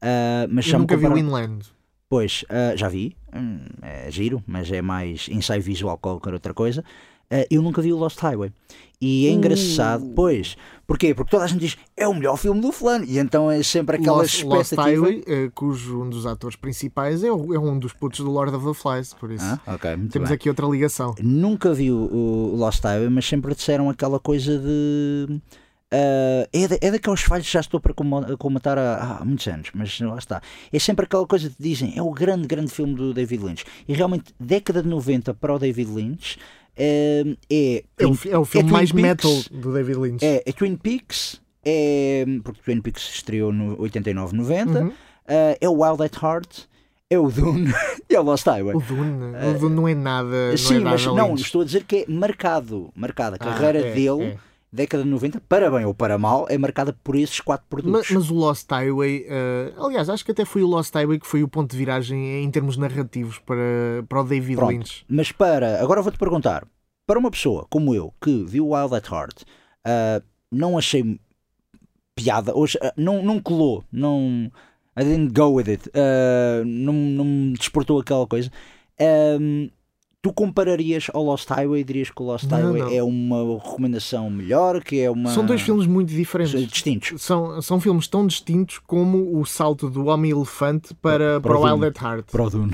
[0.00, 1.64] ah, mas eu nunca vi o Inland
[2.08, 6.54] Pois, ah, já vi, hum, é giro, mas é mais ensaio visual que qualquer outra
[6.54, 6.84] coisa.
[7.30, 8.52] Ah, eu nunca vi o Lost Highway.
[9.00, 10.56] E é engraçado, pois,
[10.86, 11.14] porquê?
[11.14, 13.96] Porque toda a gente diz é o melhor filme do fulano, e então é sempre
[13.96, 15.06] aquela Lost, Lost expectativa.
[15.06, 18.54] Highway ah, cujo um dos atores principais é, o- é um dos putos do Lord
[18.54, 20.36] of the Flies por isso Ah, ok, muito temos bem.
[20.36, 25.40] aqui outra ligação Nunca vi o, o Lost Highway, mas sempre disseram aquela coisa de.
[25.92, 27.92] ah, é, da- é daqueles falhos que já estou para
[28.38, 30.40] comatar há, há muitos anos, mas lá está.
[30.72, 33.64] É sempre aquela coisa que dizem é o grande, grande filme do David Lynch.
[33.86, 36.38] E realmente, década de 90 para o David Lynch
[36.78, 37.84] ah, é.
[37.98, 40.76] é o, é o filme Twin mais Peaks, metal do David Lynch É, é Twin
[40.76, 44.92] Peaks, é, porque Twin Peaks estreou no 89, 90, Uhum.
[45.28, 46.62] ah, é o Wild at Heart,
[47.10, 47.72] é o Dune
[48.08, 48.74] e é o Lost Highway.
[48.74, 51.42] o Dune o Dune não é nada não Sim, é mas nada não, Lynch.
[51.42, 52.90] estou a dizer que é marcado.
[52.96, 53.36] Marcada.
[53.38, 54.36] A Ah, carreira é, dele, é.
[54.74, 58.10] Década de 90, para bem ou para mal, é marcada por esses quatro produtos.
[58.10, 61.42] Mas, o Lost Highway, eh, aliás, acho que até foi o Lost Highway que foi
[61.44, 64.72] o ponto de viragem em termos narrativos para, para o David Pronto.
[64.72, 65.04] Lynch.
[65.08, 66.66] Mas para, agora vou-te perguntar,
[67.06, 69.42] para uma pessoa como eu, que viu Wild at Heart,
[69.84, 70.20] ah,
[70.50, 71.20] não achei
[72.14, 74.50] piada, ou, ah, não, não colou, não.
[74.96, 78.50] I didn't go with it, ah, não, não me despertou aquela coisa.
[79.00, 79.68] Ahm,
[80.24, 82.90] tu compararias ao Lost Highway e dirias que o Lost Não, Highway não.
[82.90, 85.28] é uma recomendação melhor, que é uma.
[85.28, 86.58] São dois filmes muito diferentes.
[86.66, 87.22] distintos.
[87.22, 91.84] São, são filmes tão distintos como o salto do Homem-Elefante para, Para para, o Wild
[91.86, 92.30] at Heart.
[92.32, 92.72] Para o Dune.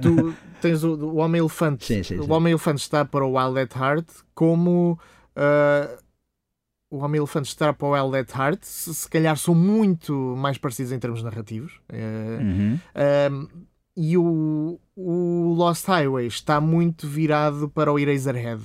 [0.00, 1.84] Tu tens o, o Homem-Elefante.
[1.84, 2.30] Sim, sim, sim.
[2.30, 4.96] O Homem-Elefante está para o Wild at Heart como.
[5.34, 5.98] ah,
[6.88, 8.62] o Homem-Elefante está para o Wild at Heart.
[8.62, 11.80] Se, se calhar são muito mais parecidos em termos narrativos.
[11.88, 12.78] Eh, Uhum.
[13.32, 13.48] Um,
[13.96, 18.62] e o, o Lost Highway está muito virado para o Eraserhead.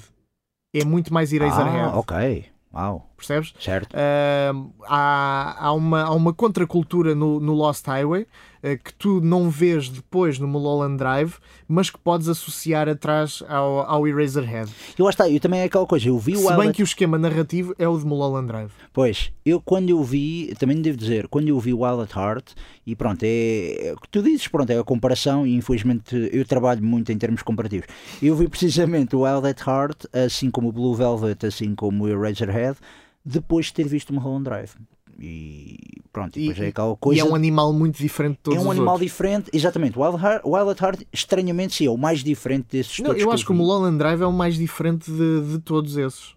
[0.74, 2.46] É muito mais Eraserhead, Ah, ok.
[2.74, 3.54] Uau, percebes?
[3.60, 3.96] certo.
[3.96, 8.28] Um, há, há, uma, há uma contracultura no, no Lost Highway
[8.76, 11.36] que tu não vês depois no Mulholland Drive,
[11.68, 14.72] mas que podes associar atrás ao, ao Eraserhead.
[14.97, 16.86] E lá está, eu também é aquela coisa, eu vi o Se bem que o
[16.86, 18.72] esquema narrativo é o de Mulholland Drive.
[18.91, 22.53] Pois, eu quando eu vi, também devo dizer, quando eu vi o Wild at Heart,
[22.86, 26.43] e pronto, é, é o que tu dizes, pronto, é a comparação, e infelizmente eu
[26.45, 27.88] trabalho muito em termos comparativos.
[28.22, 32.07] Eu vi precisamente o Wild at Heart, assim como o Blue Velvet, assim como o
[32.07, 32.78] Eraserhead,
[33.24, 34.72] depois de ter visto o Mulholland Drive.
[35.20, 35.78] E
[36.13, 37.22] pronto, e depois é aquela coisa...
[37.22, 39.11] e é um animal muito diferente de todos é um animal outros.
[39.11, 39.97] diferente, exatamente.
[39.97, 43.07] O Wild, Heart, o Wild at Heart, estranhamente, sim, é o mais diferente desses Não,
[43.07, 43.59] todos eu que acho que o vi.
[43.59, 46.37] Mulholland Drive é o mais diferente de, de todos esses.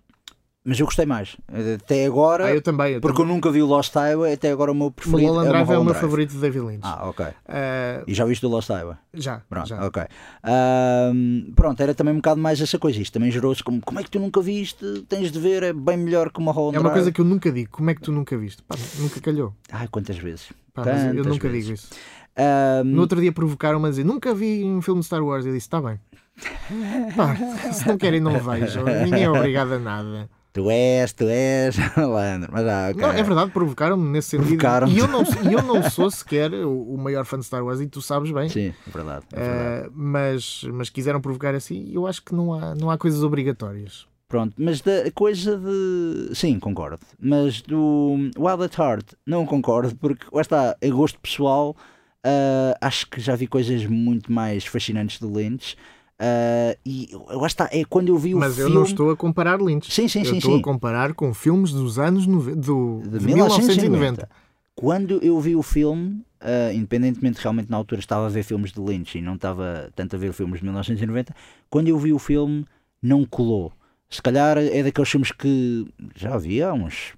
[0.63, 1.39] Mas eu gostei mais.
[1.83, 2.93] Até agora, Ah, eu também.
[2.93, 5.49] Eu porque eu nunca vi o Lost Highway, até agora o meu preferido Mulholland é
[5.49, 6.03] o Drive é o Mulholland meu Drive.
[6.03, 6.81] favorito de David Lynch.
[6.83, 7.27] Ah, ok.
[7.49, 8.97] Ah, E já viste o Lost Highway?
[9.15, 9.87] já, Pronto, já.
[9.87, 10.03] ok.
[10.45, 13.01] Ahm, pronto, era também um bocado mais essa coisa.
[13.01, 15.03] Isto também gerou-se como, como é que tu nunca viste?
[15.09, 17.51] Tens de ver, é bem melhor que uma Holland É uma coisa que eu nunca
[17.51, 17.71] digo.
[17.71, 18.63] Como é que tu nunca viste?
[18.63, 19.55] Pá, nunca calhou.
[19.73, 20.53] Ai, quantas vezes?
[20.75, 20.83] Pá,
[21.15, 21.65] eu nunca vezes.
[21.67, 21.89] digo isso.
[22.37, 25.47] Ahm, No outro dia provocaram-me a dizer: Nunca vi um filme de Star Wars.
[25.47, 25.99] Eu disse: Está bem.
[27.17, 27.35] Pá,
[27.73, 28.85] se não querem, não vejam.
[29.05, 30.29] Ninguém é obrigado a nada.
[30.53, 32.51] Tu és, tu és, Leandro.
[32.53, 33.01] Mas ah, ok.
[33.01, 34.49] Não, é verdade, provocaram-me nesse sentido.
[34.49, 34.95] Provocaram-te.
[34.95, 37.87] E eu não, eu não sou sequer o, o maior fã de Star Wars, e
[37.87, 38.49] tu sabes bem.
[38.49, 39.25] Sim, é verdade.
[39.33, 39.87] É verdade.
[39.87, 43.23] Ah, mas, mas quiseram provocar assim, e eu acho que não há, não há coisas
[43.23, 44.07] obrigatórias.
[44.27, 46.35] Pronto, mas da coisa de.
[46.35, 46.99] Sim, concordo.
[47.19, 51.77] Mas do Wild at Heart, não concordo, porque lá está, a gosto pessoal,
[52.25, 55.77] ah, acho que já vi coisas muito mais fascinantes de Lynch.
[56.23, 58.75] Ah, e lá está, é quando eu vi o Mas eu filme.
[58.75, 59.91] não estou a comparar Lynch.
[59.91, 60.61] Sim, sim, eu sim, estou sim.
[60.61, 63.89] a comparar com filmes dos anos nove- do, de de 1990.
[63.89, 64.29] 1990.
[64.75, 68.81] Quando eu vi o filme, ah, independentemente realmente na altura estava a ver filmes de
[68.81, 71.35] Lynch e não estava tanto a ver filmes de 1990,
[71.71, 72.65] quando eu vi o filme
[73.03, 73.73] não colou.
[74.11, 77.15] Se calhar é daqueles filmes que já vi há uns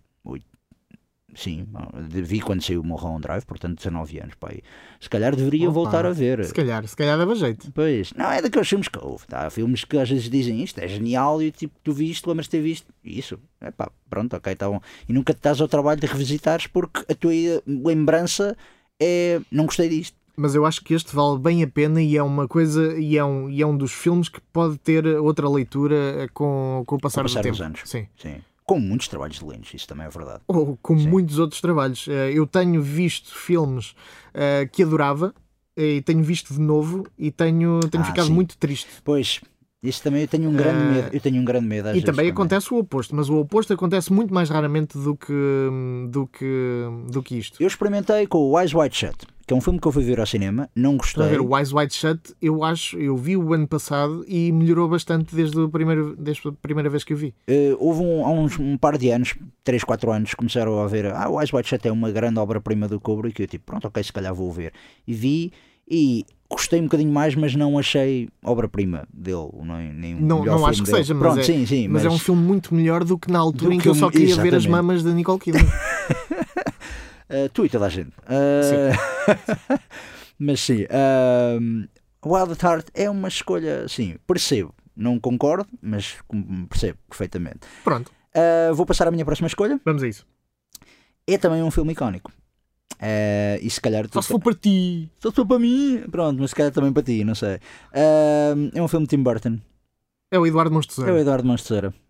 [1.35, 1.67] sim,
[2.09, 4.61] vi quando saiu o Mulholland Drive, portanto 19 anos, pai.
[5.01, 6.45] Se calhar deveria Opa, voltar a ver.
[6.45, 7.71] Se calhar, se calhar dava jeito.
[7.73, 9.47] Pois, não é daqueles filmes que houve, tá?
[9.47, 12.61] Há filmes que às vezes dizem isto é genial e tipo, tu viste, lembras ter
[12.61, 14.81] visto isso, é pá, pronto, ok, tá bom.
[15.09, 17.33] E nunca te dás ao trabalho de revisitares porque a tua
[17.67, 18.57] lembrança
[19.01, 20.17] é não gostei disto.
[20.35, 23.25] Mas eu acho que este vale bem a pena e é uma coisa e é
[23.25, 26.99] um, e é um dos filmes que pode ter outra leitura eh, com, com o
[26.99, 27.67] passar, Com o passar do dos tempo.
[27.69, 27.81] anos.
[27.85, 28.07] Sim.
[28.17, 28.37] Sim.
[28.65, 30.41] Com muitos trabalhos de Lynch, isso também é verdade.
[30.47, 31.09] Ou com Sim.
[31.09, 32.07] muitos outros trabalhos.
[32.09, 33.95] Eh, Eu tenho visto filmes
[34.33, 35.35] eh, que adorava
[35.77, 38.33] e tenho visto de novo e tenho, tenho Ah, ficado sim.
[38.35, 38.89] muito triste.
[39.03, 39.41] Pois,
[39.83, 41.09] isso também eu tenho um grande Eh, medo.
[41.13, 44.13] Eu tenho um grande medo E vezes também acontece o oposto, mas o oposto acontece
[44.13, 45.33] muito mais raramente do que,
[46.09, 47.61] do que, do que isto.
[47.61, 49.17] Eu experimentei com o Eyes Wide Shut,
[49.47, 51.27] que é um filme que eu fui ver ao cinema, não gostei.
[51.29, 55.35] ver o Eyes Wide Shut, eu acho, eu vi o ano passado e melhorou bastante
[55.35, 57.35] desde a primeira, desde a primeira vez que eu vi.
[57.47, 59.35] Eh, houve um, há uns, um par de anos,
[59.65, 62.87] 3, 4 anos, começaram a ver ah, o Eyes Wide Shut é uma grande obra-prima
[62.89, 64.73] do Kubrick e eu tipo, pronto, ok, se calhar vou ver.
[65.07, 65.53] E vi
[65.89, 70.67] e gostei um bocadinho mais, mas não achei obra-prima dele, nem, nem o Não, não
[70.67, 70.99] acho que dele.
[70.99, 73.39] seja, mas, Pronto, é, sim, sim, mas, é um filme muito melhor do que na
[73.39, 74.69] altura em que que eu só queria ver as exatamente.
[74.69, 75.67] mamas da Nicole Kidman.
[77.31, 78.11] Uh, tu e toda a gente.
[78.21, 79.79] Uh,
[80.39, 80.87] mas sim,
[81.61, 81.87] um,
[82.25, 84.75] Wild at Heart é uma escolha, sim, percebo.
[84.95, 86.17] Não concordo, mas
[86.69, 87.61] percebo perfeitamente.
[87.83, 89.79] Pronto, Uh, vou passar à minha próxima escolha.
[89.85, 90.27] vamos a isso.
[91.27, 92.33] É também um filme icónico.
[92.95, 95.11] Uh, e se calhar Só se for para ti.
[95.21, 97.57] Só sou para mim, pronto, mas se calhar também para ti, não sei.
[97.57, 99.59] Uh, é um filme de Tim Burton.
[100.31, 101.19] É o Eduardo Mons É o.
[101.19, 101.47] Eduardo.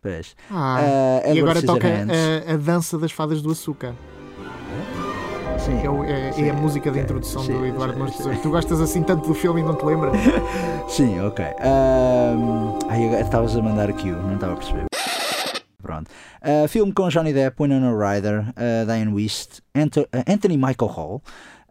[0.00, 0.36] Pois.
[0.48, 3.94] Ah, Uh, e agora toca a, a dança das fadas do açúcar.
[5.64, 5.78] Sim.
[6.06, 8.04] É, é- é Sim, a música de introdução Sim, do Eduardo.
[8.10, 8.36] Tesoura.
[8.38, 10.12] Tu gostas assim tanto do filme e não te lembras?
[10.88, 11.44] Sim, ok.
[12.88, 14.84] Ai, agora estavas a mandar aqui, não estava a perceber.
[15.82, 16.08] Pronto.
[16.40, 21.22] Ah, filme com Johnny Depp, Winona Ryder, ah, Diane West, ah, Anthony Michael Hall,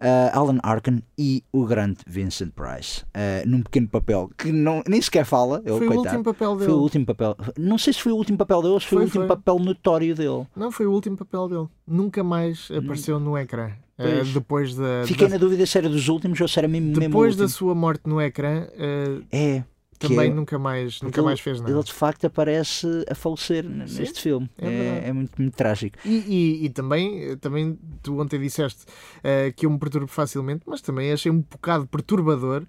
[0.02, 3.04] ah, Alan Arkin e o grande Vincent Price.
[3.14, 5.62] ah, num pequeno papel que não, nem sequer fala.
[5.66, 6.00] Ele, Foi o coitado.
[6.18, 6.72] último papel Foi dele.
[6.78, 7.38] o último papel.
[7.58, 9.36] Não sei se foi o último papel dele ou se foi, Foi, o último foi.
[9.38, 10.48] papel notório dele.
[10.56, 11.68] Não, foi o último papel dele.
[11.88, 13.72] Nunca mais apareceu no ecrã.
[13.98, 14.34] Pois.
[14.34, 16.98] depois da, Fiquei da- na dúvida se era dos últimos ou se era mesmo, mesmo
[17.04, 17.56] o depois da último.
[17.58, 19.64] sua morte no ecrã, eh, É.
[20.08, 21.72] também é- nunca mais, nunca ele- mais fez nada.
[21.72, 24.50] Ele de facto aparece a falecer Sim, neste filme.
[24.58, 25.98] é É, é muito, muito trágico.
[26.06, 28.86] E, e- e também, também tu ontem disseste
[29.24, 32.64] eh, que eu me perturbo facilmente, mas também achei um bocado perturbador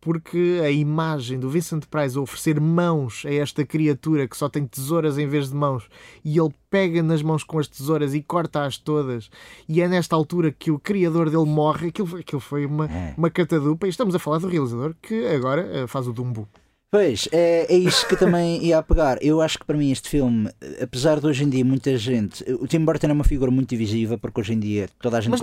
[0.00, 4.66] porque a imagem do Vincent Price a oferecer mãos a esta criatura que só tem
[4.66, 5.88] tesouras em vez de mãos
[6.24, 9.30] e ele pega nas mãos com as tesouras e corta-as todas
[9.68, 13.14] e é nesta altura que o criador dele morre, aquilo, aquilo foi uma, É.
[13.16, 16.48] uma catadupa e estamos a falar do realizador que agora eh, faz o Dumbo.
[16.92, 19.16] Pois, é, é isso que também ia a pegar.
[19.22, 22.44] Eu acho que para mim este filme, apesar de hoje em dia muita gente.
[22.60, 25.40] O Tim Burton é uma figura muito divisiva, porque hoje em dia toda a gente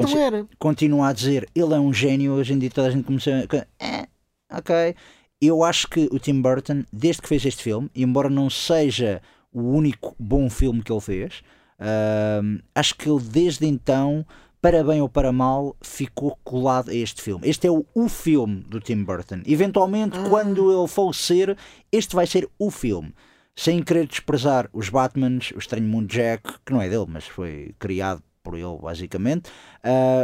[0.60, 2.34] continua a dizer ele é um gênio.
[2.34, 3.84] Hoje em dia toda a gente começou a.
[3.84, 4.08] É,
[4.54, 4.96] ok.
[5.42, 9.20] Eu acho que o Tim Burton, desde que fez este filme, embora não seja
[9.52, 11.42] o único bom filme que ele fez,
[11.80, 14.24] ahm, acho que ele desde então,
[14.62, 17.48] para bem ou para mal, ficou colado a este filme.
[17.48, 19.42] Este é o, o filme do Tim Burton.
[19.46, 21.58] Eventualmente, quando ele falecer,
[21.92, 23.14] este vai ser o filme.
[23.56, 27.74] Sem querer desprezar os Batmans, o Estranho Mundo Jack, que não é dele, mas foi
[27.78, 29.50] criado por ele, basicamente,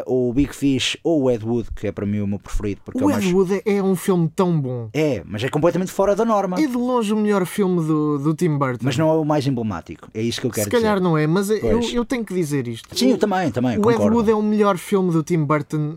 [0.05, 2.81] ou o Big Fish, ou o Ed Wood, que é para mim o meu preferido,
[2.83, 3.23] porque é O mais.
[3.23, 4.89] Ed Wood é um filme tão bom.
[4.93, 6.57] É, mas é completamente fora da norma.
[6.59, 8.83] É de longe o melhor filme do, do Tim Burton.
[8.83, 10.07] Mas não é o mais emblemático.
[10.13, 11.03] É isso que eu quero Se calhar dizer.
[11.03, 12.97] não é, mas eu, eu tenho que dizer isto.
[12.97, 13.77] Sim, eu também, também.
[13.77, 14.17] o Ed concordo.
[14.17, 15.95] Wood é o melhor filme do Tim Burton.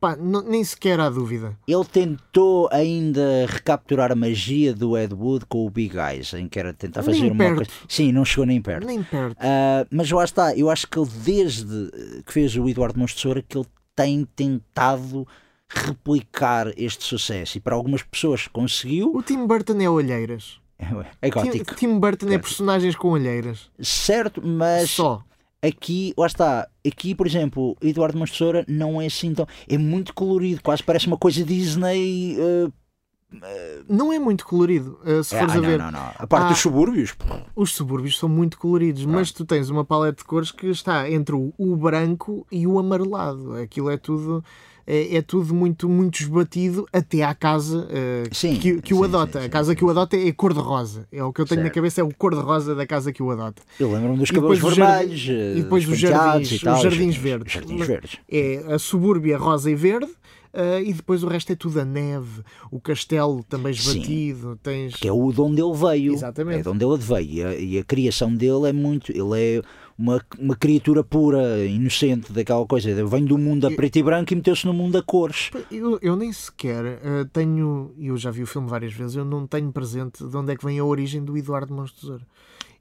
[0.00, 1.56] Pá, n- nem sequer há dúvida.
[1.66, 6.58] Ele tentou ainda recapturar a magia do Ed Wood com o Big Eyes, em que
[6.58, 7.56] era tentar Nem fazer uma perto.
[7.56, 7.70] coisa.
[7.88, 8.86] Sim, não chegou nem perto.
[8.86, 9.36] Nem perto.
[9.40, 11.90] Ah, mas lá está, eu acho que ele desde
[12.26, 15.26] que fez o Eduardo Mons Tesoura que ele tem tentado
[15.68, 19.12] replicar este sucesso e para algumas pessoas conseguiu.
[19.14, 20.60] O Tim Burton é olheiras.
[21.22, 21.74] É Tim, gótico.
[21.74, 23.70] Tim Burton é personagens com olheiras.
[23.80, 25.22] Certo, mas Só.
[25.66, 29.46] Aqui, lá está, aqui por exemplo, Eduardo Tesoura não é assim tão.
[29.68, 32.36] É muito colorido, quase parece uma coisa Disney.
[32.38, 32.68] eh,
[33.88, 35.78] Não é muito colorido, uh, se Ah, fores a não, ver.
[35.78, 36.10] não, não.
[36.16, 36.48] A parte Ah.
[36.50, 37.14] dos subúrbios,
[37.56, 41.34] Os subúrbios são muito coloridos, mas tu tens uma paleta de cores que está entre
[41.34, 43.54] o, o branco e o amarelado.
[43.54, 44.44] Aquilo é tudo.
[44.86, 49.04] É, é tudo muito, muito esbatido até à casa uh, Sim, que, que o sim,
[49.04, 49.40] adota.
[49.40, 51.08] sim, a casa que o adota é cor-de-rosa.
[51.10, 51.74] É o que eu tenho na Certo.
[51.74, 53.60] cabeça, é o cor-de-rosa da casa que o adota.
[53.80, 55.26] eu lembro-me dos E cabelos depois os vermelhos.
[55.28, 57.52] e depois dos os penteados jardins- e tal, os jardins verdes.
[57.52, 58.16] Jardins Mas- verdes.
[58.30, 60.06] É a subúrbia rosa e verde.
[60.06, 62.40] uh, e depois o resto é tudo a neve,
[62.70, 63.90] o castelo também Sim.
[63.90, 66.14] esbatido, tens que é o de onde ele veio.
[66.14, 66.60] Exatamente.
[66.60, 67.28] É de onde ele veio.
[67.28, 69.10] E a, e a criação dele é muito.
[69.12, 69.62] Ele é
[69.98, 73.04] uma, uma criatura pura, inocente daquela coisa.
[73.06, 75.50] Vem do mundo a preto e branco e meteu-se no mundo a cores.
[75.70, 79.24] Eu, eu nem sequer eh, tenho, e eu já vi o filme várias vezes, eu
[79.24, 82.26] não tenho presente de onde é que vem a origem do Eduardo Mãos de Tesoura.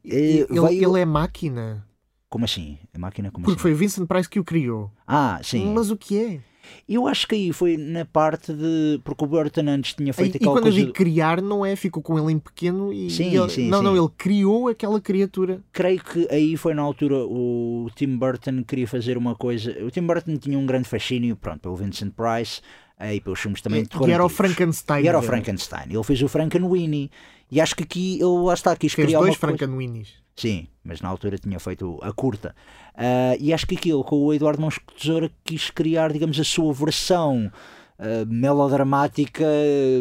[0.04, 1.86] Eh, Ele, veio- ele é máquina,
[2.30, 2.78] Como assim?
[2.94, 3.62] A máquina como porque assim?
[3.62, 4.92] foi o Vincent Price que o criou.
[5.08, 5.74] Ah, sim.
[5.74, 6.40] Mas o que é?
[6.88, 9.00] Eu acho que aí foi na parte de.
[9.04, 10.78] Porque o Burton antes tinha E, feito e aquela quando eu coisa.
[10.80, 13.10] digo criar, não é ficou com ele em pequeno e.
[13.10, 14.00] Sim, e ele- sim, não, não, sim.
[14.02, 15.62] ele criou aquela criatura.
[15.72, 19.76] Creio que aí foi na altura o Tim Burton queria fazer uma coisa.
[19.84, 22.62] O Tim Burton tinha um grande fascínio, pronto, pelo Vincent Price,
[23.00, 24.30] aí pelos filmes também de E era o.
[24.30, 25.04] Frankenstein.
[25.04, 25.22] E era o.
[25.22, 25.86] Frankenstein.
[25.90, 27.10] Ele fez o Frankenweenie.
[27.52, 29.36] E acho que aqui ele lá está, quis Fez criar dois.
[29.36, 30.26] Frankenweenies.
[30.36, 32.54] Sim, mas na altura tinha feito a curta.
[32.94, 36.74] Ah, e acho que aquilo com o Eduardo Mãos Tesoura quis criar, digamos, a sua
[36.74, 37.52] versão
[37.98, 39.46] ah, melodramática,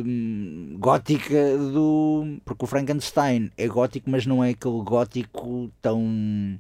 [0.05, 2.39] hum, gótica do.
[2.45, 6.59] Porque o Frankenstein é gótico, mas não é aquele gótico tão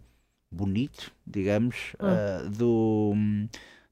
[0.51, 3.13] bonito, digamos, ah, do.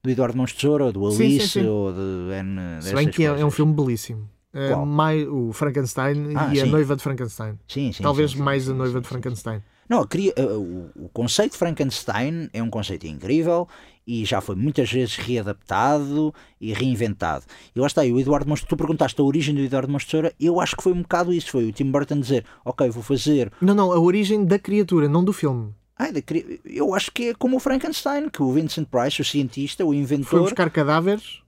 [0.01, 1.65] Do Eduardo de Tesoura, ou do Sim, sim, Alice, sim.
[1.65, 2.81] ou de N.
[2.81, 4.29] Se bem que é, é um filme belíssimo.
[4.53, 6.69] Eh, mais, o Frankenstein Ah, e a sim.
[6.71, 7.57] noiva de Frankenstein.
[7.67, 9.61] Sim, sim, Talvez sim, sim, mais a noiva de Frankenstein.
[9.89, 10.59] Não, queria, uh,
[10.95, 13.67] o, o conceito de Frankenstein é um conceito incrível
[14.07, 17.45] e já foi muitas vezes readaptado e reinventado.
[17.75, 20.33] E lá está, e o Eduardo Mons, tu perguntaste a origem do Eduardo Mons Tesoura,
[20.39, 23.51] eu acho que foi um bocado isso, foi o Tim Burton dizer, ok, vou fazer...
[23.61, 25.73] Não, não, a origem da criatura, não do filme.
[25.97, 29.25] Ai, da cri- eu acho que é como o Frankenstein, que o Vincent Price, o
[29.25, 31.41] cientista, o Foi inventor, buscar cadáveres,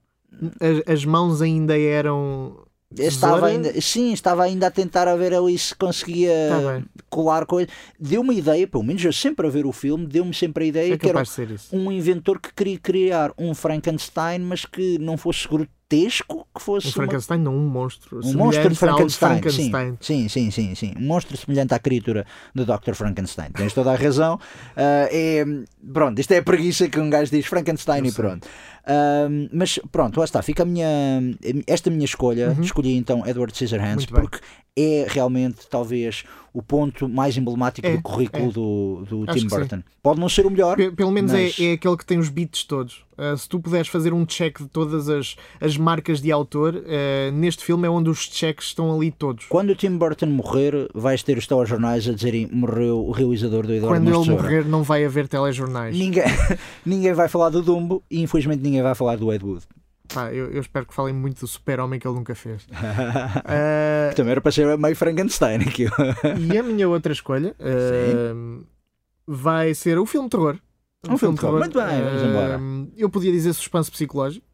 [0.60, 2.65] as, as mãos ainda eram.
[2.94, 7.72] Estava ainda, sim, estava ainda a tentar a ver ali se conseguia Tá colar coisas.
[7.98, 10.94] Deu-me a ideia, pelo menos eu sempre a ver o filme, deu-me sempre a ideia
[10.94, 11.22] É que era
[11.72, 15.40] um inventor que queria criar um Frankenstein, mas que não fosse
[15.88, 18.20] grotesco, que fosse Um uma- Frankenstein, não, um monstro.
[18.24, 19.96] um monstro de ao Frankenstein.
[20.00, 20.92] Sim, sim, sim, sim.
[20.98, 22.94] Um monstro semelhante à criatura do Dr.
[22.94, 23.50] Frankenstein.
[23.52, 24.38] Tens toda a razão.
[24.78, 25.44] Ah, é,
[25.92, 28.46] pronto, isto é a preguiça que um gajo diz Frankenstein e pronto.
[28.84, 30.42] Ah, mas pronto, lá está.
[30.42, 30.88] Fica a minha,
[31.66, 32.54] esta minha escolha.
[32.60, 34.20] Escolhi então Edward Scissorhands Uhum.
[34.20, 34.38] Porque
[34.76, 36.24] é realmente talvez
[36.56, 38.52] o ponto mais emblemático É, do currículo é.
[38.52, 39.46] do, do Acho Tim.
[39.48, 39.82] Burton.
[40.02, 40.74] Pode não ser o melhor.
[40.74, 43.04] Pe- Pelo menos mas- é, é aquele que tem os beats todos.
[43.18, 47.32] Uh, se tu puderes fazer um check de todas as, as marcas de autor, uh,
[47.32, 49.44] neste filme é onde os checks estão ali todos.
[49.46, 53.74] Quando o Tim Burton morrer, vais ter os telejornais a dizerem morreu o realizador do
[53.74, 55.94] Eduardo Quando ele morrer, não vai haver telejornais.
[55.96, 56.24] Ninguém,
[56.86, 59.64] ninguém vai falar do Dumbo e infelizmente ninguém vai falar do Ed Wood.
[60.12, 62.64] Pá, eu, eu espero que falem muito do super-homem que ele nunca fez.
[62.64, 65.92] Uh, Também era para ser meio Frankenstein aquilo.
[66.52, 68.64] e a minha outra escolha uh,
[69.26, 70.58] vai ser o filme de terror.
[71.08, 71.58] Um filme de terror.
[71.58, 72.60] Muito bem, vamos Uh, embora.
[72.96, 74.44] Eu podia dizer suspense psicológico,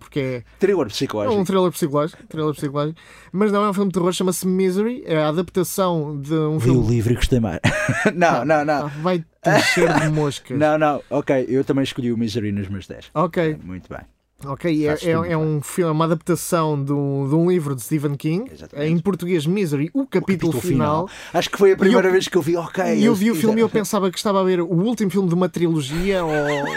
[0.00, 1.38] porque é Thriller psicológico.
[1.40, 2.98] um thriller psicológico, thriller psicológico,
[3.30, 6.70] mas não é um filme de terror, chama-se Misery, é a adaptação de um Vi
[6.70, 6.88] o filme.
[6.88, 7.60] livro e gostei mais.
[8.14, 8.88] não, não, não.
[9.02, 10.58] Vai te encher de moscas.
[10.58, 13.10] Não, não, ok, eu também escolhi o Misery nos meus 10.
[13.14, 14.00] Ok, Muito bem.
[14.46, 18.14] Ok, é, é, é um filme, uma adaptação de um, de um livro de Stephen
[18.14, 18.92] King, Exatamente.
[18.92, 21.08] em português Misery, o capítulo, final.
[21.34, 22.84] Acho que foi a primeira eu- vez que eu vi, ok.
[22.94, 25.28] E eu vi o filme e eu pensava que estava a ver o último filme
[25.28, 26.30] de uma trilogia ou,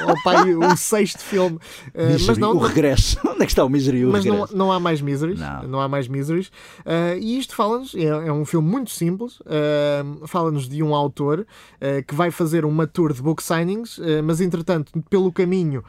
[0.10, 1.60] ou pai, o sexto filme.
[1.94, 3.18] Uh, Misery, mas não, o regresso.
[3.28, 5.40] Onde é que está o Misery o mas não, não há mais miseries.
[5.40, 5.64] Não.
[5.64, 6.48] Não, há mais miseries.
[6.80, 11.42] Uh, e isto fala-nos, é, é um filme muito simples, uh, fala-nos de um autor
[11.42, 15.84] uh, que vai fazer uma tour de book signings, mas entretanto, pelo caminho,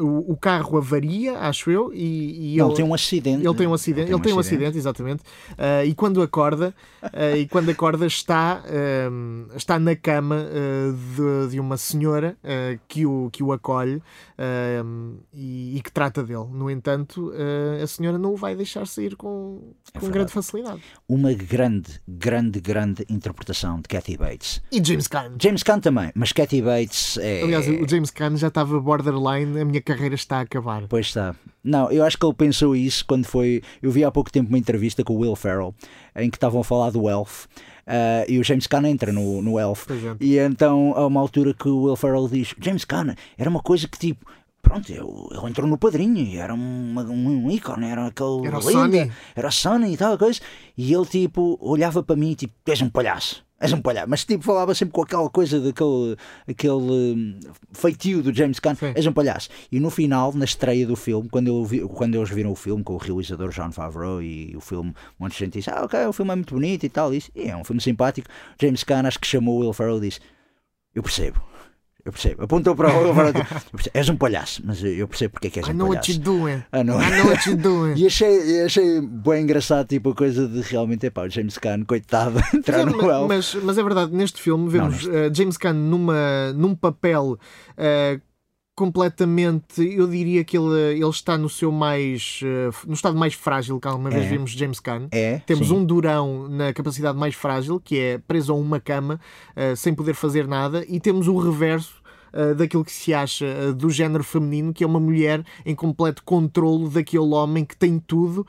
[0.00, 3.46] o, o carro avaria, acho eu, e, e Não, ele, tem um acidente.
[3.46, 5.22] ele tem um acidente, ele tem um acidente, exatamente.
[5.52, 8.62] Uh, e quando acorda, uh, e quando acorda está,
[9.10, 12.36] um, está na cama uh, de, de uma senhora
[12.88, 14.02] que, o, que o acolhe
[15.32, 16.46] e, e que trata dele.
[16.50, 17.32] No entanto,
[17.82, 20.12] a senhora não o vai deixar sair com, com verdade.
[20.12, 20.80] grande facilidade.
[21.08, 24.62] Uma grande, grande, grande interpretação de Kathy Bates.
[24.70, 25.32] E James Caan.
[25.40, 27.42] James Caan também, mas Kathy Bates é.
[27.42, 30.84] Aliás, o James Caan já estava borderline, a minha carreira está a acabar.
[30.88, 31.34] Pois está.
[31.62, 33.62] Não, eu acho que ele pensou isso quando foi.
[33.82, 35.74] Eu vi há pouco tempo uma entrevista com o Will Ferrell
[36.14, 37.46] em que estavam a falar do Elf.
[37.86, 39.86] ah, e o James Caan entra no, no Elf.
[39.90, 40.16] É.
[40.20, 43.88] E então, a uma altura que o Will Ferrell diz: James Caan, era uma coisa
[43.88, 44.24] que tipo.
[44.62, 48.46] pronto, ele entrou no padrinho e era uma- um, um ícone, era aquele.
[48.46, 49.12] Era o Sonny.
[49.36, 50.40] Era o Sonny e tal coisa.
[50.76, 53.45] E ele, tipo, olhava para mim, tipo, tu és um palhaço.
[53.58, 56.14] És um palhaço, mas tipo falava sempre com aquela coisa daquele
[56.46, 57.40] aquele hum,
[57.72, 58.92] feitio do James Caan, Sim.
[58.94, 59.48] és um palhaço.
[59.72, 62.84] E no final, na estreia do filme, quando, eu vi- quando eles viram o filme
[62.84, 66.04] com o realizador John Favreau e o filme, um monte de gente disse: Ah, ok,
[66.04, 67.14] o filme é muito bonito e tal.
[67.14, 68.28] E é um filme simpático.
[68.60, 70.20] James Caan acho que chamou o Will Ferrell e disse:
[70.94, 71.40] Eu percebo,
[72.06, 72.44] eu percebo.
[72.44, 75.50] Apontou para o e disse: "Eu percebo, És um palhaço, mas eu percebo porque é
[75.50, 76.10] que és I um know what palhaço.
[76.12, 76.62] you're doing.
[76.72, 77.00] I know.
[77.00, 77.94] I know what you're doing.
[77.96, 81.84] E achei, achei bem engraçado, tipo, a coisa de realmente, é pá, o James Caan,
[81.84, 83.28] coitado, entrar É, no ma- elfo.
[83.28, 85.10] mas, mas é verdade, neste filme vemos neste.
[85.10, 87.38] eh, James Caan numa, num papel
[87.76, 88.20] eh,
[88.76, 93.80] completamente, eu diria que ele, ele está no seu mais eh, no estado mais frágil
[93.80, 94.28] que alguma vez É.
[94.28, 95.08] vimos James Caan.
[95.10, 95.74] É, Temos sim.
[95.74, 99.18] um durão na capacidade mais frágil, que é preso a uma cama,
[99.56, 101.94] eh, sem poder fazer nada, e temos o reverso
[102.32, 106.90] eh, daquilo que se acha do género feminino, que é uma mulher em completo controlo
[106.90, 108.46] daquele homem que tem tudo,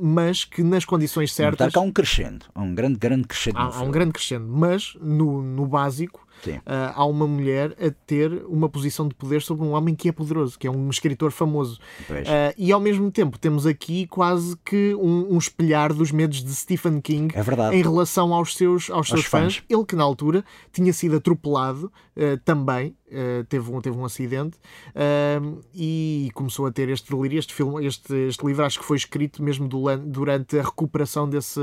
[0.00, 1.72] mas que nas condições Está certas.
[1.74, 3.58] cá um crescendo, há um grande, grande crescendo.
[3.58, 6.26] Há, há um grande crescendo, mas no, no básico
[6.66, 10.12] Ah, há uma mulher a ter uma posição de poder sobre um homem que é
[10.12, 11.78] poderoso, que é um escritor famoso.
[12.10, 16.54] Ah, e ao mesmo tempo temos aqui quase que um, um espelhar dos medos de
[16.54, 17.76] Stephen King É verdade.
[17.76, 19.56] em relação aos seus, aos seus fãs.
[19.56, 19.64] fãs.
[19.68, 24.56] Ele que na altura tinha sido atropelado ah, também, ah, teve, um, teve um acidente
[24.94, 25.40] ah,
[25.74, 27.38] e começou a ter este delírio.
[27.38, 31.60] Este, filme, este, este livro acho que foi escrito mesmo dulan- durante a recuperação desse,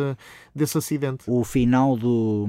[0.54, 1.24] desse acidente.
[1.28, 2.48] O final do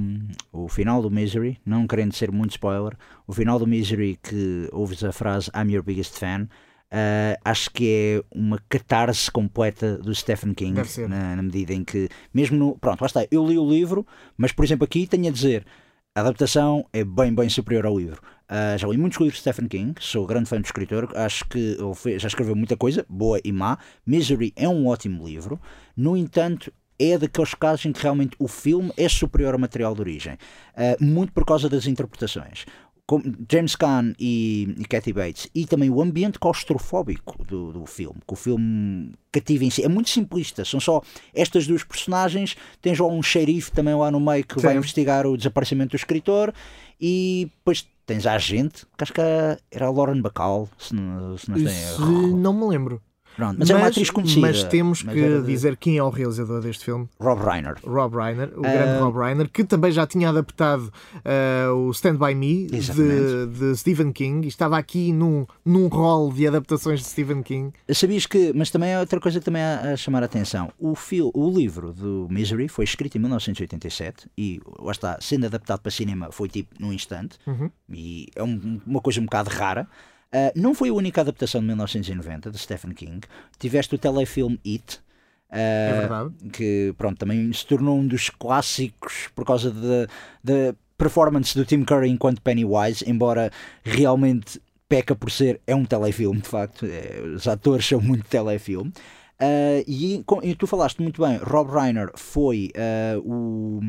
[0.52, 2.96] o final do Misery, não querendo ser muito spoiler,
[3.26, 6.48] o final do Misery que ouves a frase I'm your biggest fan,
[6.90, 10.74] ah, acho que é uma catarse completa do Stephen King,
[11.08, 12.78] na, na medida em que, mesmo no.
[12.78, 14.06] Pronto, lá está, eu li o livro,
[14.36, 15.66] mas por exemplo aqui tenho a dizer.
[16.14, 18.22] A adaptação é bem, bem superior ao livro.
[18.48, 21.76] Ah, já li muitos livros de Stephen King, sou grande fã do escritor, acho que
[22.18, 23.78] já escreveu muita coisa, boa e má.
[24.06, 25.60] Misery é um ótimo livro,
[25.96, 30.00] no entanto, é daqueles casos em que realmente o filme é superior ao material de
[30.00, 30.38] origem,
[30.76, 32.64] Ah, muito por causa das interpretações.
[33.08, 38.16] Com James Caan e, e Kathy Bates e também o ambiente claustrofóbico do, do filme,
[38.26, 39.84] que o filme cativa em si.
[39.84, 41.00] É muito simplista, são só
[41.32, 42.56] estas duas personagens.
[42.82, 44.78] Tens lá um xerife também lá no meio que vai Sim.
[44.78, 46.52] investigar o desaparecimento do escritor
[47.00, 51.50] e depois tens a agente, que acho que era a Lauren Bacall, se não, se
[51.50, 52.00] não Se
[52.34, 53.02] não me lembro.
[53.36, 54.40] Pronto, mas, é uma atriz conhecida.
[54.46, 57.06] mas temos mas que de dizer quem é o realizador deste filme.
[57.20, 57.76] Rob Reiner.
[57.84, 58.70] Rob Reiner, o Ah.
[58.70, 60.90] grande Rob Reiner, que também já tinha adaptado
[61.24, 66.32] ah, o Stand By Me de, de Stephen King e estava aqui num, num rol
[66.32, 67.72] de adaptações de Stephen King.
[67.92, 70.72] Sabias que, mas também é outra coisa que também há a chamar a atenção.
[70.78, 75.80] O, fil, o livro do Misery foi escrito em 1987 e, lá está, sendo adaptado
[75.80, 77.70] para cinema foi tipo num instante Uhum.
[77.92, 79.86] e é um- uma coisa um bocado rara.
[80.38, 83.20] Ah, não foi a única adaptação de 1990 de Stephen King.
[83.58, 84.98] Tiveste o telefilme It.
[85.50, 86.34] ah, É verdade.
[86.52, 89.70] que pronto, também se tornou um dos clássicos por causa
[90.44, 93.50] da performance do Tim Curry enquanto Pennywise, embora
[93.84, 98.92] realmente peca por ser, é um telefilme de facto, é, os atores são muito telefilme.
[99.38, 103.80] Ah, e, com- e tu falaste muito bem, Rob Reiner foi ah, o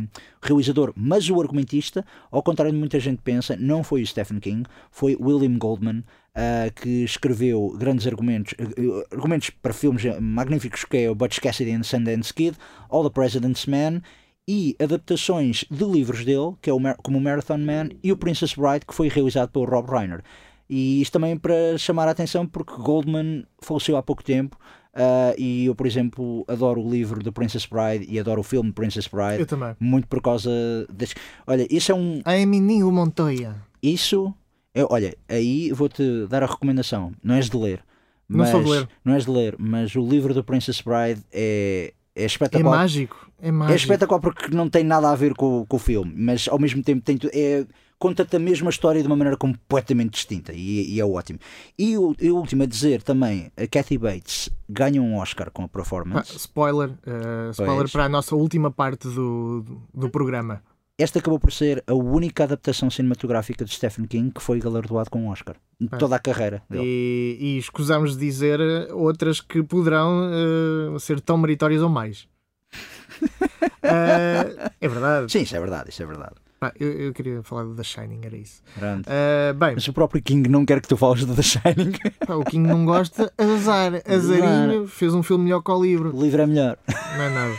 [0.41, 4.63] realizador, mas o argumentista, ao contrário de muita gente pensa, não foi o Stephen King,
[4.91, 6.03] foi William Goldman,
[6.37, 11.71] ah, que escreveu grandes argumentos, eh, argumentos para filmes magníficos que é o Butch Cassidy
[11.71, 12.55] and Sundance Kid,
[12.91, 14.03] All the President's Men
[14.47, 18.53] e adaptações de livros dele, que é o, como o Marathon Man e o Princess
[18.53, 20.21] Bride, que foi realizado pelo Rob Reiner.
[20.69, 24.59] E isto também para chamar a atenção porque Goldman faleceu há pouco tempo
[24.93, 28.71] ah, e eu, por exemplo, adoro o livro do Princess Bride e adoro o filme
[28.71, 29.75] Princess Bride Eu também.
[29.79, 30.51] muito por causa
[30.87, 31.15] desse...
[31.47, 32.21] Olha, isso é um...
[32.23, 33.55] A Emininho Montoya.
[33.81, 34.33] Isso...
[34.79, 37.11] É, olha, aí vou-te dar a recomendação.
[37.23, 37.83] Não és de ler.
[38.29, 38.89] Não Mas, sou de ler.
[39.05, 42.77] Não és de ler, mas o livro do Princess Bride é, é É espetacular.
[42.79, 43.29] mágico.
[43.41, 43.75] É É mágico.
[43.77, 47.01] espetacular porque não tem nada a ver com, com o filme, mas ao mesmo tempo
[47.01, 47.65] tem é,
[47.97, 51.39] conta-te a mesma história de uma maneira completamente distinta e, e é ótimo.
[51.79, 55.61] E o, e o último a dizer também, a Kathy Bates ganha um Oscar com
[55.61, 56.35] a Ah, performance.
[56.35, 57.91] spoiler, ah, spoiler Pois.
[57.91, 59.63] para a nossa última parte do,
[59.93, 60.61] do programa.
[60.99, 65.21] Esta acabou por ser a única adaptação cinematográfica de Stephen King que foi galardoado com
[65.21, 65.55] um Oscar.
[65.99, 66.83] Toda a carreira dele.
[66.83, 70.27] E, e escusamos de dizer eh, outras que poderão
[70.95, 72.27] eh, ser tão meritórias ou mais.
[73.83, 75.31] Ah, é verdade.
[75.31, 76.33] Sim, isso é verdade, isso é verdade.
[76.59, 78.63] Pá, eu, eu queria falar do The Shining, era isso.
[78.81, 81.91] Ah, bem, Mas o próprio King não quer que tu fales de The Shining.
[82.25, 84.01] pá, o King não gosta, azar.
[84.03, 86.15] Azarinho fez um filme melhor que o livro.
[86.15, 86.79] O livro é melhor.
[87.15, 87.53] Não é nada.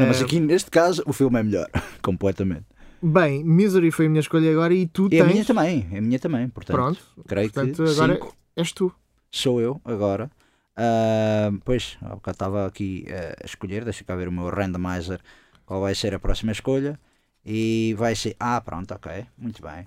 [0.00, 1.68] Não, mas aqui neste caso o filme é melhor.
[2.02, 2.64] Completamente.
[3.02, 5.32] Bem, Misery foi a minha escolha agora e tu E a tens.
[5.32, 6.48] minha também, a minha também.
[6.48, 7.00] Portanto, Pronto.
[7.26, 8.36] creio Portanto, que agora cinco.
[8.56, 8.92] És tu.
[9.30, 10.30] sou eu agora.
[10.76, 15.20] Ah, pois, há bocado estava aqui ah, a escolher, deixa cá ver o meu randomizer,
[15.64, 16.98] qual vai ser a próxima escolha.
[17.44, 18.34] E vai ser.
[18.40, 19.86] Ah, pronto, ok, muito bem.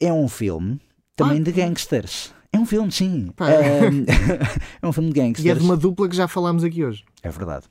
[0.00, 0.80] É um filme
[1.14, 1.42] também Ah.
[1.42, 2.32] de gangsters.
[2.52, 3.30] É um filme, sim.
[3.36, 3.46] Pá.
[3.48, 3.52] Ah,
[4.82, 5.44] é um filme de gangsters.
[5.46, 7.04] E é de uma dupla que já falámos aqui hoje.
[7.22, 7.66] É verdade.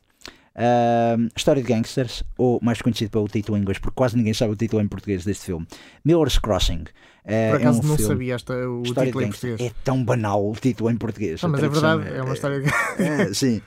[1.35, 4.55] História de Gangsters, ou mais conhecido pelo título em inglês, porque quase ninguém sabe o
[4.55, 5.67] título em português deste filme.
[6.03, 6.83] Miller's Crossing.
[7.25, 9.61] Ah, Por acaso é um não filme, sabia esta, o História título de em português.
[9.61, 11.43] É tão banal o título em português.
[11.43, 12.63] A mas é verdade, é uma história.
[12.97, 13.61] é, sim.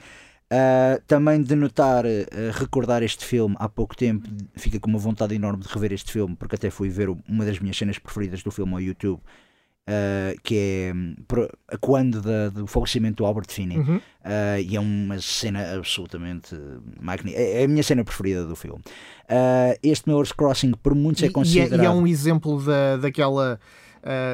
[0.50, 2.08] Ah, também de notar, ah,
[2.52, 6.36] recordar este filme há pouco tempo, fica com uma vontade enorme de rever este filme,
[6.36, 9.20] porque até fui ver uma das minhas cenas preferidas do filme ao YouTube,
[9.86, 11.50] ah, que é hum, pro-
[11.80, 13.78] quando da- do falecimento do Albert Finney.
[13.78, 13.96] Uhum.
[13.96, 16.56] Uh, e é uma cena absolutamente
[17.00, 17.42] magnífica.
[17.42, 18.80] É é a minha cena preferida do filme.
[19.24, 21.82] Uh, este Miller's Crossing, por muitos, E- é e, é, considerado.
[21.82, 23.60] e é um exemplo da, daquela.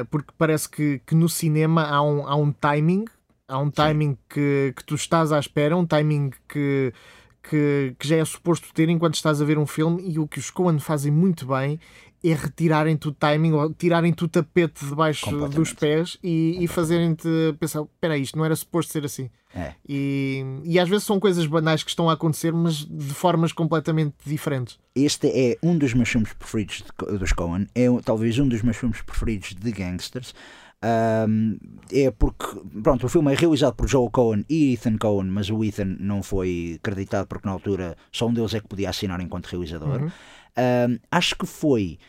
[0.09, 3.05] porque parece que, que no cinema há um, há um timing,
[3.47, 6.93] há um timing que, que tu estás à espera, um timing que,
[7.41, 10.39] que, que já é suposto ter enquanto estás a ver um filme, e o que
[10.39, 11.79] os Coen fazem muito bem
[12.23, 17.27] é retirarem-te o timing ou tirarem-te o tapete debaixo dos pés e, e fazerem-te
[17.59, 19.29] pensar: espera, isto não era suposto ser assim.
[19.53, 19.73] É.
[19.87, 24.15] E, e às vezes são coisas banais que estão a acontecer, mas de formas completamente
[24.25, 24.79] diferentes.
[24.95, 27.67] Este é um dos meus filmes preferidos de dos Coen.
[27.75, 30.33] É talvez um dos meus filmes preferidos de gangsters.
[30.83, 31.57] Um,
[31.91, 35.63] é porque, pronto, o filme é realizado por Joel Cohen e Ethan Cohen, mas o
[35.63, 39.45] Ethan não foi acreditado porque na altura só um deles é que podia assinar enquanto
[39.45, 40.11] realizador.
[40.57, 41.99] Um, acho que foi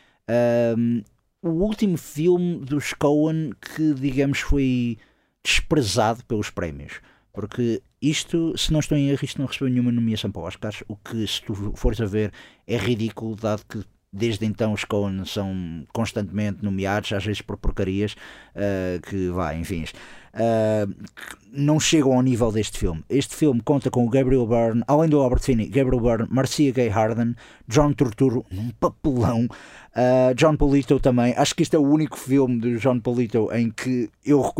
[0.76, 1.02] um,
[1.42, 4.98] o último filme dos Coen que, digamos, foi
[5.44, 7.00] desprezado pelos prémios.
[7.32, 10.96] Porque isto, se não estou em erro, isto não recebeu nenhuma nomeação para Oscars, o
[10.96, 12.32] que, se tu fores a ver,
[12.66, 13.82] é ridículo, dado que
[14.12, 18.14] desde então os Coen são constantemente nomeados, às vezes por porcarias,
[18.54, 23.04] ah, que vai, enfim, que não chegam ao nível deste filme.
[23.08, 26.88] Este filme conta com o Gabriel Byrne, além do Albert Finney, Gabriel Byrne, Marcia Gay
[26.88, 27.34] Harden,
[27.68, 29.48] John Turturro, num papelão,
[29.94, 31.34] ah, John Polito também.
[31.36, 34.52] Acho que este é o único filme do John Polito em que eu,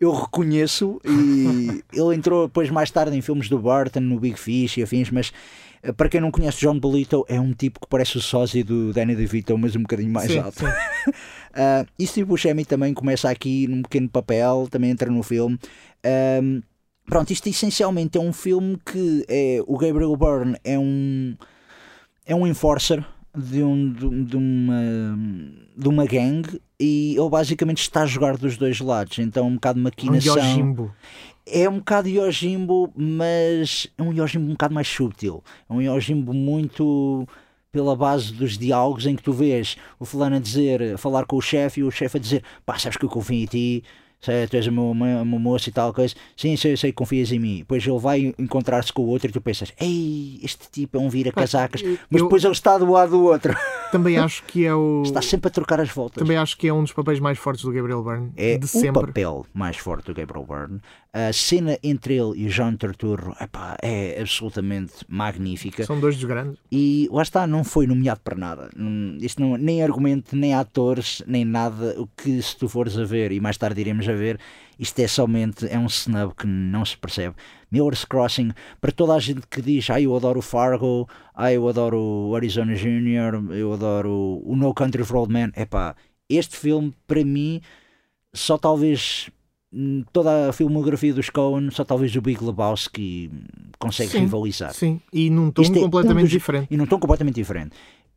[0.00, 4.76] eu reconheço e ele entrou depois mais tarde em filmes do Burton, no Big Fish
[4.76, 5.32] e afins, mas
[5.96, 9.16] para quem não conhece John Polito é um tipo que parece o sósia do Danny
[9.16, 10.60] DeVito, mas um bocadinho mais Sim, alto.
[10.60, 10.66] sim.
[10.66, 15.58] Uh, e Steve Buscemi também começa aqui num pequeno papel, também entra no filme.
[16.40, 16.62] Um,
[17.06, 21.36] pronto, isto essencialmente é um filme que é, o Gabriel Byrne é um
[22.24, 23.04] é um enforcer
[23.36, 25.18] de, um, de, de uma
[25.76, 29.76] de uma gangue e ele basicamente está a jogar dos dois lados, então um bocado
[29.76, 30.94] de Um maquinação Yojimbo.
[31.46, 35.42] É um bocado Yojimbo, mas é um Yojimbo um bocado mais subtil.
[35.68, 37.26] É um Yojimbo muito
[37.70, 41.36] pela base dos diálogos em que tu vês o fulano a dizer, a falar com
[41.36, 43.82] o chefe e o chefe a dizer, pá, sabes que eu confio em ti,
[44.20, 47.32] sei, tu és o meu, o meu moço e tal coisa, sim, sei, sei, confias
[47.32, 47.58] em mim.
[47.60, 51.08] Depois ele vai encontrar-se com o outro e tu pensas, ei, este tipo é um
[51.08, 53.56] vira-casacas, mas eu- depois ele está do lado do outro,
[53.90, 55.02] Também acho que é o.
[55.04, 56.22] está sempre a trocar as voltas.
[56.22, 58.32] Também acho que é um dos papéis mais fortes do Gabriel Byrne.
[58.36, 59.06] É de o sempre.
[59.06, 60.80] papel mais forte do Gabriel Byrne.
[61.14, 65.84] A cena entre ele e o John Turturro epá, é absolutamente magnífica.
[65.84, 66.58] São dois dos grandes.
[66.72, 68.70] E lá está, não foi nomeado para nada.
[69.20, 72.00] Isto não, nem argumento, nem atores, nem nada.
[72.00, 74.40] O que se tu fores a ver, e mais tarde iremos a ver,
[74.78, 77.36] isto é somente é um snub que não se percebe.
[77.70, 81.68] Miller's Crossing, para toda a gente que diz, ah, eu adoro o Fargo, ah, eu
[81.68, 85.94] adoro o Arizona Junior, eu adoro o No Country for Old Men, epá,
[86.26, 87.60] este filme, para mim,
[88.32, 89.30] só talvez
[90.12, 93.40] toda a filmografia dos Coen, só talvez o Big Lebowski hum,
[93.78, 96.68] consegue Sim, rivalizar Sim, e num tom Isto é um completamente dos- diferente.
[96.70, 97.70] e não estão completamente diferente.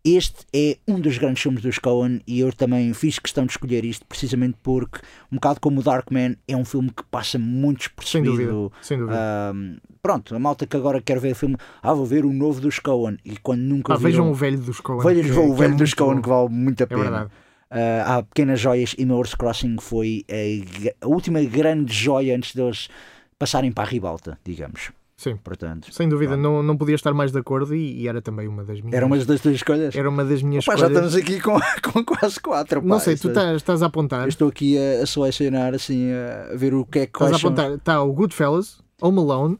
[0.07, 3.83] Este é um dos grandes filmes dos Coen e eu também fiz questão de escolher
[3.83, 4.99] isto precisamente porque,
[5.31, 8.51] um bocado como o Darkman, é um filme que passa muito Sem dúvida.
[8.51, 8.71] despercebido.
[8.83, 9.17] Sem dúvida.
[9.51, 12.61] Ahm, pronto, a malta que agora quer ver o filme, ah, vou ver o novo
[12.61, 15.01] dos Coen e quando nunca Ah, vejam viram, o velho dos Coen.
[15.03, 17.01] vejam é- o é velho dos muito Coen que vale muito a É pena.
[17.01, 17.29] verdade.
[17.77, 22.87] Ah, há pequenas joias e Miller's Crossing foi a, a última grande joia antes deles
[23.37, 24.91] passarem para a ribalta, digamos.
[25.17, 25.37] Sim.
[25.37, 26.43] Portanto, Sem dúvida, pronto.
[26.43, 28.93] não, não podia estar mais de acordo e, e era também uma das minhas.
[28.93, 29.95] Era uma das tuas escolhas?
[29.95, 30.91] Era uma das minhas já escolhas.
[30.91, 31.57] estamos aqui com,
[31.91, 32.81] com quase quatro.
[32.81, 34.23] Não pá, sei, tu é- estás, estás a apontar.
[34.23, 37.35] Eu estou aqui a, a selecionar, assim, a ver o que é que Estás a
[37.37, 37.71] apontar.
[37.71, 39.57] Está o Goodfellas, Home Alone,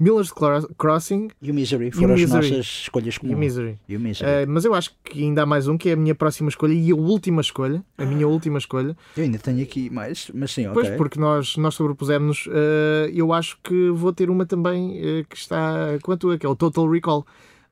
[0.00, 2.50] Miller's Cro- Crossing E o Misery foram as Misery.
[2.50, 3.38] nossas escolhas e o comuns.
[3.38, 3.78] Misery.
[3.88, 4.28] E o Misery.
[4.30, 6.72] Eh, mas eu acho que ainda há mais um que é a minha próxima escolha
[6.72, 7.82] e a última escolha.
[7.96, 8.96] A minha última escolha.
[9.16, 10.82] Eu ainda tenho aqui mais, mas sim, ok.
[10.82, 12.48] Pois, porque nós, nós sobrepusemos.
[12.50, 15.96] eh, eu acho que vou ter uma também eh, que está.
[16.02, 17.24] Quanto é que é o Total Recall.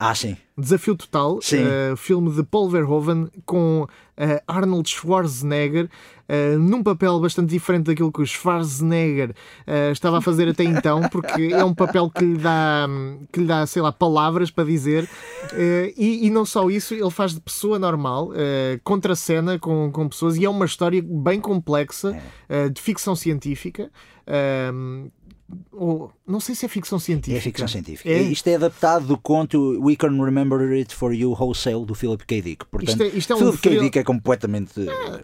[0.04, 0.36] Ah, sim.
[0.58, 1.64] Desafio Total, Sim.
[1.64, 5.88] eh, filme de Paul Verhoeven com eh, Arnold Schwarzenegger
[6.28, 9.32] eh, num papel bastante diferente daquilo que o Schwarzenegger
[9.92, 12.88] estava a fazer até então, porque é um papel que lhe dá,
[13.32, 15.08] que lhe dá sei lá, palavras para dizer.
[15.96, 18.30] e, e não só isso, ele faz de pessoa normal,
[18.82, 23.90] contra cena com, com pessoas, e é uma história bem complexa eh, de ficção científica.
[25.70, 27.36] Ou, não sei se é ficção científica.
[27.38, 28.08] É ficção científica.
[28.10, 28.22] É?
[28.22, 32.40] Isto é adaptado do conto We Can Remember It For You Wholesale do Philip K.
[32.40, 32.64] Dick.
[32.66, 33.80] Portanto, Isto é- isto é um Philip K.
[33.80, 34.72] Dick é completamente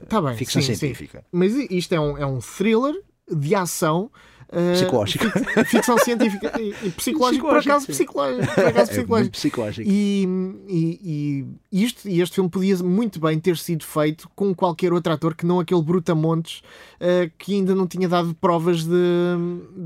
[0.08, 0.74] Tá bem, ficção sim, sim.
[0.76, 1.24] científica.
[1.32, 2.94] Mas isto é um, é um thriller
[3.30, 4.10] de ação.
[4.50, 5.24] Eh, Psicológico.
[5.30, 7.92] fic- ficção científica e, psicológico, por acaso sim.
[7.92, 9.88] psicológico, por acaso É psicológico.
[9.88, 10.26] E,
[10.68, 15.12] e, e isto, e este filme podia muito bem ter sido feito com qualquer outro
[15.12, 16.62] ator que não aquele Brutamontes
[16.98, 18.90] eh, que ainda não tinha dado provas de,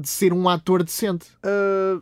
[0.01, 1.27] de ser um ator decente.
[1.43, 2.01] Ah,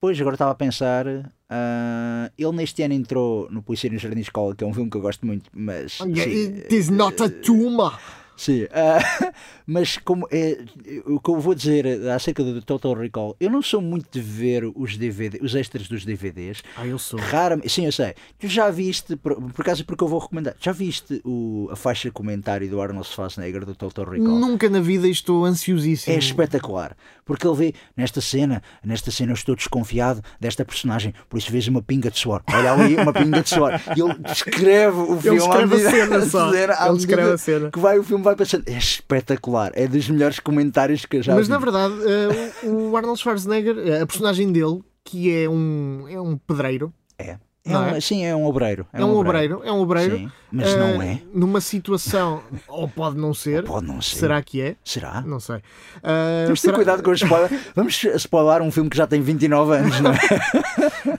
[0.00, 1.06] pois, agora estava a pensar.
[1.48, 4.90] ah, ele neste ano entrou no Polícia no Jardim de Escola, que é um filme
[4.90, 5.92] que eu gosto muito, mas.
[5.92, 7.98] sim, It is not a tumor.
[8.36, 8.98] Sim, ah,
[9.66, 10.58] mas como é,
[11.06, 14.64] o que eu vou dizer acerca do Total Recall, eu não sou muito de ver
[14.74, 16.62] os DVD, os extras dos DVDs.
[16.76, 17.18] Ah, eu sou.
[17.18, 18.14] Raramente, sim, eu sei.
[18.38, 22.08] Tu já viste, por, por acaso porque eu vou recomendar, já viste o, a faixa
[22.08, 24.38] de comentário do Arnold Schwarzenegger do Total Recall?
[24.38, 26.14] Nunca na vida estou ansiosíssimo.
[26.14, 31.38] É espetacular, porque ele vê nesta cena, nesta cena eu estou desconfiado desta personagem, por
[31.38, 32.42] isso vejo uma pinga de suor.
[32.52, 33.80] Olha ali, uma pinga de suor.
[33.96, 35.34] E ele descreve o filme.
[35.34, 36.54] Ele descreve a cena só.
[36.54, 37.70] Ele descreve a cena.
[37.70, 38.64] Que vai, o filme vai passando.
[38.68, 41.52] É espetacular, é dos melhores comentários que eu já Mas vi.
[41.52, 46.20] na verdade, eh, o o Arnold Schwarzenegger, eh, a personagem dele, que é um, é
[46.20, 47.36] um pedreiro, É.
[47.66, 48.00] É um, é?
[48.00, 48.86] Sim, é um obreiro.
[48.92, 51.20] é, um obreiro, é um obreiro, Sim, mas eh, não é.
[51.34, 54.16] Numa situação, ou pode não ser, Pode não ser.
[54.16, 54.76] será que é?
[54.84, 55.20] Será?
[55.22, 55.56] Não sei.
[56.02, 57.60] Eh, Temos de ter será- cuidado com os spoilers.
[57.74, 60.18] Vamos spoiler um filme que já tem 29 anos, não é?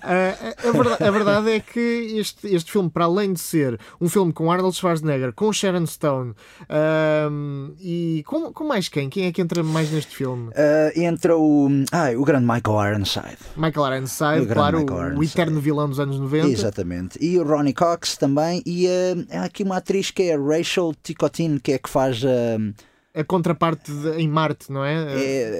[0.03, 1.79] Eh, a, a verdade, a verdade é que
[2.17, 6.33] este, este filme, para além de ser um filme com Arnold Schwarzenegger, com Sharon Stone
[6.69, 9.09] ehm, e com, com mais quem?
[9.09, 10.51] Quem é que entra mais neste filme?
[10.55, 13.37] Ah, entra o, ah, o grande Michael Ironside.
[13.55, 15.31] Michael Ironside, O claro, Michael o Ironside.
[15.41, 16.47] eterno vilão dos anos 90.
[16.47, 17.17] Exatamente.
[17.23, 18.61] E o Ronnie Cox também.
[18.65, 22.23] E ah, há aqui uma atriz que é a Rachel Ticotin, que é que faz
[22.23, 22.57] ah,
[23.15, 24.93] A contraparte de- em Marte, não é?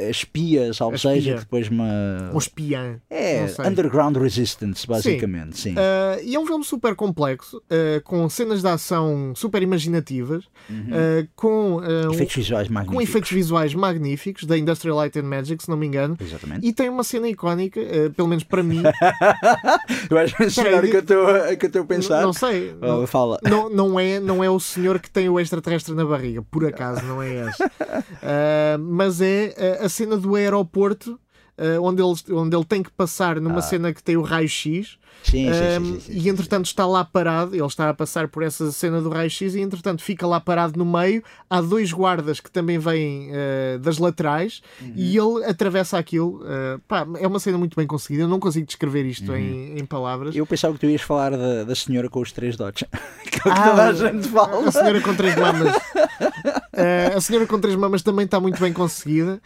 [0.04, 1.12] é, a espia, salvo A espia.
[1.14, 1.86] seja, que depois uma.
[2.34, 3.00] O espiã.
[3.10, 3.70] É, não.
[3.70, 5.74] Underground Resistance, basicamente, sim.
[5.74, 11.28] Uh, e é um filme super complexo, uh, com cenas de ação super imaginativas, uh,
[11.36, 12.14] com, uh, Uhum.
[12.14, 13.10] Efeitos visuais com magníficos.
[13.10, 16.18] efeitos visuais magníficos da Industrial Light and Magic, se não me engano.
[16.20, 16.66] Exatamente.
[16.68, 17.80] E tem uma cena icónica,
[18.16, 18.84] pelo menos para mim.
[20.10, 22.22] Eu estou o que eu estou a pensar?
[22.22, 22.76] Não sei.
[22.82, 23.40] Oh, Não, fala.
[23.44, 27.04] não, não é, não é o senhor que tem o extraterrestre na barriga, por acaso,
[27.06, 27.64] não é esse.
[27.64, 31.20] Uh, mas é uh, a cena do aeroporto.
[31.58, 35.50] uh, onde, ele, onde ele tem que passar numa cena que tem o raio-x Sim,
[35.50, 39.02] Um, sim, sim, e entretanto está lá parado, ele está a passar por essa cena
[39.02, 41.24] do raio-x e entretanto fica lá parado no meio.
[41.50, 44.94] Há dois guardas que também vêm uh, das laterais Uhum.
[44.96, 46.42] e ele atravessa aquilo.
[46.44, 48.24] uh, pá, é uma cena muito bem conseguida.
[48.24, 50.36] Eu não consigo descrever isto em, em palavras.
[50.36, 50.42] Uhum.
[50.42, 52.84] Eu pensava que tu ias falar da, da senhora com os três dots.
[53.32, 54.68] que Ah, toda a gente fala.
[54.68, 55.76] A senhora com três mamas.
[55.76, 59.42] Uh, a senhora com três mamas também está muito bem conseguida.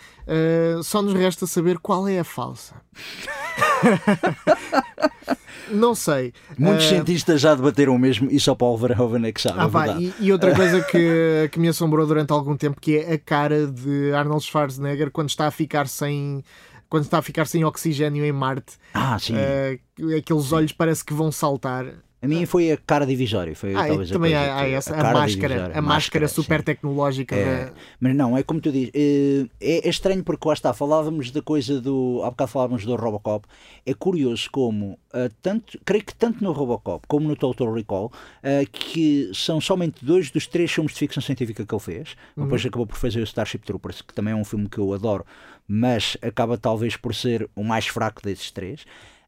[0.83, 2.75] Só nos resta saber qual é a falsa.
[5.71, 6.33] não sei.
[6.57, 9.59] Muitos Uh, cientistas já debateram o mesmo e só Paul Verhoeven é que sabe.
[9.59, 10.13] Ah, verdade.
[10.19, 13.67] e, e outra coisa que, que me assombrou durante algum tempo que é a cara
[13.67, 16.43] de Arnold Schwarzenegger quando está a ficar sem
[16.89, 18.73] quando está a ficar sem oxigênio em Marte.
[18.93, 19.35] Ah, sim.
[19.37, 19.79] Eh,
[20.17, 21.85] aqueles olhos parece que vão saltar.
[22.21, 23.55] A minha foi a cara divisória.
[23.55, 26.65] Foi Ah, talvez a também coisa há, essa, a, cara máscara, a máscara super sim.
[26.65, 27.33] tecnológica.
[27.35, 30.73] É, da- mas não, é como tu dizes, eh, é, é estranho porque lá está,
[30.73, 32.21] falávamos da coisa do.
[32.23, 33.47] Há bocado falávamos do Robocop.
[33.85, 38.11] É curioso como, ah, tanto, creio que tanto no Robocop como no Total Recall,
[38.43, 42.15] ah, que são somente dois dos três filmes de ficção científica que ele fez.
[42.35, 45.25] Depois acabou por fazer o Starship Troopers, que também é um filme que eu adoro,
[45.65, 48.83] mas acaba talvez por ser o mais fraco desses três.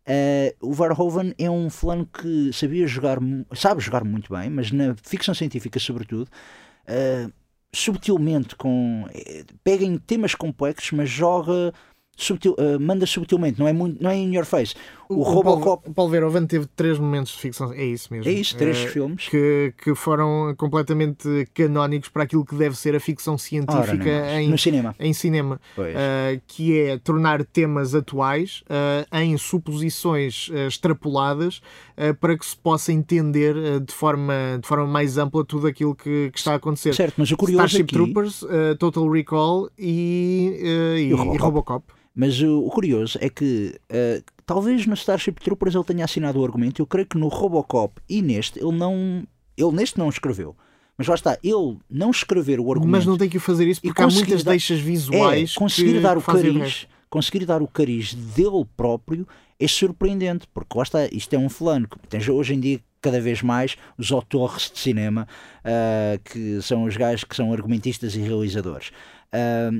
[0.07, 3.19] Uh, o Verhoeven é um fulano que sabia jogar,
[3.53, 6.27] sabe jogar muito bem, mas na ficção científica, sobretudo,
[6.87, 7.31] uh,
[7.73, 11.73] subtilmente, com, eh, pega em temas complexos, mas joga,
[12.17, 14.75] subtil, uh, manda subtilmente, não é, muito, não é in your face.
[15.15, 17.73] O, Robocop Paul, Paul Verhoeven teve três momentos de ficção.
[17.73, 18.29] É isso mesmo.
[18.29, 19.27] é isso, três Eh, filmes.
[19.27, 24.47] que, que foram completamente canónicos para aquilo que deve ser a ficção Ora, científica mais.
[24.47, 24.95] em, cinema.
[24.99, 25.59] em cinema.
[25.77, 31.61] Uh, que é tornar temas atuais uh, em suposições uh, extrapoladas
[32.19, 36.39] para que se possa entender de, forma, de forma mais ampla tudo aquilo que, que
[36.39, 36.95] está a acontecer.
[36.95, 38.43] Certo, mas o curioso Starship aqui, Troopers,
[38.79, 41.35] Total Recall e, e, o Robocop.
[41.35, 41.85] e Robocop.
[42.13, 46.43] Mas o, o curioso é que uh, talvez no Starship Troopers ele tenha assinado o
[46.43, 46.81] argumento.
[46.81, 49.23] Eu creio que no Robocop e neste ele não.
[49.57, 50.55] Ele neste não escreveu.
[50.97, 52.91] Mas lá está, ele não escrever o argumento.
[52.91, 55.53] Mas não tem que fazer isso porque há muitas dar- deixas visuais.
[55.55, 59.27] É, conseguir dar o cariz, conseguir dar o cariz dele próprio
[59.59, 63.21] é surpreendente, porque lá está, isto é um fulano que tens hoje em dia cada
[63.21, 65.27] vez mais os autores de cinema,
[65.63, 68.91] ah, que são os gajos que são argumentistas e realizadores.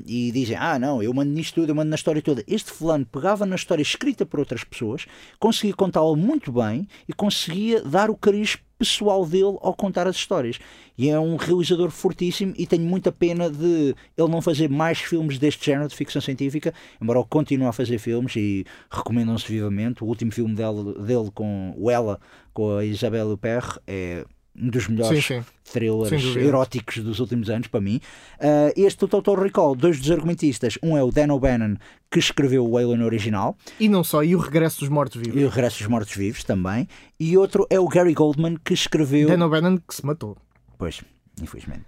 [0.06, 2.44] E dizem, ah não, eu mando nisto tudo, eu mando na história toda.
[2.48, 5.06] Este fulano pegava na história escrita por outras pessoas,
[5.40, 10.58] conseguia contá-la muito bem e conseguia dar o cariz pessoal dele ao contar as histórias.
[10.98, 15.38] E é um realizador fortíssimo e tenho muita pena de ele não fazer mais filmes
[15.38, 20.04] deste género de ficção científica, embora ele continue a fazer filmes e recomendam-se vivamente.
[20.04, 22.20] O último filme dele, dele com o Ela,
[22.54, 24.26] com a Isabelle Huppert, é
[24.56, 25.46] um dos melhores Sim, sim.
[25.72, 28.02] thrillers eróticos dos últimos anos, para mim.
[28.40, 31.76] Ah, este, o Total Recall, dois dos argumentistas, um é o Dan O'Bannon,
[32.10, 35.40] que escreveu o Alien original, E não só, e o regresso dos mortos-vivos.
[35.40, 36.88] e o Regresso dos Mortos Vivos também,
[37.20, 39.28] e outro é o Gary Goldman, que escreveu...
[39.28, 40.38] Dan O'Bannon que se matou.
[40.78, 41.02] Pois,
[41.42, 41.86] infelizmente.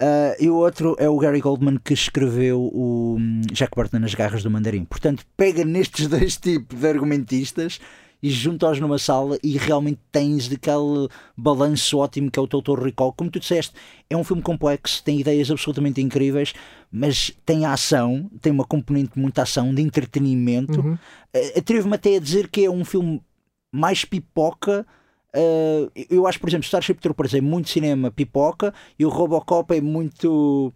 [0.00, 4.14] Ah, e o outro é o Gary Goldman que escreveu o hum, Jack Burton nas
[4.14, 4.84] garras do mandarim.
[4.84, 7.80] Portanto, pega nestes dois tipos de argumentistas
[8.22, 13.12] e junta-os numa sala e realmente tens daquele balanço ótimo que é o Total Recall.
[13.12, 13.74] Como tu disseste,
[14.10, 16.52] é um filme complexo, tem ideias absolutamente incríveis,
[16.90, 20.80] mas tem ação, tem uma componente de muita ação, de entretenimento.
[20.80, 20.98] Uhum.
[21.32, 23.22] Eh, Atrevo-me até a dizer que é um filme
[23.70, 24.86] mais pipoca.
[25.34, 29.80] eh, eu acho, por exemplo, Starship Troopers é muito cinema pipoca e o Robocop é
[29.80, 30.72] muito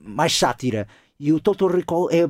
[0.00, 0.86] mais sátira.
[1.18, 2.28] E o Total Recall é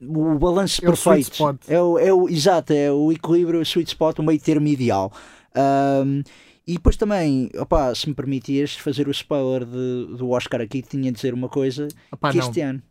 [0.00, 1.32] o balanço É o perfeito.
[1.32, 1.56] spot.
[1.68, 5.12] É o, é o, exato, é o equilíbrio, o sweet spot, o meio termo ideal.
[5.54, 6.22] Ahm,
[6.66, 11.04] e depois também, opá, se me permitias fazer o spoiler de- do Oscar aqui, tinha
[11.10, 12.46] de dizer uma coisa Opá, que não.
[12.46, 12.82] este ano.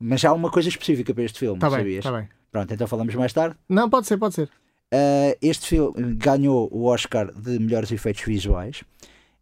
[0.00, 2.04] Mas há uma coisa específica para este filme, Tá bem, sabias?
[2.04, 2.28] tá bem.
[2.52, 3.56] Pronto, então falamos mais tarde.
[3.68, 4.48] Não, pode ser, pode ser.
[4.94, 8.82] Uh, este filme ganhou o Oscar de melhores efeitos visuais.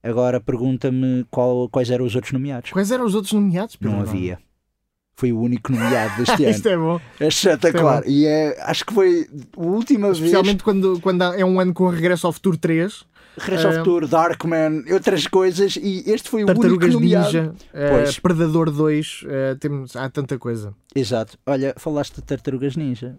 [0.03, 2.71] Agora pergunta-me qual- quais eram os outros nomeados.
[2.73, 3.77] Quais eram os outros nomeados?
[3.81, 4.03] Não Nuno?
[4.09, 4.39] havia.
[5.17, 6.55] Foi o único nomeado deste ano.
[6.55, 7.01] Isto é bom.
[7.19, 8.03] É espetacular.
[8.07, 9.27] E é, acho que foi
[9.57, 10.19] a última vez.
[10.19, 13.05] Especialmente quando, quando é um ano com Regresso ao Futuro 3,
[13.39, 15.77] Regresso ao Futuro, Darkman, outras coisas.
[15.77, 17.27] E este foi o único nomeado.
[17.27, 18.19] Ninja, eh, Pois.
[18.19, 20.75] Predador 2, eh, temos, há tanta coisa.
[20.95, 21.39] Exato.
[21.47, 23.17] Olha, falaste de Tartarugas Ninja.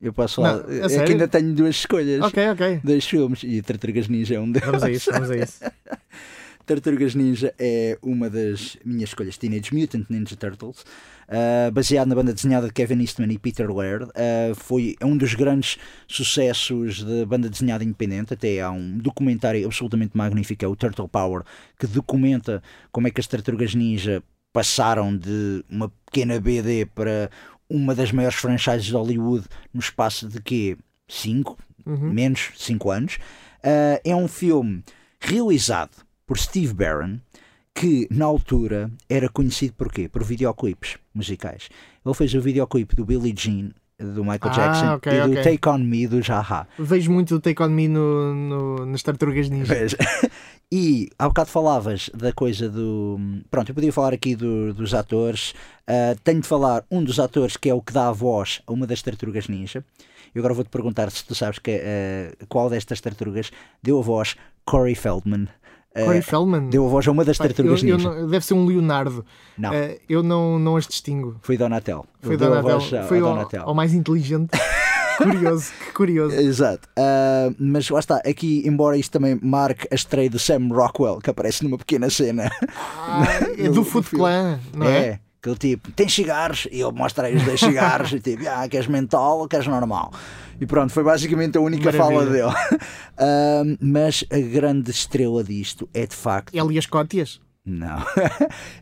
[0.00, 0.58] Eu posso falar.
[0.68, 2.22] Não, é que ainda tenho duas escolhas.
[2.22, 2.80] Ok, ok.
[2.84, 3.42] Dois filmes.
[3.44, 4.66] E Tartarugas Ninja é um deles.
[4.66, 5.60] Vamos a isso, vamos a isso.
[6.66, 9.36] Tartarugas Ninja é uma das minhas escolhas.
[9.38, 10.84] Teenage Mutant Ninja Turtles,
[11.28, 14.04] uh, baseado na banda desenhada de Kevin Eastman e Peter Laird.
[14.06, 18.34] Uh, foi um dos grandes sucessos de banda desenhada independente.
[18.34, 21.42] Até há um documentário absolutamente magnífico, é o Turtle Power,
[21.78, 24.22] que documenta como é que as Tartarugas Ninja
[24.52, 27.30] passaram de uma pequena BD para
[27.68, 30.76] uma das maiores franchises de Hollywood no espaço de quê?
[31.08, 31.58] 5?
[31.84, 32.12] Uhum.
[32.12, 33.18] menos 5 anos.
[33.58, 34.82] Uh, é um filme
[35.20, 37.18] realizado por Steve Barron,
[37.78, 40.08] que na altura era conhecido por quê?
[40.08, 41.68] Por videoclipes musicais.
[42.04, 45.42] Ele fez o videoclipe do Billie Jean, do Michael Ah, Jackson, ok, e do ok.
[45.42, 46.66] Take On Me, do Jaha.
[46.78, 49.74] Vejo muito o Take On Me no, no- nas Tartarugas Ninja.
[49.74, 49.94] Vês?
[50.72, 53.20] E há bocado falavas da coisa do.
[53.48, 55.54] Pronto, eu podia falar aqui do- dos atores.
[55.86, 58.72] Ah, tenho de falar um dos atores que é o que dá a voz a
[58.72, 59.84] uma das tartarugas ninja.
[60.34, 64.34] E agora vou-te perguntar se tu sabes que, ah, qual destas tartarugas deu a voz
[64.64, 65.46] Corey Feldman.
[65.96, 66.68] Ah, Corey Feldman.
[66.68, 68.10] Deu a voz a uma das tartarugas eu- eu ninja.
[68.12, 69.24] não- deve ser um Leonardo.
[69.56, 71.36] Não, Eh, eu não, não as distingo.
[71.42, 72.04] foi Donatel.
[72.20, 72.80] Foi Donatel.
[73.08, 73.62] Foi ao Donatel.
[73.64, 74.50] ao mais inteligente.
[75.16, 76.34] curioso, que curioso.
[76.36, 76.86] Exato.
[76.96, 81.30] Ah, mas lá está, aqui, embora isto também marque a estreia do Sam Rockwell, que
[81.30, 82.50] aparece numa pequena cena.
[82.98, 83.24] Ah,
[83.56, 84.10] é do no Foot.
[84.10, 84.98] Clan, não é?
[84.98, 85.20] É,
[85.54, 86.66] que ele tipo, tem cigarros?
[86.72, 90.12] E ele mostra aí os dois cigarros e tipo, ah, queres mental ou queres normal?
[90.60, 92.46] E pronto, foi basicamente a única fala Maravilha.
[92.46, 92.80] dele.
[93.18, 96.54] Ah, mas a grande estrela disto é de facto.
[96.54, 97.40] Elias Cótias.
[97.64, 97.96] Não.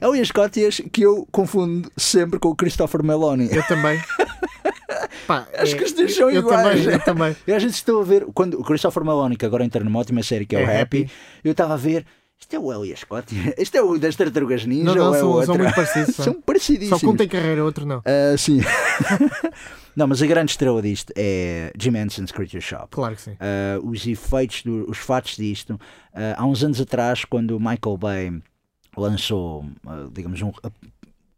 [0.01, 3.49] é o Ian Scottias que eu confundo sempre com o Christopher Meloni.
[3.51, 3.99] Eu também.
[5.27, 6.81] Pá, Acho é- que os dois são eu iguais.
[6.81, 7.37] Também, eu também.
[7.47, 10.23] Eu às vezes estou a ver, quando o Christopher Meloni, que agora entra numa ótima
[10.23, 11.13] série que é, o É Happy, Happy.
[11.43, 12.05] eu estava a ver.
[12.41, 13.27] Isto é o Elias Scott?
[13.57, 15.47] Este é o das Tartarugas Ninja Não, não, ou é são- outro?
[15.47, 16.43] são muito parecidos, são.
[16.43, 17.01] parecidíssimos.
[17.01, 18.03] Só que um tem carreira, outro não.
[18.05, 18.61] Ah, sim.
[19.97, 22.89] não, mas a grande estrela disto é Jim Henson's Creature Shop.
[22.91, 23.37] Claro que sim.
[23.41, 25.81] Ah, os efeitos, do- os fatos disto.
[26.13, 28.43] ah, há uns anos atrás, quando o Michael Bay
[28.97, 29.65] lançou,
[30.13, 30.53] digamos, um,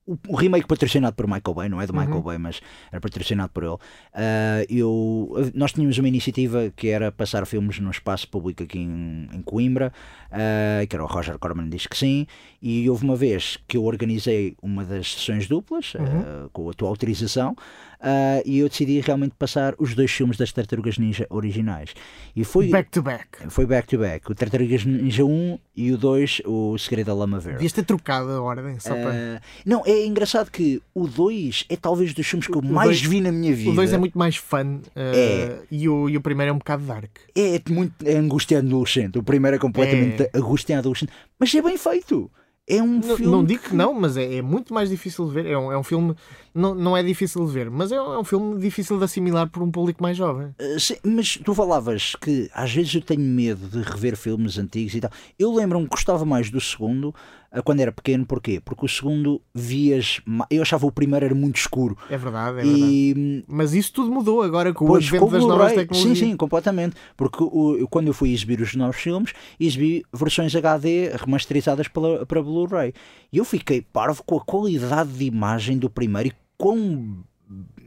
[0.06, 2.22] o, o remake patrocinado por Michael Bay, não é do Michael Uhum.
[2.22, 2.60] Bay, mas
[2.92, 3.76] era patrocinado por ele.
[4.14, 9.28] ah, eu, nós tínhamos uma iniciativa que era passar filmes no espaço público aqui em,
[9.32, 9.92] em Coimbra,
[10.30, 12.26] ah, que era o Roger Corman diz que sim,
[12.62, 16.88] e houve uma vez que eu organizei uma das sessões duplas, ah, com a tua
[16.88, 17.56] autorização,
[18.00, 21.94] ah, e eu decidi realmente passar os dois filmes das Tartarugas Ninja originais.
[22.34, 23.26] E foi Back to back.
[23.48, 27.38] foi back to back, o Tartarugas Ninja 1 e o 2, o Segredo da Lama
[27.38, 27.58] Verde.
[27.58, 29.36] Devias ter trocado a ordem, só para.
[29.36, 32.88] Ah, não, é engraçado que o 2 é talvez dos filmes que eu O mais
[32.88, 33.70] dois- vi na minha vida.
[33.70, 35.58] O 2 é muito mais fun uh, É.
[35.70, 37.10] e, o, e o primeiro é um bocado dark.
[37.36, 39.18] É muito é angústia adolescente.
[39.18, 40.30] O primeiro é completamente É.
[40.34, 42.30] angústia adolescente, mas é bem feito.
[42.68, 43.26] É um Não, filme.
[43.26, 45.46] não digo que não, mas é, é muito mais difícil de ver.
[45.46, 46.16] É um, é um filme.
[46.52, 49.48] Não, não é difícil de ver, mas é um, é um filme difícil de assimilar
[49.48, 50.48] por um público mais jovem.
[50.60, 54.94] Uh, sim, mas tu falavas que às vezes eu tenho medo de rever filmes antigos
[54.94, 55.10] e tal.
[55.38, 57.14] Eu lembro-me que gostava mais do segundo
[57.62, 58.60] quando era pequeno, porquê?
[58.64, 60.20] Porque o segundo vias.
[60.50, 61.96] Eu achava o primeiro era muito escuro.
[62.10, 62.84] É verdade, é verdade.
[62.92, 66.18] E Mas isso tudo mudou agora com o Pois, advento o das novas Blu-ray, tecnologias.
[66.18, 66.96] Sim, sim, completamente.
[67.16, 72.42] Porque o- quando eu fui exibir os novos filmes, exibi versões HD remasterizadas pela, para
[72.42, 72.92] Blu-ray.
[73.32, 77.24] E eu fiquei parvo com a qualidade de imagem do primeiro e quão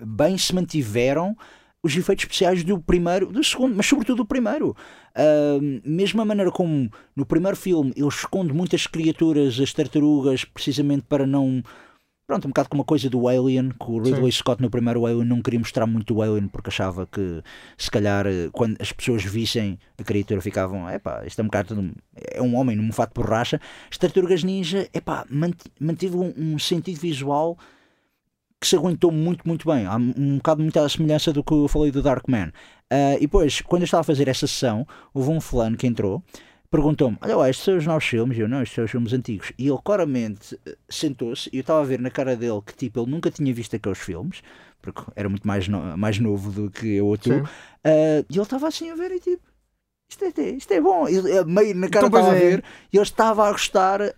[0.05, 1.35] bem se mantiveram
[1.81, 4.75] os efeitos especiais do primeiro, do segundo, mas sobretudo do primeiro.
[5.15, 11.03] Ahm, mesmo a maneira como no primeiro filme ele esconde muitas criaturas, as tartarugas, precisamente
[11.07, 11.63] para não.
[12.27, 15.25] Pronto, um bocado como a coisa do Alien, que o Ridley Scott no primeiro Alien
[15.25, 17.41] não queria mostrar muito o Alien porque achava que
[17.75, 21.91] se calhar eh, quando as pessoas vissem a criatura ficavam, epá, isto é um bocado
[22.15, 23.59] é um homem num fato de borracha.
[23.89, 27.57] As tartarugas ninja, epá, mant mantive um, um sentido visual
[28.61, 29.85] que se aguentou muito, muito bem.
[29.85, 32.51] Há um bocado muita semelhança do que eu falei do Darkman.
[32.89, 36.21] Ah, e depois, quando eu estava a fazer essa sessão, houve um fulano que entrou,
[36.69, 38.37] perguntou-me: Olha lá, estes são os novos filmes?
[38.37, 39.51] E eu, não, estes são os filmes antigos.
[39.57, 42.99] E ele claramente eh, sentou-se e eu estava a ver na cara dele que tipo,
[42.99, 44.41] ele nunca tinha visto aqueles filmes,
[44.81, 47.29] porque era muito mais, no- mais novo do que eu ou tu.
[47.83, 49.48] Ah, e ele estava assim a ver e tipo.
[50.09, 52.39] Isto é, isto é bom, ele, ele meio na cara Então, estava a é.
[52.39, 54.13] ver e ele estava a gostar ah,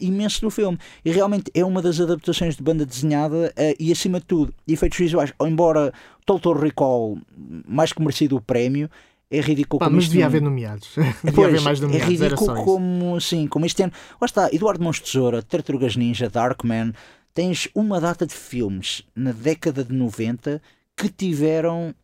[0.00, 0.78] imenso do filme.
[1.04, 4.98] E realmente é uma das adaptações de banda desenhada ah, e, acima de tudo, efeitos
[4.98, 5.32] visuais.
[5.42, 5.92] Embora
[6.24, 7.18] Total Recall,
[7.66, 8.88] mais que merecido o prémio,
[9.28, 10.90] é ridículo Pá, como mas devia não- haver nomeados.
[10.94, 13.92] devia Pois, haver mais é nomeados, era ridículo como, sim, como este ano.
[14.20, 16.92] Lá está, Eduardo de Tesoura, Tartarugas Ninja, Darkman.
[17.34, 20.62] Tens uma data de filmes na década de 90
[20.96, 21.94] que tiveram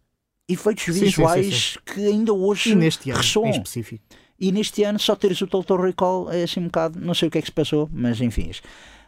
[0.48, 3.46] efeitos sim, sim, visuais que ainda hoje E neste ano, ressoam.
[3.46, 4.04] em específico.
[4.40, 7.30] E neste ano só teres o Total Recall é assim um bocado, não sei o
[7.30, 8.50] que é que se passou, mas enfim.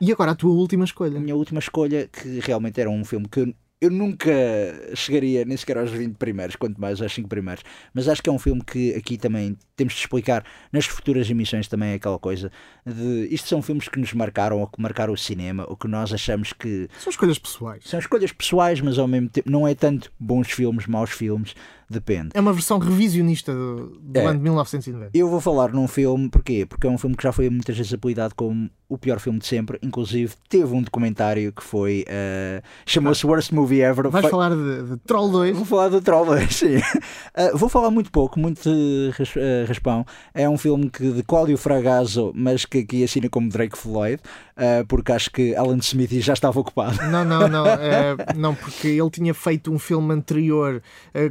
[0.01, 1.21] E agora a tua última A escolha.
[1.21, 4.31] minha última escolha, que realmente era um filme que eu, eu nunca
[4.95, 7.65] chegaria nem sequer aos 20 primeiros, quanto mais aos 5 primeiros.
[7.95, 11.67] Mas acho que é um filme que aqui também temos de explicar nas futuras emissões
[11.67, 12.53] também é aquela coisa
[12.85, 16.13] de isto são filmes que nos marcaram ou que marcaram o cinema, ou que nós
[16.13, 17.85] achamos que São escolhas pessoais.
[17.87, 21.55] são escolhas pessoais, mas ao mesmo tempo não é tanto bons filmes, maus filmes,
[21.91, 22.31] depende.
[22.35, 24.25] É uma versão revisionista do, do É.
[24.25, 25.11] ano de 1990.
[25.13, 26.65] Eu vou falar num filme, porquê?
[26.67, 29.47] Porque é um filme que já foi muitas vezes apelidado como o pior filme de
[29.47, 29.79] sempre.
[29.83, 32.05] Inclusive, teve um documentário que foi.
[32.09, 34.09] eh, chamou-se Worst Movie Ever.
[34.11, 35.57] Vais falar de, de Troll 2.
[35.57, 36.81] Vou falar do Troll 2, sim.
[37.35, 40.05] Eh, vou falar muito pouco, muito eh, raspão.
[40.35, 44.21] É um filme que, de Cláudio Fragasso, mas que aqui assina como Drake Floyd,
[44.57, 46.97] eh, porque acho que Alan Smith já estava ocupado.
[47.11, 47.65] Não, não, não.
[48.37, 50.83] não, porque ele tinha feito um filme anterior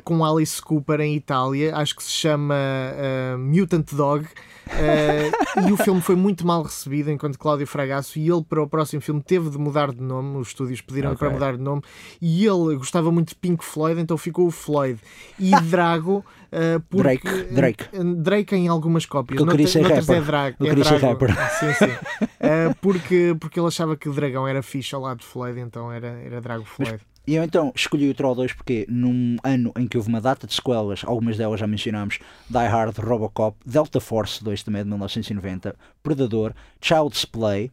[0.03, 4.25] com Alice Cooper em Itália, acho que se chama eh, Mutant Dog.
[4.71, 5.31] eh,
[5.67, 9.01] e o filme foi muito mal recebido enquanto Cláudio Fragasso e ele para o próximo
[9.01, 11.19] filme teve de mudar de nome, os estúdios pediram Ok.
[11.19, 11.81] para mudar de nome
[12.21, 14.99] e ele gostava muito de Pink Floyd, então ficou o Floyd
[15.39, 17.85] e Drago eh, porque, Drake, Drake.
[18.17, 20.27] Drake em algumas cópias, Porque eu queria ser noutras é rapper.
[20.27, 21.05] Drago, é Drago.
[21.07, 21.35] rapper.
[21.59, 22.27] Sim, sim.
[22.39, 25.91] Eh, porque, porque ele achava que o dragão era fixe ao lado de Floyd, então
[25.91, 26.99] era, era Drago Floyd.
[27.29, 30.47] E eu então escolhi o Troll 2 porque num ano em que houve uma data
[30.47, 32.17] de sequelas, algumas delas já mencionámos,
[32.49, 37.71] Die Hard, Robocop, Delta Force 2 também é de 1990, Predador, Child's Play,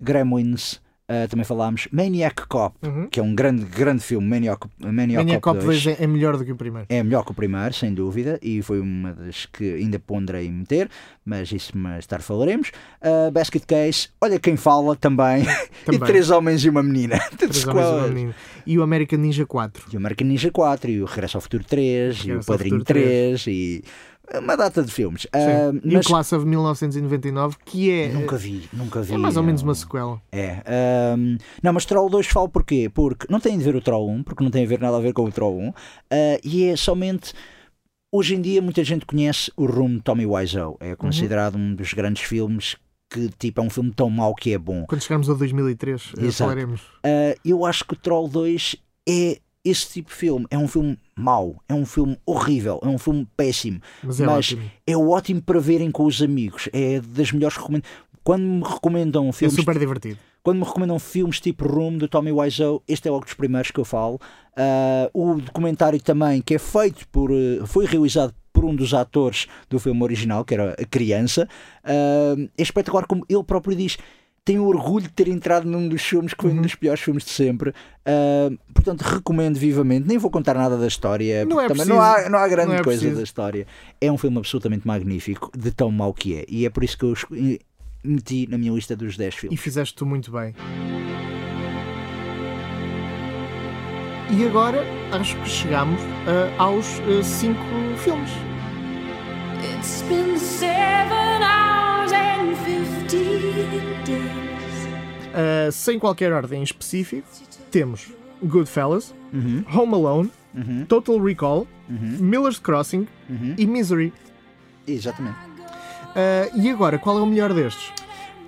[0.00, 3.08] Gremlins, eh, também falámos, Maniac Cop, Uhum.
[3.08, 5.82] que é um grande, grande filme, Maniac, Maniac, Maniac Cop Cop 2.
[5.84, 6.86] 2 é, melhor do que o primeiro.
[6.90, 10.88] É melhor que o primeiro, sem dúvida, e foi uma das que ainda ponderei meter,
[11.24, 12.70] mas isso mais tarde falaremos.
[13.00, 15.44] Uh, Basket Case, olha quem fala também,
[15.86, 16.00] Também.
[16.00, 17.18] e Três Homens e uma Menina.
[17.38, 18.34] Três homens e uma menina.
[18.66, 19.84] E o American Ninja 4.
[19.90, 22.78] E o American Ninja 4, e o Regresso ao Futuro 3, e o Regresso Padrinho
[22.80, 23.84] Futuro 3, e
[24.36, 25.24] uma data de filmes.
[25.24, 29.14] Uh, E mas o Class of 1999, que é, nunca vi, nunca vi.
[29.14, 30.20] é mais ou menos uma sequela.
[30.30, 30.62] É.
[31.62, 32.90] não, mas Troll 2 falo porquê?
[32.92, 35.00] Porque não tem de ver o Troll 1, porque não tem a ver nada a
[35.00, 35.72] ver com o Troll 1,
[36.10, 37.32] ah, e é somente.
[38.10, 41.92] Hoje em dia muita gente conhece o Room de Tommy Wiseau, é considerado um dos
[41.92, 42.76] grandes filmes
[43.10, 44.84] que tipo é um filme tão mau que é bom.
[44.86, 46.38] Quando chegarmos a 2003, eh, Exato.
[46.38, 46.80] falaremos.
[47.04, 48.76] Ah, eu acho que o Troll 2
[49.08, 49.38] é
[49.68, 53.26] esse tipo de filme, é um filme mau, é um filme horrível, é um filme
[53.36, 54.62] péssimo, Mas é mas ótimo.
[54.86, 57.94] é ótimo para verem com os amigos, é das melhores recomendações.
[58.24, 60.18] Quando me recomendam É filmes super divertido.
[60.42, 63.80] Quando me recomendam filmes tipo Room, do Tommy Wiseau, este é logo dos primeiros que
[63.80, 64.18] eu falo.
[64.56, 67.30] Ah, o documentário também, que é feito por.
[67.30, 71.48] eh, foi realizado por um dos atores do filme original, que era a criança.
[71.84, 73.96] Ah, é espetacular como ele próprio diz.
[74.48, 77.30] Tenho orgulho de ter entrado num dos filmes que foi um dos piores filmes de
[77.32, 77.74] sempre.
[78.06, 80.06] Ah, portanto, recomendo vivamente.
[80.08, 81.94] Nem vou contar nada da história, Não porque é também preciso.
[81.94, 83.16] não há, não há grande Não é coisa preciso.
[83.18, 83.66] da história.
[84.00, 86.46] É um filme absolutamente magnífico, de tão mau que é.
[86.48, 87.14] E é por isso que eu
[88.02, 89.60] meti na minha lista dos 10 E filmes.
[89.60, 90.54] fizeste tu muito bem.
[94.30, 97.54] E agora acho que chegamos ah, aos 5
[97.98, 98.30] filmes.
[99.74, 102.38] It's been seven hours and.
[105.34, 107.26] Ah, sem qualquer ordem em específico,
[107.70, 108.08] temos
[108.42, 113.54] Goodfellas, Uhum, Home Alone, uhum, Total Recall, uhum, Miller's Crossing uhum.
[113.58, 114.12] e Misery.
[114.86, 115.36] Exatamente.
[116.14, 117.92] Ah, e agora, qual é o melhor destes?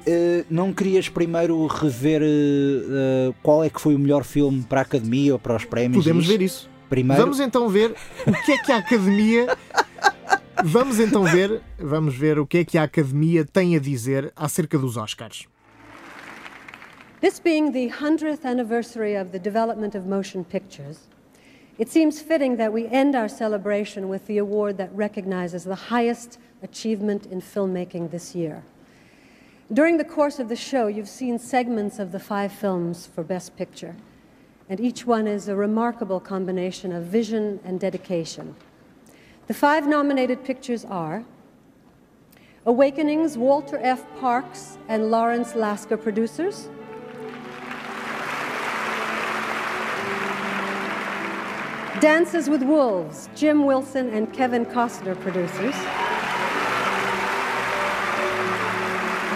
[0.01, 4.81] Uh, não querias primeiro rever uh, uh, qual é que foi o melhor filme para
[4.81, 6.03] a Academia ou para os prémios?
[6.03, 6.71] Podemos ver isso.
[6.89, 7.95] Primeiro, Vamos então ver
[8.27, 9.57] o que é que a Academia.
[10.65, 14.79] Vamos então ver, vamos ver o que é que a Academia tem a dizer acerca
[14.79, 15.47] dos Oscars.
[17.21, 21.01] This being the 100th anniversary of the development of motion pictures,
[21.77, 26.39] it seems fitting that we end our celebration with the award that recognizes the highest
[26.63, 28.63] achievement in filmmaking this year.
[29.71, 33.55] During the course of the show, you've seen segments of the five films for Best
[33.55, 33.97] Picture,
[34.71, 38.57] and each one is a remarkable combination of vision and dedication.
[39.47, 41.25] The five nominated pictures are
[42.65, 44.05] Awakenings, Walter F.
[44.19, 46.69] Parks and Lawrence Lasker producers.
[52.01, 55.75] Dances with Wolves, Jim Wilson and Kevin Costner producers.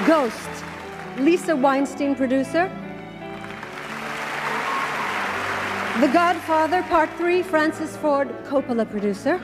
[0.07, 0.65] Ghost,
[1.19, 2.71] Lisa Weinstein producer.
[6.01, 9.39] The Godfather Part 3, Francis Ford Coppola producer.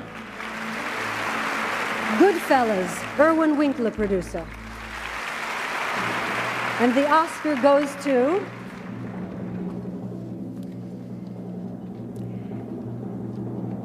[2.17, 4.47] Goodfellas, Irwin Winkler producer.
[6.79, 8.43] And the Oscar goes to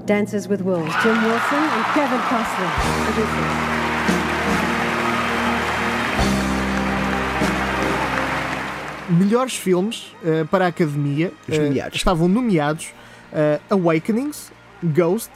[0.06, 2.70] Dances with Wolves, Jim Wilson and Kevin Costner
[3.06, 4.66] producers.
[9.10, 11.96] Melhores filmes ah, para a Academia nomeados.
[11.96, 12.88] estavam nomeados
[13.32, 14.52] ah, Awakenings,
[14.84, 15.30] Ghost,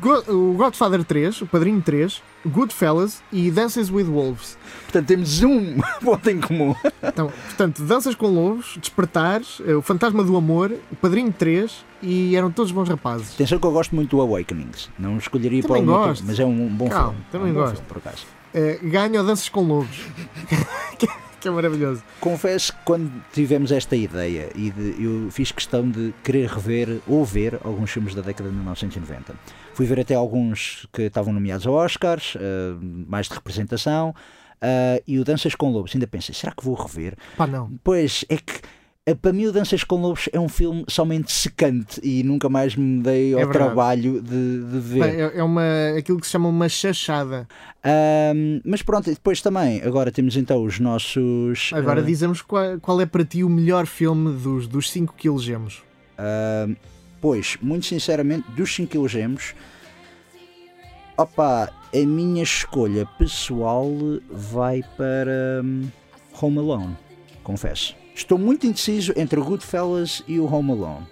[0.00, 4.56] Go- o Godfather 3, o Padrinho 3, Goodfellas e Dances with Wolves.
[4.84, 6.74] portanto, temos um ponto em comum.
[7.02, 12.36] Então, portanto, Danças com Lobos, Despertares, eh, O Fantasma do Amor, O Padrinho 3 e
[12.36, 13.34] eram todos bons rapazes.
[13.34, 14.90] Atenção que eu gosto muito do Awakenings.
[14.98, 16.24] Não escolheria para Também o meu gosto.
[16.26, 17.26] mas é um bom Calma, filme.
[17.32, 17.72] também é um gosto.
[17.76, 18.26] filme, por acaso.
[18.52, 20.02] Eh, ganha o Danças com Lobos.
[20.98, 21.06] que,
[21.40, 22.02] que é maravilhoso.
[22.20, 27.24] Confesso que quando tivemos esta ideia e de- eu fiz questão de querer rever ou
[27.24, 29.34] ver alguns filmes da década de 1990.
[29.74, 34.14] Fui ver até alguns que estavam nomeados a Oscars, eh, mais de representação,
[34.60, 35.92] eh, e o Danças com Lobos.
[35.94, 37.16] Ainda pensei, será que vou rever?
[37.36, 37.70] Pá, não.
[37.82, 38.60] Pois é que
[39.06, 42.74] eh, para mim o Danças com Lobos é um filme somente secante e nunca mais
[42.76, 45.02] me dei ao É trabalho de, de ver.
[45.02, 45.62] É, é uma,
[45.98, 47.46] aquilo que se chama uma chachada.
[47.82, 51.70] Ahm, mas pronto, e depois também, agora temos então os nossos.
[51.74, 55.28] Agora ah, dizemos qual, qual é para ti o melhor filme dos, dos cinco que
[55.28, 55.82] elegemos.
[56.16, 56.74] ahm,
[57.24, 59.54] pois, muito sinceramente, dos 5 elegemos,
[61.16, 63.88] opa, a minha escolha pessoal
[64.30, 65.88] vai para hum,
[66.38, 66.94] Home Alone,
[67.42, 67.96] confesso.
[68.14, 71.06] Estou muito indeciso entre o Goodfellas e o Home Alone.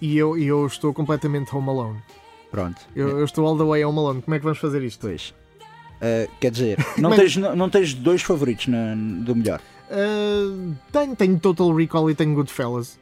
[0.00, 2.00] E eu, eu estou completamente home alone.
[2.48, 2.80] Pronto.
[2.94, 4.22] Eu, eu estou all the way home alone.
[4.22, 5.00] Como é que vamos fazer isto?
[5.00, 5.34] Pois.
[6.00, 9.60] Ah, quer dizer, não tens, não, não tens dois favoritos na- do melhor.
[9.90, 13.00] Ah, tenho, tenho Total Recall e tenho Goodfellas.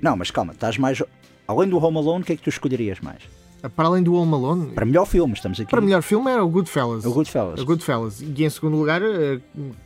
[0.00, 1.02] Não, mas calma, estás mais.
[1.46, 3.18] Além do Home Alone, o que é que tu escolherias mais?
[3.62, 5.70] Ah, Para além do Home Alone, Para melhor filme, estamos aqui.
[5.70, 7.04] para melhor filme era o Goodfellas.
[7.04, 7.60] O Goodfellas.
[7.60, 8.20] O Goodfellas.
[8.20, 9.40] E em segundo lugar, ah,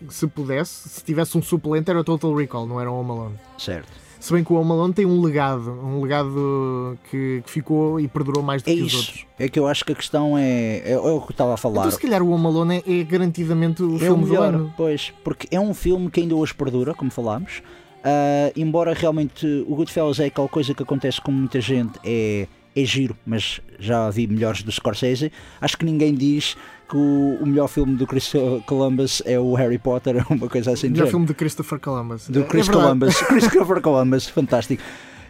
[0.09, 3.35] se pudesse, se tivesse um suplente, era o Total Recall, não era o Home Alone.
[3.57, 3.89] Certo.
[4.21, 8.09] Se bem que o Home Alone tem um legado, um legado que, que ficou e
[8.09, 8.97] perdurou mais do É que os isso.
[8.99, 9.27] outros.
[9.39, 10.79] É que eu acho que a questão é.
[10.85, 11.83] É, é o que eu estava a falar.
[11.83, 14.55] Então, se calhar, o Home Alone é, é garantidamente o é o filme do melhor,
[14.55, 14.75] ano.
[14.77, 17.63] pois, porque é um filme que ainda hoje perdura, como falámos.
[18.05, 22.47] Ah, embora realmente o Goodfellas é aquela coisa que acontece com muita gente, é,
[22.77, 25.33] é giro, mas já vi melhores do Scorsese.
[25.61, 26.57] Acho que ninguém diz
[26.89, 30.87] que o, o melhor filme do Christopher Columbus é o Harry Potter, uma coisa assim
[30.87, 32.29] O do melhor filme de Christopher Columbus.
[32.29, 32.87] do É Chris verdade.
[32.87, 33.21] Columbus.
[33.23, 34.83] Christopher Columbus, fantástico.